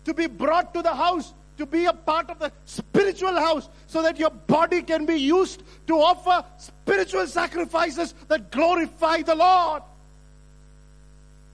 to 0.05 0.13
be 0.13 0.27
brought 0.27 0.73
to 0.73 0.81
the 0.81 0.93
house, 0.93 1.33
to 1.57 1.65
be 1.65 1.85
a 1.85 1.93
part 1.93 2.29
of 2.29 2.39
the 2.39 2.51
spiritual 2.65 3.35
house, 3.35 3.69
so 3.87 4.01
that 4.01 4.17
your 4.17 4.31
body 4.31 4.81
can 4.81 5.05
be 5.05 5.15
used 5.15 5.63
to 5.87 5.95
offer 5.95 6.45
spiritual 6.57 7.27
sacrifices 7.27 8.13
that 8.27 8.51
glorify 8.51 9.21
the 9.21 9.35
Lord. 9.35 9.83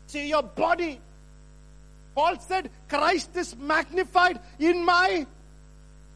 See, 0.07 0.29
your 0.29 0.43
body 0.43 0.99
Paul 2.19 2.37
said, 2.39 2.69
Christ 2.89 3.35
is 3.37 3.55
magnified 3.55 4.41
in 4.59 4.83
my 4.83 5.25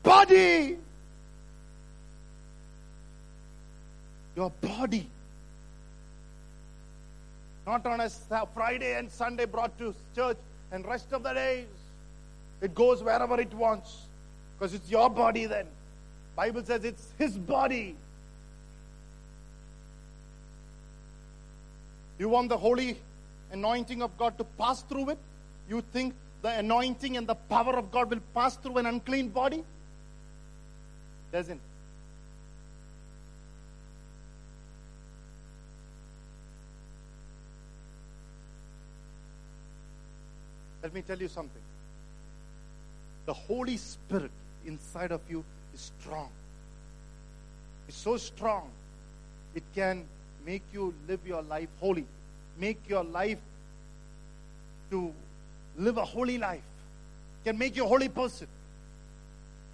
body. 0.03 0.77
Your 4.35 4.49
body. 4.49 5.07
Not 7.65 7.85
on 7.85 8.01
a 8.01 8.09
Friday 8.53 8.97
and 8.97 9.09
Sunday 9.09 9.45
brought 9.45 9.77
to 9.77 9.95
church 10.13 10.35
and 10.73 10.85
rest 10.85 11.13
of 11.13 11.23
the 11.23 11.31
days. 11.31 11.67
It 12.63 12.73
goes 12.73 13.03
wherever 13.03 13.39
it 13.39 13.53
wants. 13.53 14.07
Because 14.57 14.73
it's 14.73 14.89
your 14.89 15.09
body 15.09 15.45
then. 15.45 15.67
Bible 16.35 16.63
says 16.63 16.85
it's 16.85 17.09
his 17.19 17.37
body. 17.37 17.95
You 22.17 22.29
want 22.29 22.47
the 22.47 22.57
holy 22.57 22.97
anointing 23.51 24.01
of 24.01 24.17
God 24.17 24.37
to 24.37 24.45
pass 24.45 24.81
through 24.83 25.09
it? 25.09 25.17
You 25.69 25.83
think 25.91 26.13
the 26.41 26.57
anointing 26.57 27.17
and 27.17 27.27
the 27.27 27.35
power 27.35 27.75
of 27.75 27.91
God 27.91 28.09
will 28.09 28.21
pass 28.33 28.55
through 28.55 28.77
an 28.77 28.85
unclean 28.85 29.27
body? 29.27 29.63
Doesn't. 31.33 31.59
Let 40.81 40.93
me 40.93 41.01
tell 41.01 41.17
you 41.17 41.27
something. 41.27 41.61
The 43.25 43.33
Holy 43.33 43.77
Spirit 43.77 44.31
inside 44.65 45.11
of 45.11 45.21
you 45.29 45.43
is 45.73 45.91
strong. 45.99 46.29
It's 47.87 47.97
so 47.97 48.17
strong, 48.17 48.69
it 49.55 49.63
can 49.75 50.05
make 50.45 50.63
you 50.73 50.93
live 51.07 51.19
your 51.25 51.41
life 51.41 51.69
holy, 51.79 52.05
make 52.57 52.79
your 52.87 53.03
life 53.03 53.39
to 54.91 55.13
live 55.77 55.97
a 55.97 56.05
holy 56.05 56.37
life, 56.37 56.61
can 57.43 57.57
make 57.57 57.75
you 57.75 57.83
a 57.83 57.87
holy 57.87 58.09
person. 58.09 58.47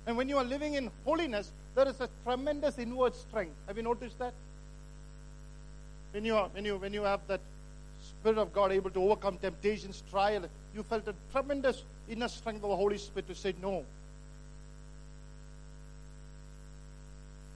And 0.08 0.18
when 0.18 0.28
you 0.28 0.38
are 0.38 0.44
living 0.44 0.74
in 0.74 0.90
holiness, 1.06 1.52
there 1.76 1.88
is 1.88 2.00
a 2.02 2.10
tremendous 2.24 2.78
inward 2.78 3.16
strength. 3.16 3.54
Have 3.68 3.78
you 3.78 3.84
noticed 3.84 4.18
that? 4.20 4.34
When 6.12 6.26
you, 6.26 6.36
are, 6.36 6.50
when 6.50 6.66
you, 6.66 6.78
when 6.78 6.94
you 6.94 7.04
have 7.04 7.20
that 7.28 7.42
Spirit 8.02 8.40
of 8.40 8.52
God 8.52 8.72
able 8.72 8.90
to 8.90 9.04
overcome 9.04 9.38
temptations, 9.38 10.02
trial, 10.10 10.46
you 10.74 10.84
felt 10.84 11.08
a 11.08 11.14
tremendous 11.32 11.84
inner 12.10 12.28
strength 12.28 12.64
of 12.64 12.70
the 12.70 12.76
Holy 12.76 12.98
Spirit 12.98 13.28
to 13.28 13.36
say 13.36 13.54
no. 13.62 13.86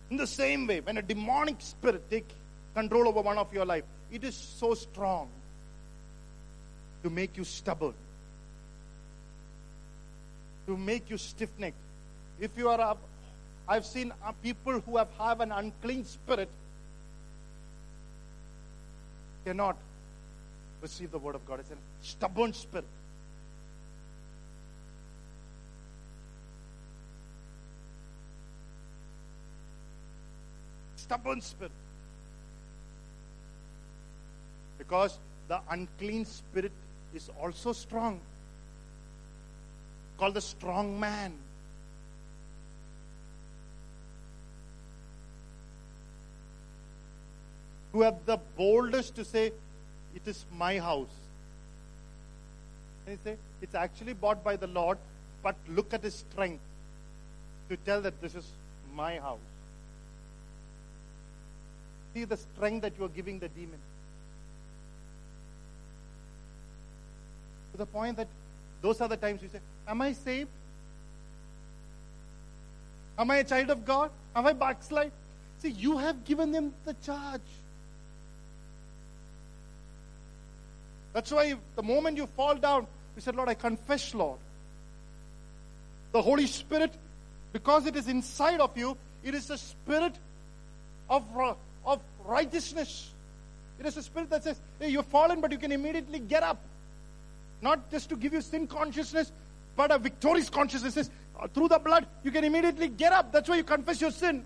In 0.10 0.18
the 0.18 0.28
same 0.28 0.68
way, 0.68 0.80
when 0.80 0.98
a 0.98 1.02
demonic 1.02 1.56
spirit 1.60 2.10
take 2.10 2.28
control 2.76 3.08
over 3.08 3.22
one 3.22 3.38
of 3.38 3.52
your 3.54 3.66
life, 3.66 3.84
it 4.12 4.24
is 4.24 4.36
so 4.36 4.74
strong 4.74 5.28
to 7.02 7.10
make 7.10 7.36
you 7.36 7.44
stubborn 7.44 7.94
to 10.68 10.78
make 10.78 11.10
you 11.10 11.18
stiff 11.18 11.50
necked. 11.58 11.78
If 12.40 12.58
you 12.58 12.70
are, 12.70 12.98
I've 13.68 13.86
seen 13.86 14.12
uh, 14.26 14.32
people 14.44 14.80
who 14.80 14.98
have, 14.98 15.10
have 15.18 15.42
an 15.42 15.52
unclean 15.52 16.06
spirit 16.06 16.50
cannot 19.46 19.78
receive 20.82 21.12
the 21.12 21.20
word 21.20 21.36
of 21.36 21.46
God. 21.46 21.60
It's 21.60 21.72
a 21.72 21.76
stubborn 22.02 22.54
spirit. 22.54 22.86
Stubborn 31.04 31.42
spirit. 31.42 31.72
Because 34.78 35.20
the 35.48 35.60
unclean 35.70 36.26
spirit 36.26 36.72
is 37.14 37.30
also 37.40 37.74
strong 37.74 38.20
called 40.18 40.36
the 40.36 40.42
strong 40.42 41.00
man. 41.00 41.34
Who 47.92 48.02
have 48.02 48.26
the 48.26 48.38
boldest 48.58 49.16
to 49.16 49.26
say, 49.26 49.52
It 50.16 50.26
is 50.26 50.46
my 50.58 50.80
house. 50.80 51.16
And 53.06 53.20
say, 53.24 53.36
It's 53.62 53.76
actually 53.76 54.14
bought 54.14 54.44
by 54.44 54.56
the 54.56 54.68
Lord, 54.68 54.98
but 55.44 55.56
look 55.68 55.94
at 55.94 56.04
his 56.04 56.16
strength 56.16 56.62
to 57.70 57.78
tell 57.78 58.02
that 58.02 58.20
this 58.22 58.34
is 58.34 58.50
my 58.96 59.20
house. 59.20 59.53
See 62.14 62.26
the 62.26 62.38
strength 62.38 62.82
that 62.84 62.94
you 62.98 63.06
are 63.06 63.10
giving 63.10 63.40
the 63.40 63.50
demon. 63.50 63.80
To 67.72 67.78
the 67.78 67.86
point 67.86 68.18
that 68.18 68.28
those 68.82 69.02
are 69.02 69.08
the 69.08 69.18
times 69.18 69.42
you 69.42 69.50
say, 69.52 69.60
Am 69.88 70.02
I 70.02 70.14
saved? 70.14 70.50
Am 73.18 73.30
I 73.30 73.38
a 73.38 73.44
child 73.44 73.70
of 73.70 73.86
God? 73.86 74.12
Am 74.36 74.46
I 74.46 74.54
backslide? 74.54 75.12
See, 75.60 75.70
you 75.70 75.98
have 75.98 76.26
given 76.26 76.52
them 76.52 76.74
the 76.86 76.94
charge. 77.06 77.42
That's 81.14 81.32
why 81.32 81.54
the 81.76 81.84
moment 81.84 82.18
you 82.18 82.28
fall 82.28 82.56
down, 82.56 82.88
you 83.16 83.22
said, 83.22 83.36
Lord, 83.36 83.50
I 83.50 83.54
confess, 83.54 84.14
Lord. 84.16 84.40
The 86.12 86.22
Holy 86.22 86.48
Spirit, 86.48 86.92
because 87.54 87.86
it 87.86 87.96
is 87.96 88.08
inside 88.08 88.60
of 88.60 88.76
you, 88.76 88.98
it 89.24 89.36
is 89.36 89.48
the 89.48 89.58
spirit 89.58 90.14
of, 91.10 91.24
of 91.86 92.00
righteousness. 92.26 93.12
It 93.80 93.86
is 93.86 93.98
a 93.98 94.04
spirit 94.04 94.30
that 94.30 94.44
says, 94.44 94.60
hey, 94.80 94.90
you've 94.90 95.06
fallen, 95.08 95.42
but 95.42 95.52
you 95.52 95.58
can 95.58 95.72
immediately 95.72 96.20
get 96.20 96.44
up. 96.44 96.60
Not 97.62 97.90
just 97.92 98.10
to 98.10 98.16
give 98.16 98.34
you 98.34 98.42
sin 98.42 98.68
consciousness, 98.68 99.32
but 99.76 99.92
a 99.92 99.98
victorious 99.98 100.50
consciousness 100.50 100.98
is 100.98 101.10
uh, 101.40 101.48
through 101.48 101.68
the 101.68 101.80
blood, 101.80 102.06
you 102.24 102.32
can 102.32 102.44
immediately 102.44 102.88
get 102.88 103.12
up. 103.12 103.32
That's 103.32 103.50
why 103.50 103.56
you 103.56 103.64
confess 103.64 104.00
your 104.00 104.12
sin. 104.12 104.46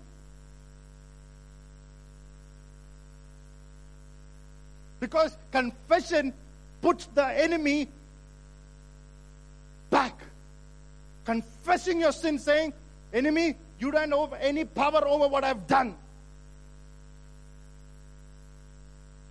Because 5.00 5.36
confession 5.52 6.32
puts 6.80 7.06
the 7.06 7.24
enemy 7.24 7.88
back. 9.90 10.18
Confessing 11.24 12.00
your 12.00 12.12
sin, 12.12 12.38
saying, 12.38 12.72
Enemy, 13.12 13.54
you 13.78 13.90
don't 13.90 14.10
have 14.10 14.38
any 14.40 14.64
power 14.64 15.06
over 15.06 15.28
what 15.28 15.44
I've 15.44 15.66
done. 15.66 15.94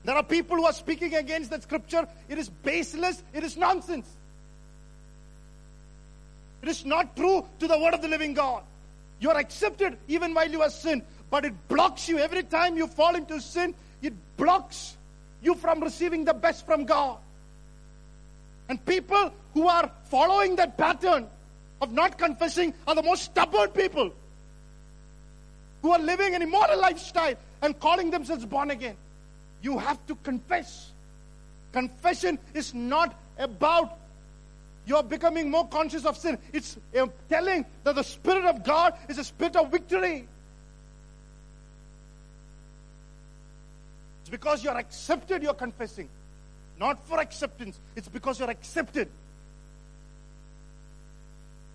There 0.08 0.16
are 0.16 0.24
people 0.24 0.56
who 0.56 0.64
are 0.64 0.72
speaking 0.72 1.16
against 1.16 1.50
that 1.50 1.64
scripture. 1.64 2.08
It 2.30 2.38
is 2.38 2.48
baseless, 2.48 3.22
it 3.34 3.44
is 3.44 3.58
nonsense. 3.58 4.08
It 6.62 6.70
is 6.70 6.86
not 6.86 7.18
true 7.18 7.46
to 7.60 7.68
the 7.68 7.78
word 7.78 7.94
of 7.94 8.02
the 8.02 8.08
living 8.08 8.34
God. 8.34 8.64
You 9.20 9.32
are 9.32 9.38
accepted 9.38 9.98
even 10.08 10.34
while 10.34 10.50
you 10.50 10.62
are 10.62 10.70
sin, 10.70 11.04
but 11.30 11.44
it 11.44 11.68
blocks 11.68 12.08
you 12.08 12.20
every 12.20 12.44
time 12.44 12.78
you 12.78 12.88
fall 12.88 13.18
into 13.18 13.42
sin. 13.42 13.76
It 14.02 14.14
blocks 14.38 14.96
you 15.42 15.56
from 15.56 15.82
receiving 15.84 16.24
the 16.24 16.34
best 16.34 16.66
from 16.66 16.86
God. 16.86 17.18
And 18.70 18.84
people 18.86 19.34
who 19.54 19.68
are 19.68 19.92
following 20.06 20.56
that 20.56 20.78
pattern 20.78 21.28
of 21.82 21.92
not 21.92 22.18
confessing 22.18 22.74
are 22.88 22.96
the 22.96 23.04
most 23.04 23.24
stubborn 23.24 23.72
people 23.72 24.14
who 25.82 25.92
are 25.92 26.00
living 26.00 26.34
an 26.34 26.42
immoral 26.42 26.80
lifestyle 26.80 27.36
and 27.62 27.78
calling 27.78 28.10
themselves 28.10 28.46
born 28.46 28.72
again. 28.72 28.96
You 29.62 29.78
have 29.78 30.06
to 30.08 30.16
confess. 30.16 30.92
Confession 31.72 32.40
is 32.54 32.74
not 32.74 33.20
about 33.38 33.98
you're 34.88 35.04
becoming 35.04 35.52
more 35.52 35.68
conscious 35.68 36.06
of 36.06 36.16
sin. 36.16 36.38
It's 36.54 36.78
telling 37.28 37.66
that 37.84 37.96
the 37.96 38.04
Spirit 38.04 38.46
of 38.46 38.64
God 38.64 38.94
is 39.10 39.18
a 39.18 39.24
spirit 39.24 39.58
of 39.58 39.70
victory. 39.70 40.26
It's 44.22 44.30
because 44.30 44.64
you're 44.64 44.78
accepted, 44.78 45.44
you're 45.44 45.54
confessing. 45.54 46.08
Not 46.80 47.06
for 47.06 47.20
acceptance, 47.20 47.80
it's 47.98 48.08
because 48.08 48.40
you're 48.40 48.50
accepted. 48.50 49.10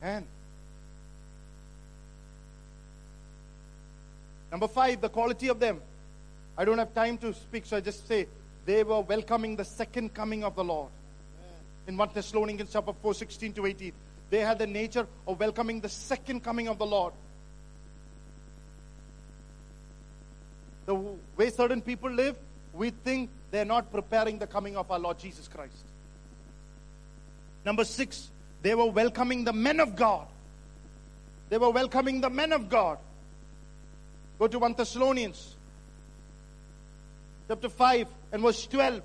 And 0.01 0.27
number 4.51 4.69
five, 4.69 5.01
the 5.01 5.09
quality 5.11 5.49
of 5.49 5.61
them. 5.61 5.83
I 6.57 6.65
don't 6.65 6.79
have 6.79 6.95
time 6.95 7.19
to 7.19 7.33
speak, 7.33 7.67
so 7.67 7.77
I 7.77 7.81
just 7.81 8.07
say 8.07 8.27
they 8.67 8.85
were 8.85 9.01
welcoming 9.01 9.57
the 9.57 9.65
second 9.65 10.15
coming 10.15 10.45
of 10.45 10.55
the 10.55 10.65
Lord. 10.65 10.91
In 11.87 11.97
1 11.97 12.11
Thessalonians 12.15 12.71
chapter 12.73 12.93
4, 12.93 13.15
16 13.15 13.53
to 13.55 13.67
18. 13.67 13.93
They 14.31 14.41
had 14.41 14.59
the 14.59 14.67
nature 14.67 15.07
of 15.27 15.41
welcoming 15.41 15.81
the 15.81 15.89
second 15.89 16.45
coming 16.45 16.69
of 16.69 16.79
the 16.79 16.87
Lord. 16.87 17.13
The 20.87 20.95
way 20.95 21.51
certain 21.51 21.81
people 21.81 22.11
live, 22.11 22.37
we 22.73 22.91
think 22.91 23.31
they're 23.51 23.65
not 23.65 23.91
preparing 23.91 24.39
the 24.39 24.47
coming 24.47 24.77
of 24.77 24.91
our 24.91 24.99
Lord 24.99 25.19
Jesus 25.19 25.49
Christ. 25.49 25.85
Number 27.65 27.85
six, 27.85 28.31
they 28.63 28.75
were 28.75 28.87
welcoming 28.87 29.45
the 29.45 29.53
men 29.53 29.81
of 29.81 29.97
God. 29.97 30.27
They 31.49 31.59
were 31.59 31.71
welcoming 31.71 32.21
the 32.21 32.31
men 32.31 32.53
of 32.53 32.69
God. 32.69 32.99
Go 34.39 34.49
to 34.49 34.59
1 34.59 34.75
Thessalonians 34.75 35.57
chapter 37.53 37.69
5 37.69 38.09
and 38.33 38.41
verse 38.41 38.65
12. 38.65 39.03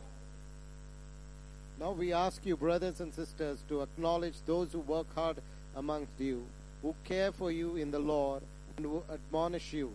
Now 1.82 1.92
we 1.92 2.14
ask 2.14 2.46
you, 2.46 2.56
brothers 2.56 3.02
and 3.02 3.14
sisters, 3.14 3.60
to 3.68 3.82
acknowledge 3.82 4.36
those 4.46 4.72
who 4.72 4.80
work 4.80 5.14
hard 5.14 5.36
amongst 5.76 6.14
you, 6.18 6.46
who 6.82 6.96
care 7.04 7.34
for 7.34 7.52
you 7.52 7.76
in 7.76 7.92
the 7.92 8.00
Lord, 8.00 8.42
and 8.78 8.86
who 8.86 9.04
admonish 9.12 9.74
you. 9.74 9.92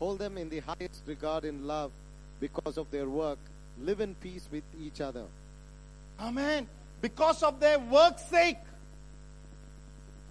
Hold 0.00 0.18
them 0.18 0.38
in 0.38 0.48
the 0.48 0.58
highest 0.58 1.02
regard 1.06 1.44
in 1.44 1.64
love 1.64 1.92
because 2.40 2.78
of 2.78 2.90
their 2.90 3.08
work. 3.08 3.38
Live 3.80 4.00
in 4.00 4.16
peace 4.16 4.48
with 4.50 4.64
each 4.82 5.00
other. 5.00 5.26
Amen. 6.18 6.66
Because 7.00 7.44
of 7.44 7.60
their 7.60 7.78
work's 7.78 8.24
sake. 8.24 8.58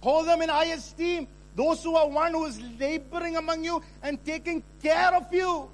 Hold 0.02 0.28
them 0.28 0.42
in 0.42 0.50
high 0.50 0.66
esteem. 0.66 1.26
Those 1.56 1.82
who 1.82 1.96
are 1.96 2.10
one 2.10 2.32
who 2.32 2.44
is 2.44 2.60
laboring 2.78 3.36
among 3.36 3.64
you 3.64 3.82
and 4.02 4.22
taking 4.22 4.62
care 4.82 5.14
of 5.14 5.32
you. 5.32 5.70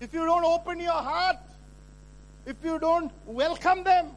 If 0.00 0.12
you 0.12 0.24
don't 0.24 0.44
open 0.44 0.80
your 0.80 0.92
heart, 0.92 1.38
if 2.46 2.56
you 2.62 2.78
don't 2.78 3.10
welcome 3.26 3.84
them, 3.84 4.08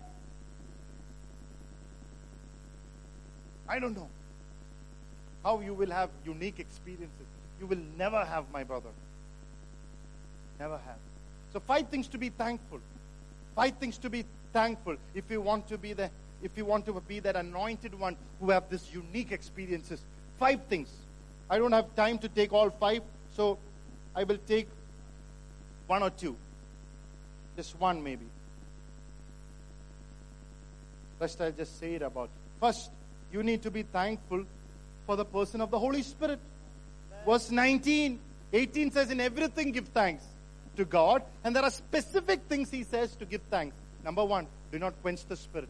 I 3.70 3.80
don't 3.80 3.96
know 3.96 4.10
how 5.44 5.60
you 5.60 5.74
will 5.74 5.92
have 5.92 6.10
unique 6.26 6.60
experiences. 6.60 7.28
You 7.60 7.68
will 7.68 7.80
never 7.98 8.24
have, 8.24 8.46
my 8.52 8.64
brother. 8.64 8.90
Never 10.60 10.78
have. 10.78 10.98
So, 11.54 11.60
five 11.60 11.88
things 11.90 12.08
to 12.10 12.18
be 12.18 12.30
thankful. 12.30 12.80
Five 13.56 13.74
things 13.78 13.98
to 14.00 14.10
be 14.10 14.26
thankful 14.54 14.96
if 15.16 15.30
you 15.30 15.42
want 15.42 15.68
to 15.68 15.78
be 15.78 15.94
the 15.94 16.10
if 16.44 16.52
you 16.56 16.66
want 16.66 16.86
to 16.86 16.94
be 17.08 17.20
that 17.20 17.36
anointed 17.36 17.98
one 18.00 18.16
who 18.40 18.52
have 18.52 18.70
this 18.70 18.94
unique 18.94 19.32
experiences. 19.32 20.02
Five 20.38 20.62
things. 20.70 20.90
I 21.50 21.58
don't 21.58 21.72
have 21.72 21.96
time 21.96 22.20
to 22.20 22.30
take 22.30 22.54
all 22.54 22.70
five, 22.70 23.02
so 23.36 23.58
I 24.16 24.24
will 24.24 24.38
take 24.48 24.68
one 25.88 26.04
or 26.04 26.10
two. 26.10 26.36
Just 27.56 27.80
one 27.80 28.04
maybe. 28.04 28.26
Rest 31.20 31.42
I'll 31.42 31.52
just 31.52 31.80
say 31.80 31.96
it 31.96 32.02
about. 32.02 32.30
First, 32.60 32.92
you 33.32 33.42
need 33.42 33.64
to 33.64 33.72
be 33.72 33.84
thankful 33.84 34.46
for 35.06 35.16
the 35.16 35.26
person 35.26 35.62
of 35.62 35.72
the 35.72 35.80
Holy 35.80 36.04
Spirit. 36.04 36.40
Verse 37.26 37.50
19, 37.50 38.20
18 38.54 38.92
says, 38.92 39.10
In 39.10 39.20
everything 39.20 39.72
give 39.72 39.88
thanks 39.88 40.24
to 40.76 40.86
God. 40.86 41.24
And 41.44 41.56
there 41.56 41.64
are 41.64 41.72
specific 41.72 42.42
things 42.48 42.70
he 42.70 42.84
says 42.84 43.16
to 43.16 43.26
give 43.26 43.42
thanks. 43.50 43.76
Number 44.04 44.24
one, 44.24 44.48
do 44.72 44.80
not 44.80 44.94
quench 45.02 45.26
the 45.26 45.36
Spirit. 45.36 45.70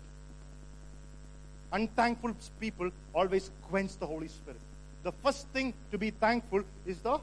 Unthankful 1.71 2.35
people 2.59 2.89
always 3.13 3.49
quench 3.69 3.97
the 3.97 4.05
Holy 4.05 4.27
Spirit. 4.27 4.59
The 5.03 5.11
first 5.11 5.47
thing 5.49 5.73
to 5.91 5.97
be 5.97 6.11
thankful 6.11 6.63
is 6.85 6.99
the 6.99 7.19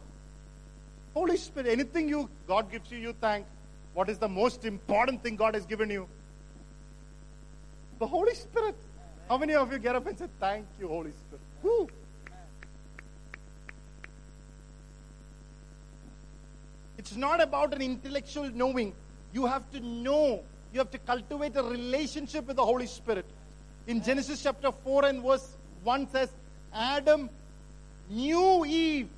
Holy 1.14 1.36
Spirit. 1.36 1.68
Anything 1.68 2.08
you 2.08 2.28
God 2.46 2.70
gives 2.70 2.90
you, 2.90 2.98
you 2.98 3.14
thank. 3.20 3.46
What 3.94 4.08
is 4.08 4.18
the 4.18 4.28
most 4.28 4.64
important 4.64 5.22
thing 5.22 5.36
God 5.36 5.54
has 5.54 5.64
given 5.64 5.88
you? 5.88 6.08
The 8.00 8.06
Holy 8.06 8.34
Spirit. 8.34 8.74
How 9.28 9.38
many 9.38 9.54
of 9.54 9.72
you 9.72 9.78
get 9.78 9.94
up 9.94 10.06
and 10.06 10.18
say, 10.18 10.26
Thank 10.40 10.66
you, 10.78 10.88
Holy 10.88 11.12
Spirit? 11.12 11.40
Woo. 11.62 11.88
It's 16.98 17.16
not 17.16 17.42
about 17.42 17.74
an 17.74 17.82
intellectual 17.82 18.50
knowing. 18.50 18.92
You 19.32 19.46
have 19.46 19.70
to 19.72 19.80
know. 19.80 20.42
You 20.72 20.78
have 20.78 20.90
to 20.90 20.98
cultivate 20.98 21.54
a 21.56 21.62
relationship 21.62 22.46
with 22.46 22.56
the 22.56 22.64
Holy 22.64 22.86
Spirit. 22.86 23.26
In 23.86 24.02
Genesis 24.02 24.42
chapter 24.42 24.72
4 24.72 25.04
and 25.04 25.22
verse 25.22 25.56
1 25.82 26.08
says, 26.10 26.30
Adam 26.72 27.28
knew 28.08 28.64
Eve. 28.64 29.08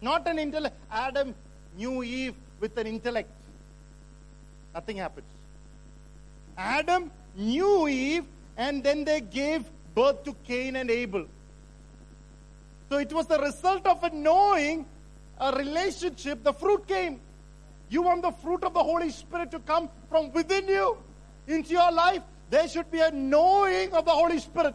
Not 0.00 0.26
an 0.26 0.38
intellect. 0.38 0.76
Adam 0.90 1.34
knew 1.76 2.02
Eve 2.02 2.34
with 2.58 2.76
an 2.78 2.86
intellect. 2.86 3.30
Nothing 4.74 4.98
happens. 4.98 5.26
Adam 6.56 7.10
knew 7.36 7.88
Eve 7.88 8.24
and 8.56 8.82
then 8.82 9.04
they 9.04 9.20
gave 9.20 9.64
birth 9.94 10.24
to 10.24 10.34
Cain 10.44 10.76
and 10.76 10.90
Abel. 10.90 11.26
So 12.88 12.98
it 12.98 13.12
was 13.12 13.26
the 13.26 13.38
result 13.38 13.86
of 13.86 14.02
a 14.02 14.10
knowing, 14.10 14.84
a 15.38 15.56
relationship, 15.56 16.42
the 16.42 16.52
fruit 16.52 16.86
came. 16.86 17.20
You 17.88 18.02
want 18.02 18.22
the 18.22 18.30
fruit 18.30 18.64
of 18.64 18.74
the 18.74 18.82
Holy 18.82 19.10
Spirit 19.10 19.50
to 19.52 19.58
come 19.60 19.88
from 20.08 20.32
within 20.32 20.66
you 20.68 20.96
into 21.46 21.70
your 21.70 21.90
life. 21.92 22.22
There 22.50 22.68
should 22.68 22.90
be 22.90 23.00
a 23.00 23.10
knowing 23.10 23.92
of 23.92 24.04
the 24.04 24.10
Holy 24.10 24.38
Spirit. 24.38 24.74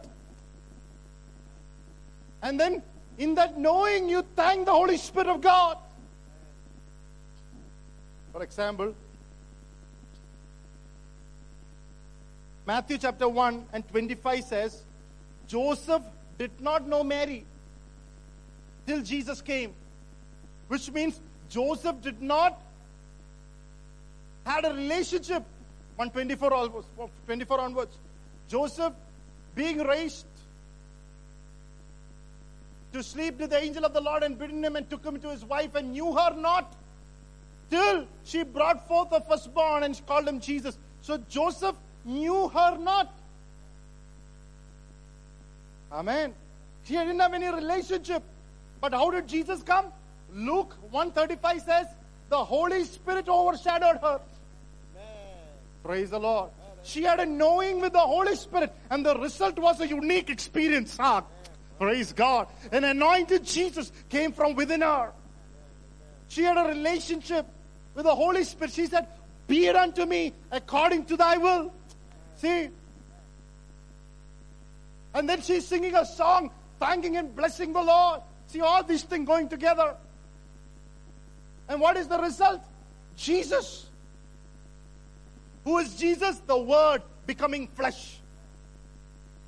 And 2.42 2.58
then 2.58 2.82
in 3.18 3.34
that 3.34 3.58
knowing, 3.58 4.08
you 4.08 4.24
thank 4.34 4.66
the 4.66 4.72
Holy 4.72 4.96
Spirit 4.96 5.28
of 5.28 5.40
God. 5.40 5.78
For 8.32 8.42
example, 8.42 8.94
Matthew 12.66 12.98
chapter 12.98 13.28
1 13.28 13.66
and 13.72 13.88
25 13.88 14.44
says, 14.44 14.82
Joseph 15.46 16.02
did 16.36 16.50
not 16.60 16.86
know 16.86 17.02
Mary 17.02 17.44
till 18.86 19.02
Jesus 19.02 19.40
came. 19.40 19.72
Which 20.68 20.90
means 20.90 21.20
Joseph 21.48 22.02
did 22.02 22.20
not 22.20 22.60
had 24.44 24.64
a 24.64 24.74
relationship 24.74 25.44
124 25.96 26.52
almost 26.52 26.88
24 27.26 27.60
onwards. 27.60 27.96
Joseph 28.48 28.92
being 29.54 29.78
raised 29.78 30.26
to 32.96 33.02
sleep 33.02 33.38
with 33.38 33.50
the 33.50 33.62
angel 33.62 33.84
of 33.84 33.92
the 33.92 34.00
Lord 34.00 34.22
and 34.22 34.38
bidden 34.38 34.64
him 34.64 34.74
and 34.74 34.88
took 34.88 35.04
him 35.04 35.20
to 35.20 35.28
his 35.30 35.44
wife 35.44 35.74
and 35.74 35.92
knew 35.92 36.12
her 36.12 36.34
not 36.34 36.74
till 37.70 38.06
she 38.24 38.42
brought 38.42 38.88
forth 38.88 39.12
a 39.12 39.20
firstborn 39.20 39.82
and 39.82 39.94
she 39.94 40.02
called 40.02 40.26
him 40.26 40.40
Jesus. 40.40 40.78
So 41.02 41.18
Joseph 41.28 41.76
knew 42.04 42.48
her 42.48 42.78
not. 42.78 43.12
Amen. 45.92 46.34
She 46.84 46.94
didn't 46.94 47.20
have 47.20 47.34
any 47.34 47.48
relationship. 47.48 48.22
But 48.80 48.92
how 48.92 49.10
did 49.10 49.28
Jesus 49.28 49.62
come? 49.62 49.86
Luke 50.32 50.74
135 50.90 51.62
says, 51.62 51.86
the 52.30 52.42
Holy 52.44 52.84
Spirit 52.84 53.28
overshadowed 53.28 53.98
her. 54.00 54.20
Praise 55.84 56.10
the 56.10 56.18
Lord. 56.18 56.50
She 56.82 57.02
had 57.02 57.20
a 57.20 57.26
knowing 57.26 57.80
with 57.80 57.92
the 57.92 57.98
Holy 57.98 58.36
Spirit, 58.36 58.72
and 58.90 59.04
the 59.04 59.18
result 59.18 59.58
was 59.58 59.80
a 59.80 59.88
unique 59.88 60.30
experience. 60.30 60.96
Ah, 61.00 61.24
praise 61.78 62.12
God. 62.12 62.48
An 62.72 62.84
anointed 62.84 63.44
Jesus 63.44 63.92
came 64.08 64.32
from 64.32 64.54
within 64.54 64.80
her. 64.80 65.12
She 66.28 66.42
had 66.42 66.56
a 66.56 66.68
relationship 66.68 67.46
with 67.94 68.04
the 68.04 68.14
Holy 68.14 68.44
Spirit. 68.44 68.72
She 68.72 68.86
said, 68.86 69.06
Be 69.46 69.66
it 69.66 69.76
unto 69.76 70.04
me 70.04 70.32
according 70.50 71.04
to 71.06 71.16
thy 71.16 71.36
will. 71.36 71.72
See? 72.36 72.68
And 75.14 75.28
then 75.28 75.40
she's 75.40 75.66
singing 75.66 75.94
a 75.94 76.04
song, 76.04 76.50
thanking 76.78 77.16
and 77.16 77.34
blessing 77.34 77.72
the 77.72 77.82
Lord. 77.82 78.20
See 78.48 78.60
all 78.60 78.82
these 78.82 79.02
things 79.02 79.26
going 79.26 79.48
together. 79.48 79.96
And 81.68 81.80
what 81.80 81.96
is 81.96 82.06
the 82.06 82.18
result? 82.18 82.60
Jesus. 83.16 83.86
Who 85.64 85.78
is 85.78 85.96
Jesus? 85.96 86.38
The 86.46 86.58
Word 86.58 87.02
becoming 87.26 87.66
flesh. 87.68 88.18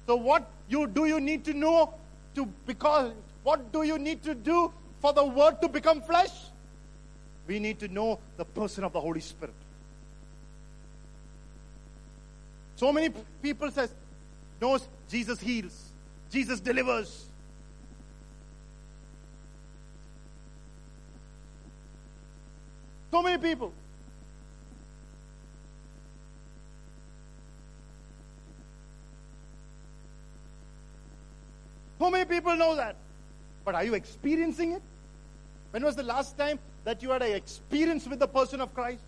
So 0.06 0.16
what 0.16 0.50
you 0.68 0.86
do 0.86 1.04
you 1.04 1.20
need 1.20 1.44
to 1.44 1.52
know 1.52 1.94
to 2.38 2.46
because 2.66 3.12
what 3.42 3.72
do 3.72 3.82
you 3.82 3.98
need 3.98 4.22
to 4.22 4.34
do 4.34 4.72
for 5.00 5.12
the 5.12 5.24
word 5.24 5.60
to 5.62 5.68
become 5.68 6.00
flesh? 6.02 6.30
We 7.46 7.58
need 7.58 7.78
to 7.80 7.88
know 7.88 8.18
the 8.36 8.44
person 8.44 8.84
of 8.84 8.92
the 8.92 9.00
Holy 9.00 9.20
Spirit. 9.20 9.54
So 12.76 12.92
many 12.92 13.10
people 13.42 13.70
says 13.70 13.92
knows 14.60 14.86
Jesus 15.10 15.40
heals, 15.40 15.76
Jesus 16.30 16.60
delivers. 16.60 17.24
So 23.10 23.22
many 23.22 23.38
people. 23.38 23.72
So 31.98 32.10
many 32.10 32.24
people 32.24 32.54
know 32.56 32.76
that. 32.76 32.96
But 33.64 33.74
are 33.74 33.84
you 33.84 33.94
experiencing 33.94 34.72
it? 34.72 34.82
When 35.72 35.84
was 35.84 35.96
the 35.96 36.02
last 36.02 36.38
time 36.38 36.58
that 36.84 37.02
you 37.02 37.10
had 37.10 37.22
an 37.22 37.32
experience 37.32 38.06
with 38.06 38.18
the 38.18 38.28
person 38.28 38.60
of 38.60 38.72
Christ? 38.74 39.02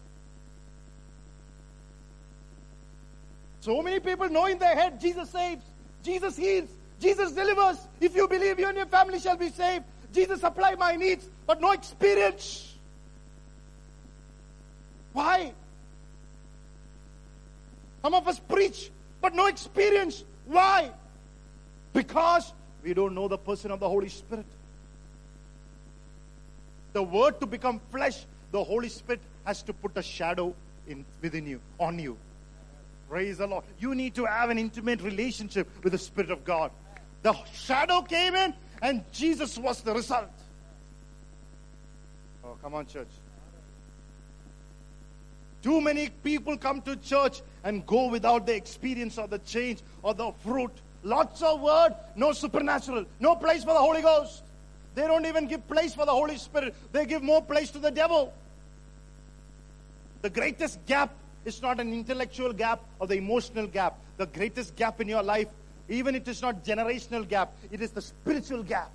So 3.61 3.82
many 3.82 4.01
people 4.01 4.28
know 4.28 4.47
in 4.47 4.59
their 4.59 4.74
head 4.74 5.01
Jesus 5.01 5.30
saves, 5.30 5.62
Jesus 6.03 6.36
heals, 6.36 6.68
Jesus 7.01 7.32
delivers. 7.32 7.78
If 8.01 8.14
you 8.14 8.26
believe, 8.26 8.59
you 8.59 8.68
and 8.68 8.76
your 8.76 8.86
family 8.86 9.20
shall 9.20 9.36
be 9.36 9.51
saved. 9.51 9.84
Jesus 10.12 10.41
supply 10.41 10.74
my 10.74 10.97
needs, 10.97 11.28
but 11.47 11.61
no 11.61 11.72
experience. 11.72 12.74
Why? 15.12 15.53
Some 18.03 18.14
of 18.14 18.26
us 18.26 18.38
preach, 18.41 18.91
but 19.20 19.34
no 19.34 19.47
experience. 19.47 20.24
Why? 20.47 20.91
Because 21.93 22.53
we 22.82 22.94
don't 22.94 23.14
know 23.14 23.28
the 23.28 23.38
person 23.38 23.70
of 23.70 23.80
the 23.80 23.88
Holy 23.88 24.08
Spirit. 24.08 24.46
The 26.92 27.02
word 27.02 27.40
to 27.40 27.46
become 27.46 27.80
flesh, 27.90 28.24
the 28.50 28.62
Holy 28.62 28.88
Spirit 28.88 29.20
has 29.44 29.62
to 29.62 29.72
put 29.72 29.96
a 29.96 30.02
shadow 30.02 30.54
in 30.88 31.04
within 31.22 31.46
you, 31.46 31.60
on 31.78 31.98
you. 31.98 32.16
Praise 33.08 33.38
the 33.38 33.46
Lord. 33.46 33.64
You 33.78 33.94
need 33.94 34.14
to 34.14 34.24
have 34.24 34.50
an 34.50 34.58
intimate 34.58 35.02
relationship 35.02 35.68
with 35.82 35.92
the 35.92 35.98
Spirit 35.98 36.30
of 36.30 36.44
God. 36.44 36.70
The 37.22 37.34
shadow 37.52 38.02
came 38.02 38.34
in, 38.34 38.54
and 38.82 39.04
Jesus 39.12 39.58
was 39.58 39.82
the 39.82 39.94
result. 39.94 40.30
Oh, 42.44 42.56
come 42.62 42.74
on, 42.74 42.86
church. 42.86 43.08
Too 45.62 45.80
many 45.80 46.08
people 46.08 46.56
come 46.56 46.80
to 46.82 46.96
church 46.96 47.42
and 47.64 47.86
go 47.86 48.08
without 48.08 48.46
the 48.46 48.54
experience 48.54 49.18
or 49.18 49.28
the 49.28 49.38
change 49.40 49.80
or 50.02 50.14
the 50.14 50.32
fruit. 50.44 50.72
Lots 51.03 51.42
of 51.42 51.61
word, 51.61 51.94
no 52.14 52.32
supernatural, 52.32 53.07
no 53.20 53.34
place 53.34 53.64
for 53.64 53.72
the 53.72 53.78
Holy 53.78 54.03
Ghost. 54.03 54.42
They 54.94 55.03
don't 55.03 55.24
even 55.24 55.46
give 55.46 55.66
place 55.66 55.94
for 55.94 56.05
the 56.05 56.12
Holy 56.12 56.36
Spirit. 56.36 56.74
They 56.92 57.07
give 57.07 57.22
more 57.22 57.42
place 57.42 57.70
to 57.70 57.78
the 57.78 57.90
devil. 57.90 58.32
The 60.22 60.30
greatest 60.30 60.84
gap 60.86 61.14
is 61.44 61.62
not 61.62 61.80
an 61.80 61.92
intellectual 61.92 62.53
gap 62.53 62.80
or 62.98 63.07
the 63.07 63.14
emotional 63.14 63.66
gap. 63.66 63.98
The 64.18 64.26
greatest 64.26 64.76
gap 64.76 65.01
in 65.01 65.09
your 65.09 65.22
life, 65.22 65.48
even 65.88 66.14
it 66.14 66.28
is 66.28 66.42
not 66.42 66.64
generational 66.64 67.26
gap, 67.26 67.55
it 67.70 67.80
is 67.80 67.90
the 67.92 68.03
spiritual 68.03 68.62
gap. 68.62 68.90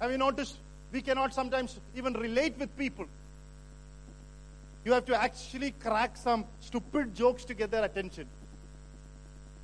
Have 0.00 0.10
you 0.10 0.18
noticed? 0.18 0.56
We 0.92 1.00
cannot 1.00 1.32
sometimes 1.32 1.78
even 1.96 2.12
relate 2.12 2.58
with 2.58 2.76
people. 2.76 3.06
You 4.84 4.92
have 4.92 5.04
to 5.06 5.20
actually 5.20 5.72
crack 5.72 6.16
some 6.16 6.44
stupid 6.60 7.14
jokes 7.14 7.44
to 7.44 7.54
get 7.54 7.70
their 7.70 7.84
attention. 7.84 8.26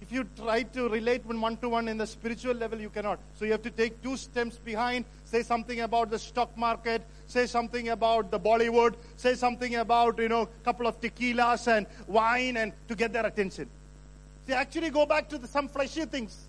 If 0.01 0.13
you 0.13 0.25
try 0.37 0.63
to 0.63 0.89
relate 0.89 1.27
one 1.27 1.57
to 1.57 1.69
one 1.69 1.89
in 1.89 1.99
the 1.99 2.07
spiritual 2.07 2.55
level, 2.55 2.81
you 2.81 2.89
cannot. 2.89 3.19
So 3.35 3.45
you 3.45 3.53
have 3.53 3.63
to 3.63 3.71
take 3.71 4.01
two 4.01 4.17
steps 4.17 4.57
behind, 4.57 5.05
say 5.25 5.43
something 5.43 5.81
about 5.81 6.11
the 6.11 6.19
stock 6.19 6.57
market, 6.57 7.03
say 7.27 7.47
something 7.47 7.89
about 7.89 8.31
the 8.31 8.39
Bollywood, 8.39 8.95
say 9.17 9.35
something 9.35 9.75
about, 9.75 10.19
you 10.19 10.29
know, 10.29 10.43
a 10.43 10.65
couple 10.65 10.87
of 10.87 11.01
tequilas 11.01 11.67
and 11.67 11.87
wine 12.07 12.57
and 12.57 12.73
to 12.87 12.95
get 12.95 13.13
their 13.13 13.27
attention. 13.27 13.69
See, 14.47 14.53
actually 14.53 14.91
go 14.91 15.05
back 15.05 15.29
to 15.31 15.39
the, 15.39 15.49
some 15.49 15.69
fleshy 15.69 16.05
things. 16.05 16.47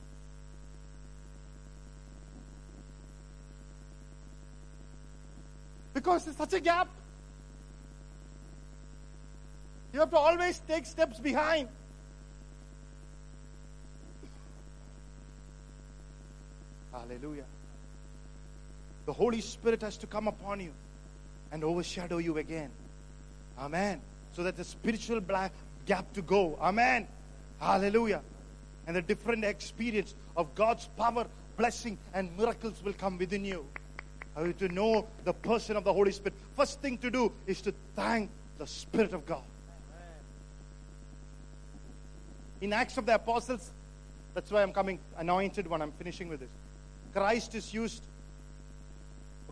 Because 5.93 6.23
there's 6.23 6.37
such 6.37 6.53
a 6.53 6.59
gap. 6.59 6.87
You 9.93 9.99
have 9.99 10.11
to 10.11 10.17
always 10.17 10.59
take 10.67 10.85
steps 10.85 11.19
behind. 11.19 11.67
Hallelujah. 16.91 17.45
The 19.05 19.13
Holy 19.13 19.41
Spirit 19.41 19.81
has 19.81 19.97
to 19.97 20.07
come 20.07 20.27
upon 20.27 20.59
you 20.59 20.71
and 21.51 21.63
overshadow 21.63 22.17
you 22.17 22.37
again. 22.37 22.69
Amen. 23.57 24.01
So 24.33 24.43
that 24.43 24.57
the 24.57 24.63
spiritual 24.63 25.19
black 25.19 25.51
gap 25.85 26.13
to 26.13 26.21
go. 26.21 26.57
Amen. 26.61 27.07
Hallelujah. 27.59 28.21
And 28.85 28.95
the 28.95 29.01
different 29.01 29.43
experience 29.43 30.13
of 30.37 30.53
God's 30.55 30.87
power, 30.97 31.25
blessing, 31.57 31.97
and 32.13 32.35
miracles 32.37 32.81
will 32.83 32.93
come 32.93 33.17
within 33.17 33.45
you. 33.45 33.65
How 34.35 34.43
you 34.43 34.53
to 34.53 34.69
know 34.69 35.07
the 35.25 35.33
person 35.33 35.75
of 35.75 35.83
the 35.83 35.93
Holy 35.93 36.11
Spirit. 36.11 36.35
First 36.55 36.79
thing 36.79 36.97
to 36.99 37.09
do 37.09 37.31
is 37.47 37.61
to 37.61 37.73
thank 37.95 38.29
the 38.57 38.67
Spirit 38.67 39.13
of 39.13 39.25
God. 39.25 39.43
In 42.61 42.73
Acts 42.73 42.97
of 42.97 43.05
the 43.05 43.15
Apostles, 43.15 43.71
that's 44.33 44.51
why 44.51 44.61
I'm 44.61 44.73
coming, 44.73 44.99
anointed 45.17 45.67
one, 45.67 45.81
I'm 45.81 45.91
finishing 45.93 46.27
with 46.27 46.41
this. 46.41 46.49
Christ 47.13 47.55
is 47.55 47.73
used, 47.73 48.03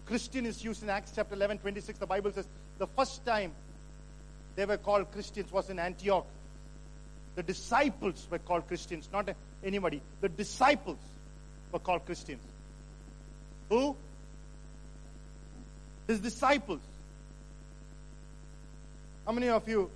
Christian 0.05 0.45
is 0.45 0.64
used 0.64 0.84
in 0.84 0.89
Acts 0.89 1.12
chapter 1.16 1.36
11, 1.36 1.60
26. 1.60 1.99
The 1.99 2.05
Bible 2.05 2.32
says 2.32 2.47
the 2.78 2.88
first 2.88 3.26
time 3.26 3.51
they 4.55 4.66
were 4.66 4.78
called 4.78 5.12
Christians 5.12 5.51
was 5.51 5.70
in 5.70 5.80
Antioch. 5.80 6.26
The 7.36 7.43
disciples 7.43 8.28
were 8.32 8.39
called 8.39 8.68
Christians, 8.68 9.08
not 9.14 9.30
anybody. 9.64 10.01
The 10.22 10.30
disciples 10.30 10.97
were 11.72 11.80
called 11.80 12.05
Christians. 12.05 12.41
Who? 13.70 13.95
His 16.08 16.20
disciples. 16.20 16.80
How 19.26 19.34
many 19.34 19.49
of 19.49 19.68
you 19.68 19.91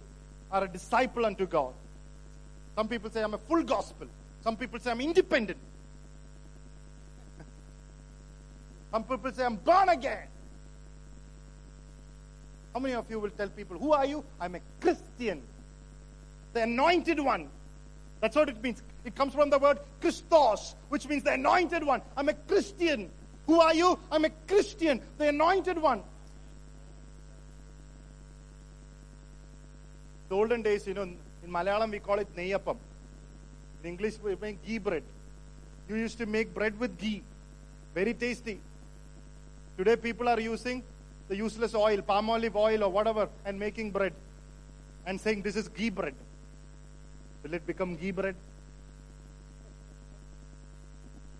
are 0.51 0.65
a 0.65 0.67
disciple 0.67 1.25
unto 1.25 1.47
God? 1.47 1.73
Some 2.75 2.87
people 2.87 3.09
say 3.09 3.21
I'm 3.21 3.33
a 3.33 3.37
full 3.37 3.63
gospel. 3.63 4.07
Some 4.43 4.55
people 4.57 4.79
say 4.79 4.91
I'm 4.91 5.01
independent. 5.01 5.57
Some 8.91 9.03
people 9.03 9.31
say 9.31 9.45
I'm 9.45 9.55
born 9.55 9.89
again. 9.89 10.27
How 12.73 12.79
many 12.79 12.93
of 12.95 13.09
you 13.09 13.19
will 13.19 13.29
tell 13.29 13.49
people, 13.49 13.77
Who 13.77 13.93
are 13.93 14.05
you? 14.05 14.23
I'm 14.39 14.55
a 14.55 14.61
Christian. 14.79 15.41
The 16.53 16.63
anointed 16.63 17.19
one. 17.19 17.49
That's 18.19 18.35
what 18.35 18.49
it 18.49 18.61
means. 18.61 18.81
It 19.03 19.15
comes 19.15 19.33
from 19.33 19.49
the 19.49 19.57
word 19.57 19.79
Christos, 19.99 20.75
which 20.89 21.07
means 21.07 21.23
the 21.23 21.33
anointed 21.33 21.83
one. 21.83 22.01
I'm 22.15 22.29
a 22.29 22.33
Christian. 22.33 23.09
Who 23.47 23.59
are 23.59 23.73
you? 23.73 23.97
I'm 24.11 24.25
a 24.25 24.29
Christian, 24.47 25.01
the 25.17 25.29
anointed 25.29 25.77
one. 25.77 26.03
The 30.29 30.35
olden 30.35 30.61
days, 30.61 30.87
you 30.87 30.93
know, 30.93 31.09
Malayalam 31.51 31.91
we 31.91 31.99
call 31.99 32.19
it 32.19 32.33
neyyapam. 32.35 32.77
In 33.83 33.89
English 33.89 34.17
we 34.23 34.35
make 34.35 34.63
ghee 34.65 34.77
bread. 34.77 35.03
You 35.89 35.95
used 35.95 36.17
to 36.19 36.25
make 36.25 36.53
bread 36.53 36.79
with 36.79 36.97
ghee. 36.97 37.21
Very 37.93 38.13
tasty. 38.13 38.59
Today 39.77 39.95
people 39.95 40.29
are 40.29 40.39
using 40.39 40.83
the 41.27 41.35
useless 41.35 41.75
oil, 41.75 42.01
palm 42.01 42.29
olive 42.29 42.55
oil 42.55 42.83
or 42.83 42.89
whatever, 42.89 43.27
and 43.45 43.59
making 43.59 43.91
bread. 43.91 44.13
And 45.05 45.19
saying 45.19 45.41
this 45.41 45.55
is 45.55 45.67
ghee 45.67 45.89
bread. 45.89 46.13
Will 47.43 47.53
it 47.53 47.65
become 47.65 47.95
ghee 47.95 48.11
bread? 48.11 48.35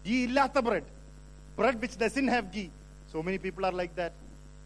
Ghee 0.04 0.28
illata 0.28 0.64
bread. 0.64 0.84
Bread 1.56 1.80
which 1.80 1.98
doesn't 1.98 2.28
have 2.28 2.52
ghee. 2.52 2.70
So 3.12 3.24
many 3.24 3.38
people 3.38 3.66
are 3.66 3.72
like 3.72 3.96
that. 3.96 4.14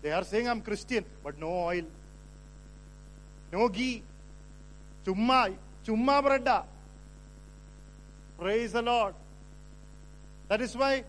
They 0.02 0.12
are 0.12 0.24
saying 0.24 0.48
I'm 0.48 0.62
Christian, 0.62 1.06
but 1.24 1.38
no 1.38 1.50
oil. 1.50 1.84
No 3.52 3.68
ghee. 3.70 4.02
Chumma 5.06 6.24
bread. 6.24 6.50
Praise 8.40 8.74
the 8.74 8.82
Lord. 8.82 9.14
That 10.48 10.62
is 10.62 10.76
why, 10.76 11.04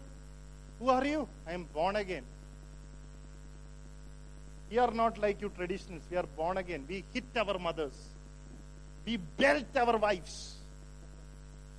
who 0.78 0.88
are 0.88 1.04
you? 1.04 1.28
I 1.46 1.52
am 1.52 1.64
born 1.64 1.96
again. 1.96 2.24
We 4.70 4.78
are 4.78 4.90
not 4.90 5.18
like 5.18 5.40
you 5.40 5.50
traditionalists. 5.56 6.10
We 6.10 6.16
are 6.16 6.26
born 6.36 6.58
again. 6.58 6.84
We 6.88 7.04
hit 7.12 7.24
our 7.36 7.58
mothers. 7.58 7.96
we 9.06 9.16
belt 9.16 9.76
our 9.76 9.96
wives. 9.96 10.56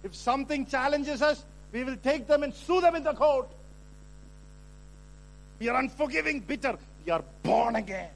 If 0.03 0.15
something 0.15 0.65
challenges 0.65 1.22
us, 1.22 1.43
we 1.74 1.84
will 1.84 1.97
take 1.97 2.28
them 2.28 2.43
and 2.43 2.53
sue 2.53 2.80
them 2.80 2.95
in 2.95 3.03
the 3.03 3.13
court. 3.13 3.49
We 5.59 5.68
are 5.68 5.78
unforgiving, 5.78 6.39
bitter. 6.39 6.78
We 7.05 7.11
are 7.11 7.24
born 7.43 7.76
again. 7.76 8.09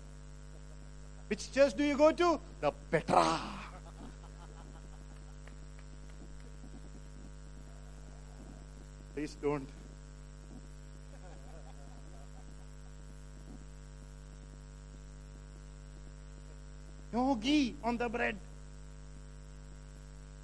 Which 1.28 1.52
church 1.52 1.74
do 1.76 1.84
you 1.84 1.98
go 1.98 2.12
to? 2.12 2.40
The 2.62 2.72
Petra. 2.90 3.61
Please 9.22 9.38
don't. 9.40 9.70
No 17.14 17.36
ghee 17.36 17.76
on 17.84 17.98
the 17.98 18.10
bread. 18.10 18.36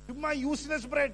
To 0.08 0.14
my 0.14 0.34
useless 0.34 0.86
bread. 0.86 1.12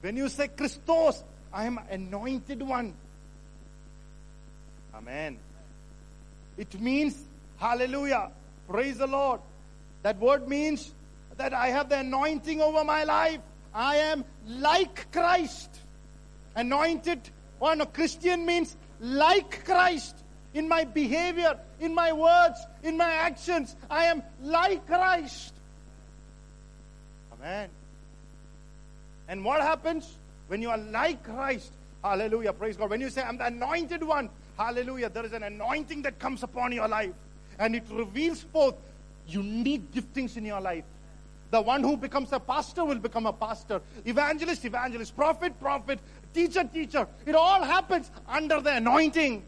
When 0.00 0.16
you 0.16 0.30
say 0.30 0.48
Christos, 0.48 1.22
I 1.52 1.66
am 1.66 1.78
anointed 1.90 2.62
one. 2.62 2.94
Amen. 4.94 5.36
It 6.56 6.80
means, 6.80 7.22
hallelujah, 7.58 8.30
praise 8.70 8.96
the 8.96 9.06
Lord. 9.06 9.40
That 10.02 10.18
word 10.18 10.48
means 10.48 10.94
that 11.36 11.52
I 11.52 11.66
have 11.66 11.90
the 11.90 11.98
anointing 11.98 12.62
over 12.62 12.84
my 12.84 13.04
life. 13.04 13.40
I 13.74 13.96
am 13.96 14.24
like 14.46 15.10
Christ. 15.10 15.70
Anointed, 16.54 17.20
or 17.58 17.74
no, 17.74 17.86
Christian 17.86 18.46
means 18.46 18.76
like 19.00 19.64
Christ 19.64 20.16
in 20.54 20.68
my 20.68 20.84
behavior, 20.84 21.58
in 21.80 21.94
my 21.94 22.12
words, 22.12 22.64
in 22.82 22.96
my 22.96 23.10
actions. 23.10 23.74
I 23.90 24.04
am 24.04 24.22
like 24.40 24.86
Christ. 24.86 25.52
Amen. 27.32 27.68
And 29.28 29.44
what 29.44 29.60
happens 29.60 30.16
when 30.46 30.62
you 30.62 30.70
are 30.70 30.78
like 30.78 31.24
Christ? 31.24 31.72
Hallelujah. 32.02 32.52
Praise 32.52 32.76
God. 32.76 32.90
When 32.90 33.00
you 33.00 33.10
say, 33.10 33.22
I'm 33.22 33.36
the 33.36 33.46
anointed 33.46 34.04
one, 34.04 34.30
hallelujah, 34.56 35.08
there 35.08 35.24
is 35.24 35.32
an 35.32 35.42
anointing 35.42 36.02
that 36.02 36.18
comes 36.18 36.42
upon 36.42 36.70
your 36.72 36.86
life. 36.86 37.14
And 37.58 37.74
it 37.74 37.84
reveals 37.90 38.42
forth 38.42 38.76
unique 39.26 39.90
giftings 39.92 40.36
in 40.36 40.44
your 40.44 40.60
life. 40.60 40.84
The 41.54 41.60
one 41.60 41.84
who 41.84 41.96
becomes 41.96 42.32
a 42.32 42.40
pastor 42.40 42.84
will 42.84 42.98
become 42.98 43.26
a 43.26 43.32
pastor. 43.32 43.80
Evangelist, 44.04 44.64
evangelist. 44.64 45.14
Prophet, 45.14 45.52
prophet. 45.60 46.00
Teacher, 46.32 46.64
teacher. 46.64 47.06
It 47.24 47.36
all 47.36 47.62
happens 47.62 48.10
under 48.28 48.60
the 48.60 48.74
anointing. 48.74 49.44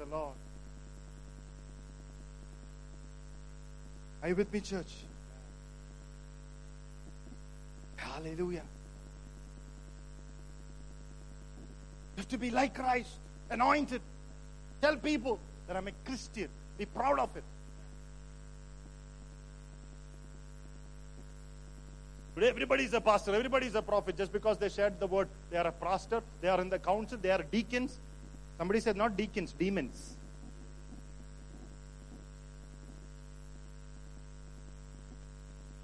The 0.00 0.06
Lord. 0.06 0.34
Are 4.24 4.28
you 4.30 4.34
with 4.34 4.52
me, 4.52 4.58
church? 4.58 4.92
Hallelujah. 7.94 8.64
You 12.16 12.16
have 12.16 12.28
to 12.28 12.38
be 12.38 12.50
like 12.50 12.74
Christ, 12.74 13.20
anointed. 13.50 14.02
Tell 14.82 14.96
people 14.96 15.38
that 15.68 15.76
I'm 15.76 15.86
a 15.86 15.92
Christian. 16.04 16.48
Be 16.76 16.86
proud 16.86 17.20
of 17.20 17.36
it. 17.36 17.44
Today, 22.38 22.50
everybody 22.50 22.84
is 22.84 22.94
a 22.94 23.00
pastor, 23.00 23.34
everybody 23.34 23.66
is 23.66 23.74
a 23.74 23.82
prophet. 23.82 24.16
Just 24.16 24.32
because 24.32 24.58
they 24.58 24.68
shared 24.68 25.00
the 25.00 25.08
word, 25.08 25.26
they 25.50 25.56
are 25.56 25.66
a 25.66 25.72
pastor, 25.72 26.22
they 26.40 26.46
are 26.46 26.60
in 26.60 26.68
the 26.68 26.78
council, 26.78 27.18
they 27.20 27.32
are 27.32 27.42
deacons. 27.42 27.98
Somebody 28.56 28.78
said, 28.78 28.96
not 28.96 29.16
deacons, 29.16 29.52
demons. 29.58 30.14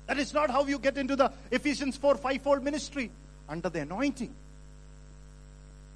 That 0.07 0.17
is 0.19 0.33
not 0.33 0.49
how 0.49 0.65
you 0.65 0.79
get 0.79 0.97
into 0.97 1.17
the 1.17 1.33
Ephesians 1.51 1.97
4 1.97 2.19
fivefold 2.19 2.63
ministry 2.63 3.11
under 3.49 3.69
the 3.69 3.81
anointing. 3.81 4.33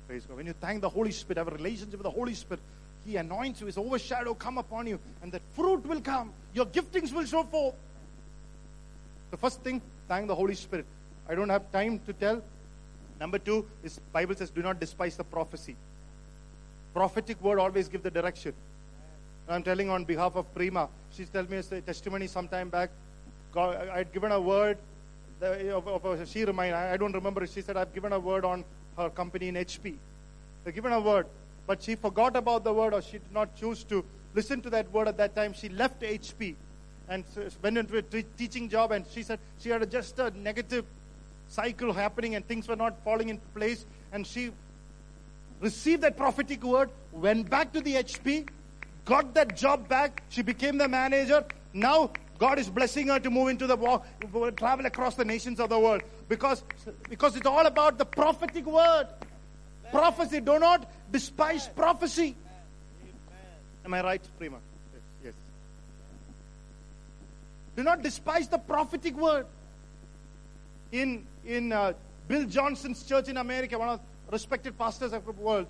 Praise 0.08 0.26
God. 0.26 0.38
When 0.38 0.46
you 0.46 0.54
thank 0.54 0.80
the 0.80 0.88
Holy 0.88 1.12
Spirit, 1.12 1.38
have 1.38 1.46
a 1.46 1.52
relationship 1.52 2.00
with 2.00 2.02
the 2.02 2.10
Holy 2.10 2.34
Spirit, 2.34 2.60
He 3.06 3.14
anoints 3.14 3.60
you, 3.60 3.66
His 3.66 3.78
overshadow 3.78 4.34
come 4.34 4.58
upon 4.58 4.88
you, 4.88 4.98
and 5.22 5.30
that 5.30 5.42
fruit 5.54 5.86
will 5.86 6.00
come. 6.00 6.32
Your 6.52 6.66
giftings 6.66 7.12
will 7.12 7.26
show 7.26 7.44
forth. 7.44 7.76
The 9.30 9.36
first 9.36 9.60
thing, 9.60 9.80
thank 10.08 10.26
the 10.26 10.34
Holy 10.34 10.54
Spirit. 10.54 10.86
I 11.28 11.34
don't 11.34 11.50
have 11.50 11.70
time 11.70 12.00
to 12.06 12.12
tell. 12.12 12.42
Number 13.20 13.38
two 13.38 13.66
is 13.82 14.00
Bible 14.12 14.34
says, 14.34 14.50
do 14.50 14.62
not 14.62 14.80
despise 14.80 15.16
the 15.16 15.24
prophecy. 15.24 15.76
Prophetic 16.94 17.40
word 17.42 17.58
always 17.58 17.88
give 17.88 18.02
the 18.02 18.10
direction. 18.10 18.54
I'm 19.48 19.62
telling 19.62 19.88
on 19.88 20.04
behalf 20.04 20.36
of 20.36 20.52
Prima. 20.54 20.88
She's 21.12 21.28
telling 21.28 21.50
me 21.50 21.58
a 21.58 21.80
testimony 21.80 22.26
sometime 22.26 22.68
back. 22.68 22.90
God, 23.52 23.88
I 23.88 23.98
had 23.98 24.12
given 24.12 24.32
a 24.32 24.40
word. 24.40 24.78
Of, 25.40 25.86
of, 25.86 26.28
she 26.28 26.44
reminded, 26.44 26.74
I, 26.74 26.96
don't 26.96 27.14
remember. 27.14 27.46
She 27.46 27.62
said, 27.62 27.76
I've 27.76 27.94
given 27.94 28.12
a 28.12 28.18
word 28.18 28.44
on 28.44 28.64
her 28.96 29.08
company 29.08 29.48
in 29.48 29.54
HP. 29.54 29.94
I've 30.66 30.74
given 30.74 30.92
a 30.92 31.00
word, 31.00 31.26
but 31.66 31.82
she 31.82 31.94
forgot 31.94 32.36
about 32.36 32.64
the 32.64 32.72
word 32.72 32.92
or 32.92 33.00
she 33.00 33.12
did 33.12 33.32
not 33.32 33.54
choose 33.56 33.84
to 33.84 34.04
listen 34.34 34.60
to 34.62 34.70
that 34.70 34.90
word 34.92 35.08
at 35.08 35.16
that 35.16 35.36
time. 35.36 35.52
She 35.52 35.68
left 35.68 36.02
HP 36.02 36.56
and 37.08 37.24
went 37.62 37.78
into 37.78 37.96
a 37.96 38.02
teaching 38.02 38.68
job 38.68 38.92
and 38.92 39.04
she 39.10 39.22
said 39.22 39.38
she 39.58 39.70
had 39.70 39.90
just 39.90 40.18
a 40.18 40.30
negative 40.30 40.84
cycle 41.48 41.92
happening 41.92 42.34
and 42.34 42.46
things 42.46 42.68
were 42.68 42.76
not 42.76 43.02
falling 43.02 43.28
into 43.28 43.46
place 43.48 43.86
and 44.12 44.26
she 44.26 44.50
received 45.60 46.02
that 46.02 46.16
prophetic 46.16 46.62
word 46.62 46.90
went 47.12 47.48
back 47.48 47.72
to 47.72 47.80
the 47.80 47.94
hp 47.94 48.46
got 49.08 49.32
that 49.34 49.56
job 49.56 49.88
back 49.88 50.22
she 50.28 50.42
became 50.42 50.76
the 50.78 50.86
manager. 50.86 51.44
Now 51.72 52.10
god 52.38 52.58
is 52.58 52.68
blessing 52.68 53.08
her 53.08 53.18
to 53.18 53.30
move 53.30 53.48
into 53.48 53.66
the 53.66 53.76
war 53.76 54.02
travel 54.52 54.86
across 54.86 55.14
the 55.14 55.24
nations 55.24 55.58
of 55.58 55.70
the 55.70 55.78
world 55.78 56.02
because 56.28 56.62
because 57.08 57.34
it's 57.36 57.46
all 57.46 57.66
about 57.66 57.98
the 57.98 58.04
prophetic 58.04 58.66
word. 58.66 59.08
Prophecy 59.90 60.40
do 60.40 60.58
not 60.58 60.90
despise 61.10 61.66
prophecy. 61.68 62.36
Am 63.84 63.94
i 63.94 64.02
right 64.02 64.22
prima 64.38 64.58
yes, 64.92 65.02
yes. 65.24 65.34
Do 67.78 67.84
not 67.84 68.02
despise 68.02 68.48
the 68.48 68.58
prophetic 68.58 69.16
word. 69.16 69.46
In, 70.90 71.24
in 71.46 71.72
uh, 71.72 71.92
Bill 72.26 72.44
Johnson's 72.44 73.04
church 73.04 73.28
in 73.28 73.36
America, 73.36 73.78
one 73.78 73.88
of 73.88 74.00
the 74.26 74.32
respected 74.32 74.76
pastors 74.76 75.12
of 75.12 75.24
the 75.24 75.30
world, 75.30 75.68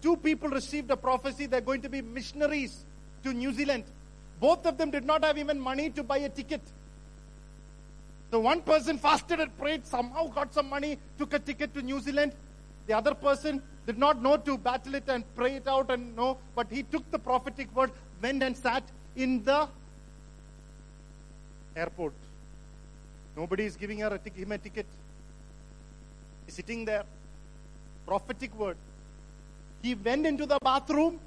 two 0.00 0.16
people 0.16 0.48
received 0.48 0.90
a 0.90 0.96
prophecy 0.96 1.44
they're 1.44 1.60
going 1.60 1.82
to 1.82 1.90
be 1.90 2.00
missionaries 2.00 2.86
to 3.24 3.34
New 3.34 3.52
Zealand. 3.52 3.84
Both 4.40 4.64
of 4.64 4.78
them 4.78 4.90
did 4.90 5.04
not 5.04 5.22
have 5.22 5.36
even 5.36 5.60
money 5.60 5.90
to 5.90 6.02
buy 6.02 6.16
a 6.16 6.30
ticket. 6.30 6.62
The 8.30 8.40
one 8.40 8.62
person 8.62 8.96
fasted 8.96 9.38
and 9.38 9.54
prayed, 9.58 9.86
somehow 9.86 10.28
got 10.28 10.54
some 10.54 10.70
money, 10.70 10.96
took 11.18 11.34
a 11.34 11.38
ticket 11.38 11.74
to 11.74 11.82
New 11.82 12.00
Zealand. 12.00 12.32
The 12.86 12.94
other 12.94 13.12
person 13.12 13.60
did 13.86 13.98
not 13.98 14.22
know 14.22 14.38
to 14.38 14.56
battle 14.56 14.94
it 14.94 15.04
and 15.08 15.24
pray 15.36 15.56
it 15.56 15.68
out 15.68 15.90
and 15.90 16.16
know, 16.16 16.38
but 16.54 16.68
he 16.70 16.84
took 16.84 17.10
the 17.10 17.18
prophetic 17.18 17.76
word, 17.76 17.90
went 18.22 18.42
and 18.42 18.56
sat 18.56 18.82
in 19.14 19.44
the 19.44 19.68
airport. 21.76 22.12
Nobody 23.36 23.64
is 23.64 23.76
giving 23.76 23.98
her 24.00 24.08
a 24.08 24.30
him 24.30 24.52
a 24.52 24.58
ticket. 24.58 24.86
He's 26.46 26.54
sitting 26.54 26.84
there. 26.84 27.04
Prophetic 28.06 28.54
word. 28.58 28.76
He 29.82 29.94
went 29.94 30.26
into 30.26 30.46
the 30.46 30.58
bathroom, 30.62 31.18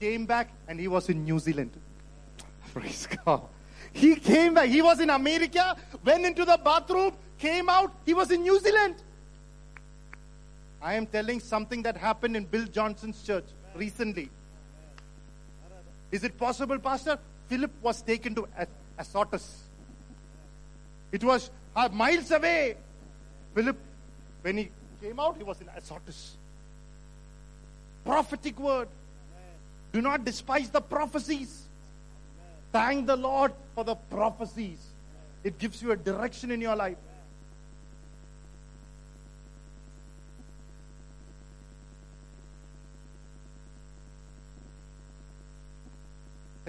came 0.00 0.26
back, 0.26 0.50
and 0.68 0.78
he 0.78 0.88
was 0.88 1.08
in 1.08 1.24
New 1.24 1.38
Zealand. 1.38 1.70
Praise 2.72 3.08
God. 3.24 3.42
He 3.92 4.16
came 4.16 4.54
back. 4.54 4.68
He 4.68 4.82
was 4.82 5.00
in 5.00 5.10
America, 5.10 5.76
went 6.04 6.26
into 6.26 6.44
the 6.44 6.58
bathroom, 6.62 7.12
came 7.38 7.68
out. 7.68 7.92
He 8.04 8.12
was 8.12 8.30
in 8.30 8.42
New 8.42 8.60
Zealand. 8.60 8.96
I 10.82 10.94
am 10.94 11.06
telling 11.06 11.40
something 11.40 11.82
that 11.82 11.96
happened 11.96 12.36
in 12.36 12.44
Bill 12.44 12.66
Johnson's 12.66 13.22
church 13.22 13.44
recently. 13.74 14.28
Is 16.10 16.24
it 16.24 16.36
possible, 16.38 16.78
Pastor? 16.78 17.18
Philip 17.48 17.70
was 17.82 18.02
taken 18.02 18.34
to 18.34 18.48
Azotus. 18.98 19.62
It 21.12 21.22
was 21.22 21.50
miles 21.92 22.30
away. 22.30 22.76
Philip, 23.54 23.76
when 24.42 24.58
he 24.58 24.70
came 25.00 25.20
out, 25.20 25.36
he 25.36 25.44
was 25.44 25.60
in 25.60 25.68
Azotus. 25.76 26.36
Prophetic 28.04 28.58
word. 28.58 28.88
Do 29.92 30.00
not 30.00 30.24
despise 30.24 30.70
the 30.70 30.80
prophecies. 30.80 31.62
Thank 32.72 33.06
the 33.06 33.16
Lord 33.16 33.52
for 33.74 33.84
the 33.84 33.94
prophecies. 33.94 34.78
It 35.42 35.58
gives 35.58 35.80
you 35.82 35.92
a 35.92 35.96
direction 35.96 36.50
in 36.50 36.60
your 36.60 36.76
life. 36.76 36.96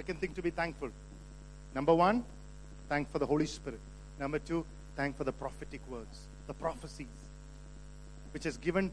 Second 0.08 0.20
thing 0.22 0.32
to 0.36 0.40
be 0.40 0.48
thankful. 0.48 0.88
Number 1.74 1.94
one, 1.94 2.24
thank 2.88 3.12
for 3.12 3.18
the 3.18 3.26
Holy 3.26 3.44
Spirit. 3.44 3.78
Number 4.18 4.38
two, 4.38 4.64
thank 4.96 5.18
for 5.18 5.24
the 5.24 5.32
prophetic 5.32 5.82
words, 5.86 6.20
the 6.46 6.54
prophecies, 6.54 7.18
which 8.32 8.46
is 8.46 8.56
given 8.56 8.90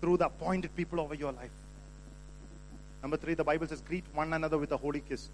through 0.00 0.16
the 0.16 0.24
appointed 0.24 0.74
people 0.74 0.98
over 0.98 1.14
your 1.14 1.32
life. 1.32 1.50
Number 3.02 3.18
three, 3.18 3.34
the 3.34 3.44
Bible 3.44 3.66
says, 3.66 3.82
greet 3.82 4.04
one 4.14 4.32
another 4.32 4.56
with 4.56 4.72
a 4.72 4.78
holy 4.78 5.02
kiss. 5.06 5.28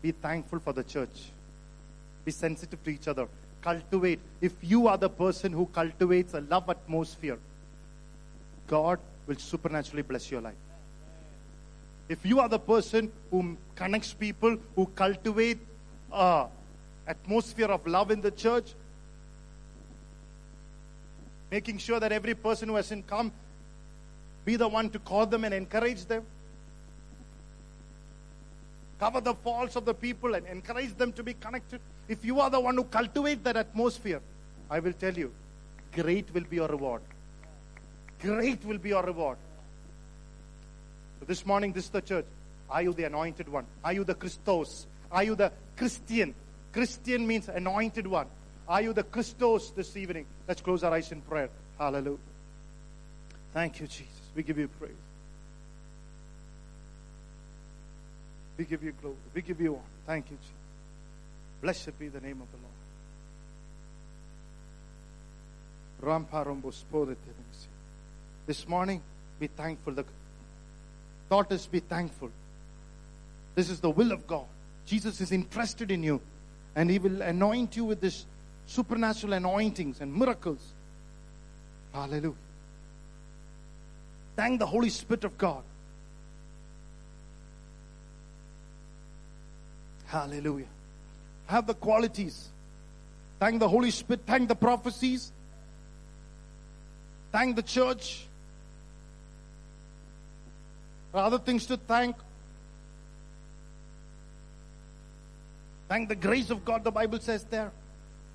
Be 0.00 0.12
thankful 0.12 0.58
for 0.58 0.72
the 0.72 0.82
church. 0.82 1.24
Be 2.24 2.32
sensitive 2.32 2.82
to 2.84 2.88
each 2.88 3.06
other. 3.06 3.28
Cultivate. 3.60 4.20
If 4.40 4.52
you 4.62 4.88
are 4.88 4.96
the 4.96 5.10
person 5.10 5.52
who 5.52 5.66
cultivates 5.66 6.32
a 6.32 6.40
love 6.40 6.70
atmosphere, 6.70 7.38
God 8.66 8.98
will 9.26 9.36
supernaturally 9.36 10.00
bless 10.00 10.30
your 10.30 10.40
life. 10.40 10.54
If 12.08 12.24
you 12.24 12.40
are 12.40 12.48
the 12.48 12.58
person 12.58 13.10
who 13.30 13.56
connects 13.74 14.12
people, 14.14 14.56
who 14.76 14.86
cultivate 14.86 15.58
a 16.12 16.46
atmosphere 17.06 17.66
of 17.66 17.86
love 17.86 18.10
in 18.10 18.20
the 18.20 18.30
church, 18.30 18.74
making 21.50 21.78
sure 21.78 21.98
that 22.00 22.12
every 22.12 22.34
person 22.34 22.68
who 22.68 22.76
hasn't 22.76 23.06
come 23.06 23.32
be 24.44 24.56
the 24.56 24.68
one 24.68 24.90
to 24.90 24.98
call 25.00 25.26
them 25.26 25.44
and 25.44 25.52
encourage 25.52 26.04
them. 26.06 26.24
Cover 28.98 29.20
the 29.20 29.34
faults 29.34 29.76
of 29.76 29.84
the 29.84 29.92
people 29.92 30.34
and 30.34 30.46
encourage 30.46 30.96
them 30.96 31.12
to 31.12 31.22
be 31.22 31.34
connected. 31.34 31.80
If 32.08 32.24
you 32.24 32.40
are 32.40 32.48
the 32.48 32.60
one 32.60 32.76
who 32.76 32.84
cultivates 32.84 33.42
that 33.42 33.56
atmosphere, 33.56 34.20
I 34.70 34.78
will 34.78 34.92
tell 34.92 35.12
you, 35.12 35.32
great 35.92 36.32
will 36.32 36.44
be 36.44 36.56
your 36.56 36.68
reward. 36.68 37.02
Great 38.20 38.64
will 38.64 38.78
be 38.78 38.90
your 38.90 39.02
reward. 39.02 39.38
This 41.24 41.46
morning, 41.46 41.72
this 41.72 41.84
is 41.84 41.90
the 41.90 42.00
church. 42.00 42.26
Are 42.68 42.82
you 42.82 42.92
the 42.92 43.04
anointed 43.04 43.48
one? 43.48 43.64
Are 43.84 43.92
you 43.92 44.04
the 44.04 44.14
Christos? 44.14 44.86
Are 45.10 45.22
you 45.22 45.34
the 45.34 45.52
Christian? 45.76 46.34
Christian 46.72 47.26
means 47.26 47.48
anointed 47.48 48.06
one. 48.06 48.26
Are 48.68 48.82
you 48.82 48.92
the 48.92 49.04
Christos 49.04 49.70
this 49.70 49.96
evening? 49.96 50.26
Let's 50.46 50.60
close 50.60 50.84
our 50.84 50.92
eyes 50.92 51.12
in 51.12 51.20
prayer. 51.22 51.48
Hallelujah. 51.78 52.18
Thank 53.52 53.80
you, 53.80 53.86
Jesus. 53.86 54.08
We 54.34 54.42
give 54.42 54.58
you 54.58 54.68
praise. 54.68 54.90
We 58.58 58.64
give 58.64 58.82
you 58.82 58.92
glory. 59.00 59.16
We 59.34 59.42
give 59.42 59.60
you 59.60 59.74
honor. 59.74 59.82
Thank 60.06 60.30
you, 60.30 60.36
Jesus. 60.36 60.52
Blessed 61.62 61.98
be 61.98 62.08
the 62.08 62.20
name 62.20 62.40
of 62.42 62.48
the 62.50 62.58
Lord. 62.58 62.72
This 68.46 68.68
morning, 68.68 69.02
be 69.40 69.46
thankful. 69.46 69.94
The 69.94 70.04
thought 71.28 71.50
is 71.52 71.66
be 71.66 71.80
thankful. 71.80 72.30
This 73.54 73.70
is 73.70 73.80
the 73.80 73.90
will 73.90 74.12
of 74.12 74.26
God. 74.26 74.44
Jesus 74.84 75.20
is 75.20 75.32
interested 75.32 75.90
in 75.90 76.02
you, 76.02 76.20
and 76.74 76.90
He 76.90 76.98
will 76.98 77.22
anoint 77.22 77.76
you 77.76 77.84
with 77.84 78.00
this 78.00 78.26
supernatural 78.66 79.32
anointings 79.32 80.00
and 80.00 80.14
miracles. 80.14 80.60
Hallelujah. 81.92 82.34
Thank 84.36 84.58
the 84.58 84.66
Holy 84.66 84.90
Spirit 84.90 85.24
of 85.24 85.38
God. 85.38 85.62
Hallelujah. 90.06 90.66
Have 91.46 91.66
the 91.66 91.74
qualities. 91.74 92.48
Thank 93.40 93.60
the 93.60 93.68
Holy 93.68 93.90
Spirit. 93.90 94.20
Thank 94.26 94.48
the 94.48 94.54
prophecies. 94.54 95.32
Thank 97.32 97.56
the 97.56 97.62
church. 97.62 98.26
Other 101.16 101.38
things 101.38 101.66
to 101.66 101.76
thank. 101.76 102.16
Thank 105.88 106.08
the 106.08 106.16
grace 106.16 106.50
of 106.50 106.64
God, 106.64 106.84
the 106.84 106.90
Bible 106.90 107.20
says 107.20 107.44
there. 107.44 107.72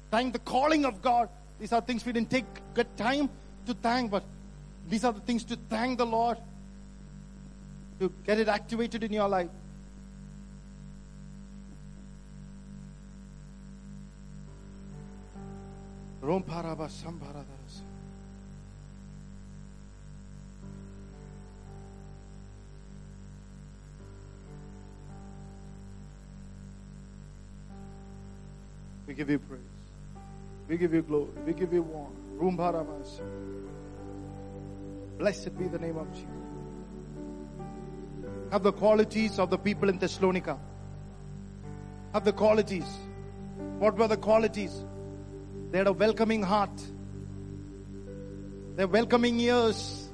Thank 0.09 0.33
the 0.33 0.39
calling 0.39 0.85
of 0.85 1.01
God. 1.01 1.29
These 1.59 1.73
are 1.73 1.81
things 1.81 2.05
we 2.05 2.11
didn't 2.11 2.29
take 2.29 2.45
good 2.73 2.87
time 2.97 3.29
to 3.65 3.73
thank, 3.73 4.09
but 4.09 4.23
these 4.89 5.03
are 5.03 5.13
the 5.13 5.19
things 5.19 5.43
to 5.45 5.57
thank 5.69 5.97
the 5.97 6.05
Lord 6.05 6.37
to 7.99 8.11
get 8.25 8.39
it 8.39 8.47
activated 8.47 9.03
in 9.03 9.13
your 9.13 9.29
life. 9.29 9.49
Sambaradaras. 16.23 17.90
We 29.11 29.15
give 29.15 29.29
you 29.29 29.39
praise. 29.39 29.61
We 30.69 30.77
give 30.77 30.93
you 30.93 31.01
glory. 31.01 31.31
We 31.45 31.51
give 31.51 31.73
you 31.73 31.85
honor. 31.93 32.15
Rumbarabas. 32.39 33.19
Blessed 35.17 35.57
be 35.57 35.67
the 35.67 35.79
name 35.79 35.97
of 35.97 36.09
Jesus. 36.13 36.29
Have 38.51 38.63
the 38.63 38.71
qualities 38.71 39.37
of 39.37 39.49
the 39.49 39.57
people 39.57 39.89
in 39.89 39.97
Thessalonica. 39.97 40.57
Have 42.13 42.23
the 42.23 42.31
qualities. 42.31 42.85
What 43.79 43.97
were 43.97 44.07
the 44.07 44.15
qualities? 44.15 44.85
They 45.71 45.79
had 45.79 45.87
a 45.87 45.91
welcoming 45.91 46.41
heart. 46.41 46.81
Their 48.77 48.87
welcoming 48.87 49.41
ears. 49.41 50.07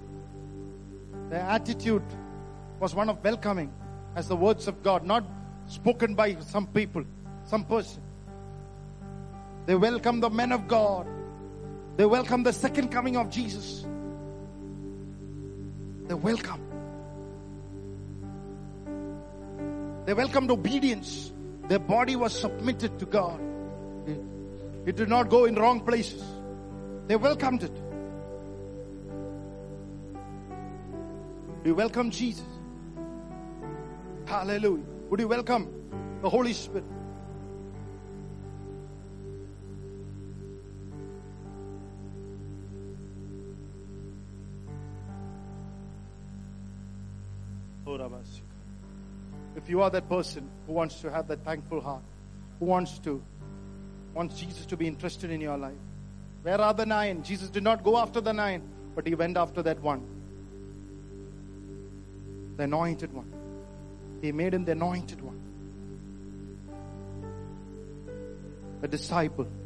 Their 1.29 1.41
attitude 1.41 2.01
was 2.79 2.95
one 2.95 3.09
of 3.09 3.23
welcoming 3.23 3.71
as 4.15 4.27
the 4.27 4.35
words 4.35 4.67
of 4.67 4.81
God, 4.81 5.05
not 5.05 5.23
spoken 5.67 6.15
by 6.15 6.39
some 6.39 6.65
people, 6.65 7.03
some 7.45 7.63
person. 7.63 8.01
They 9.67 9.75
welcome 9.75 10.21
the 10.21 10.29
men 10.29 10.53
of 10.53 10.67
God. 10.67 11.07
They 11.97 12.05
welcome 12.05 12.41
the 12.41 12.53
second 12.53 12.89
coming 12.89 13.17
of 13.17 13.29
Jesus. 13.29 13.85
They 16.07 16.13
welcome. 16.13 16.61
They 20.05 20.13
welcomed 20.13 20.51
obedience. 20.51 21.33
Their 21.67 21.79
body 21.79 22.15
was 22.15 22.31
submitted 22.31 22.97
to 22.99 23.05
God. 23.05 23.41
It 24.85 24.95
did 24.95 25.09
not 25.09 25.27
go 25.27 25.43
in 25.43 25.55
wrong 25.55 25.81
places. 25.81 26.23
They 27.07 27.17
welcomed 27.17 27.63
it. 27.63 27.81
We 31.65 31.73
welcome 31.73 32.09
Jesus. 32.09 32.45
Hallelujah. 34.27 34.85
Would 35.09 35.19
you 35.19 35.27
welcome 35.27 35.67
the 36.21 36.29
Holy 36.29 36.53
Spirit? 36.53 36.85
If 49.67 49.71
you 49.71 49.81
are 49.81 49.89
that 49.89 50.07
person 50.07 50.49
who 50.65 50.71
wants 50.71 51.01
to 51.01 51.11
have 51.11 51.27
that 51.27 51.43
thankful 51.43 51.81
heart, 51.81 52.01
who 52.57 52.67
wants 52.67 52.99
to 52.99 53.21
wants 54.13 54.39
Jesus 54.39 54.65
to 54.67 54.77
be 54.77 54.87
interested 54.87 55.29
in 55.29 55.41
your 55.41 55.57
life. 55.57 55.75
Where 56.41 56.61
are 56.61 56.73
the 56.73 56.85
nine? 56.85 57.21
Jesus 57.21 57.49
did 57.49 57.63
not 57.63 57.83
go 57.83 57.97
after 57.97 58.21
the 58.21 58.31
nine, 58.31 58.61
but 58.95 59.05
he 59.05 59.13
went 59.13 59.35
after 59.35 59.61
that 59.63 59.81
one. 59.81 60.05
The 62.55 62.63
anointed 62.63 63.11
one. 63.11 63.29
He 64.21 64.31
made 64.31 64.53
him 64.53 64.63
the 64.63 64.71
anointed 64.71 65.19
one. 65.19 65.41
A 68.83 68.87
disciple. 68.87 69.47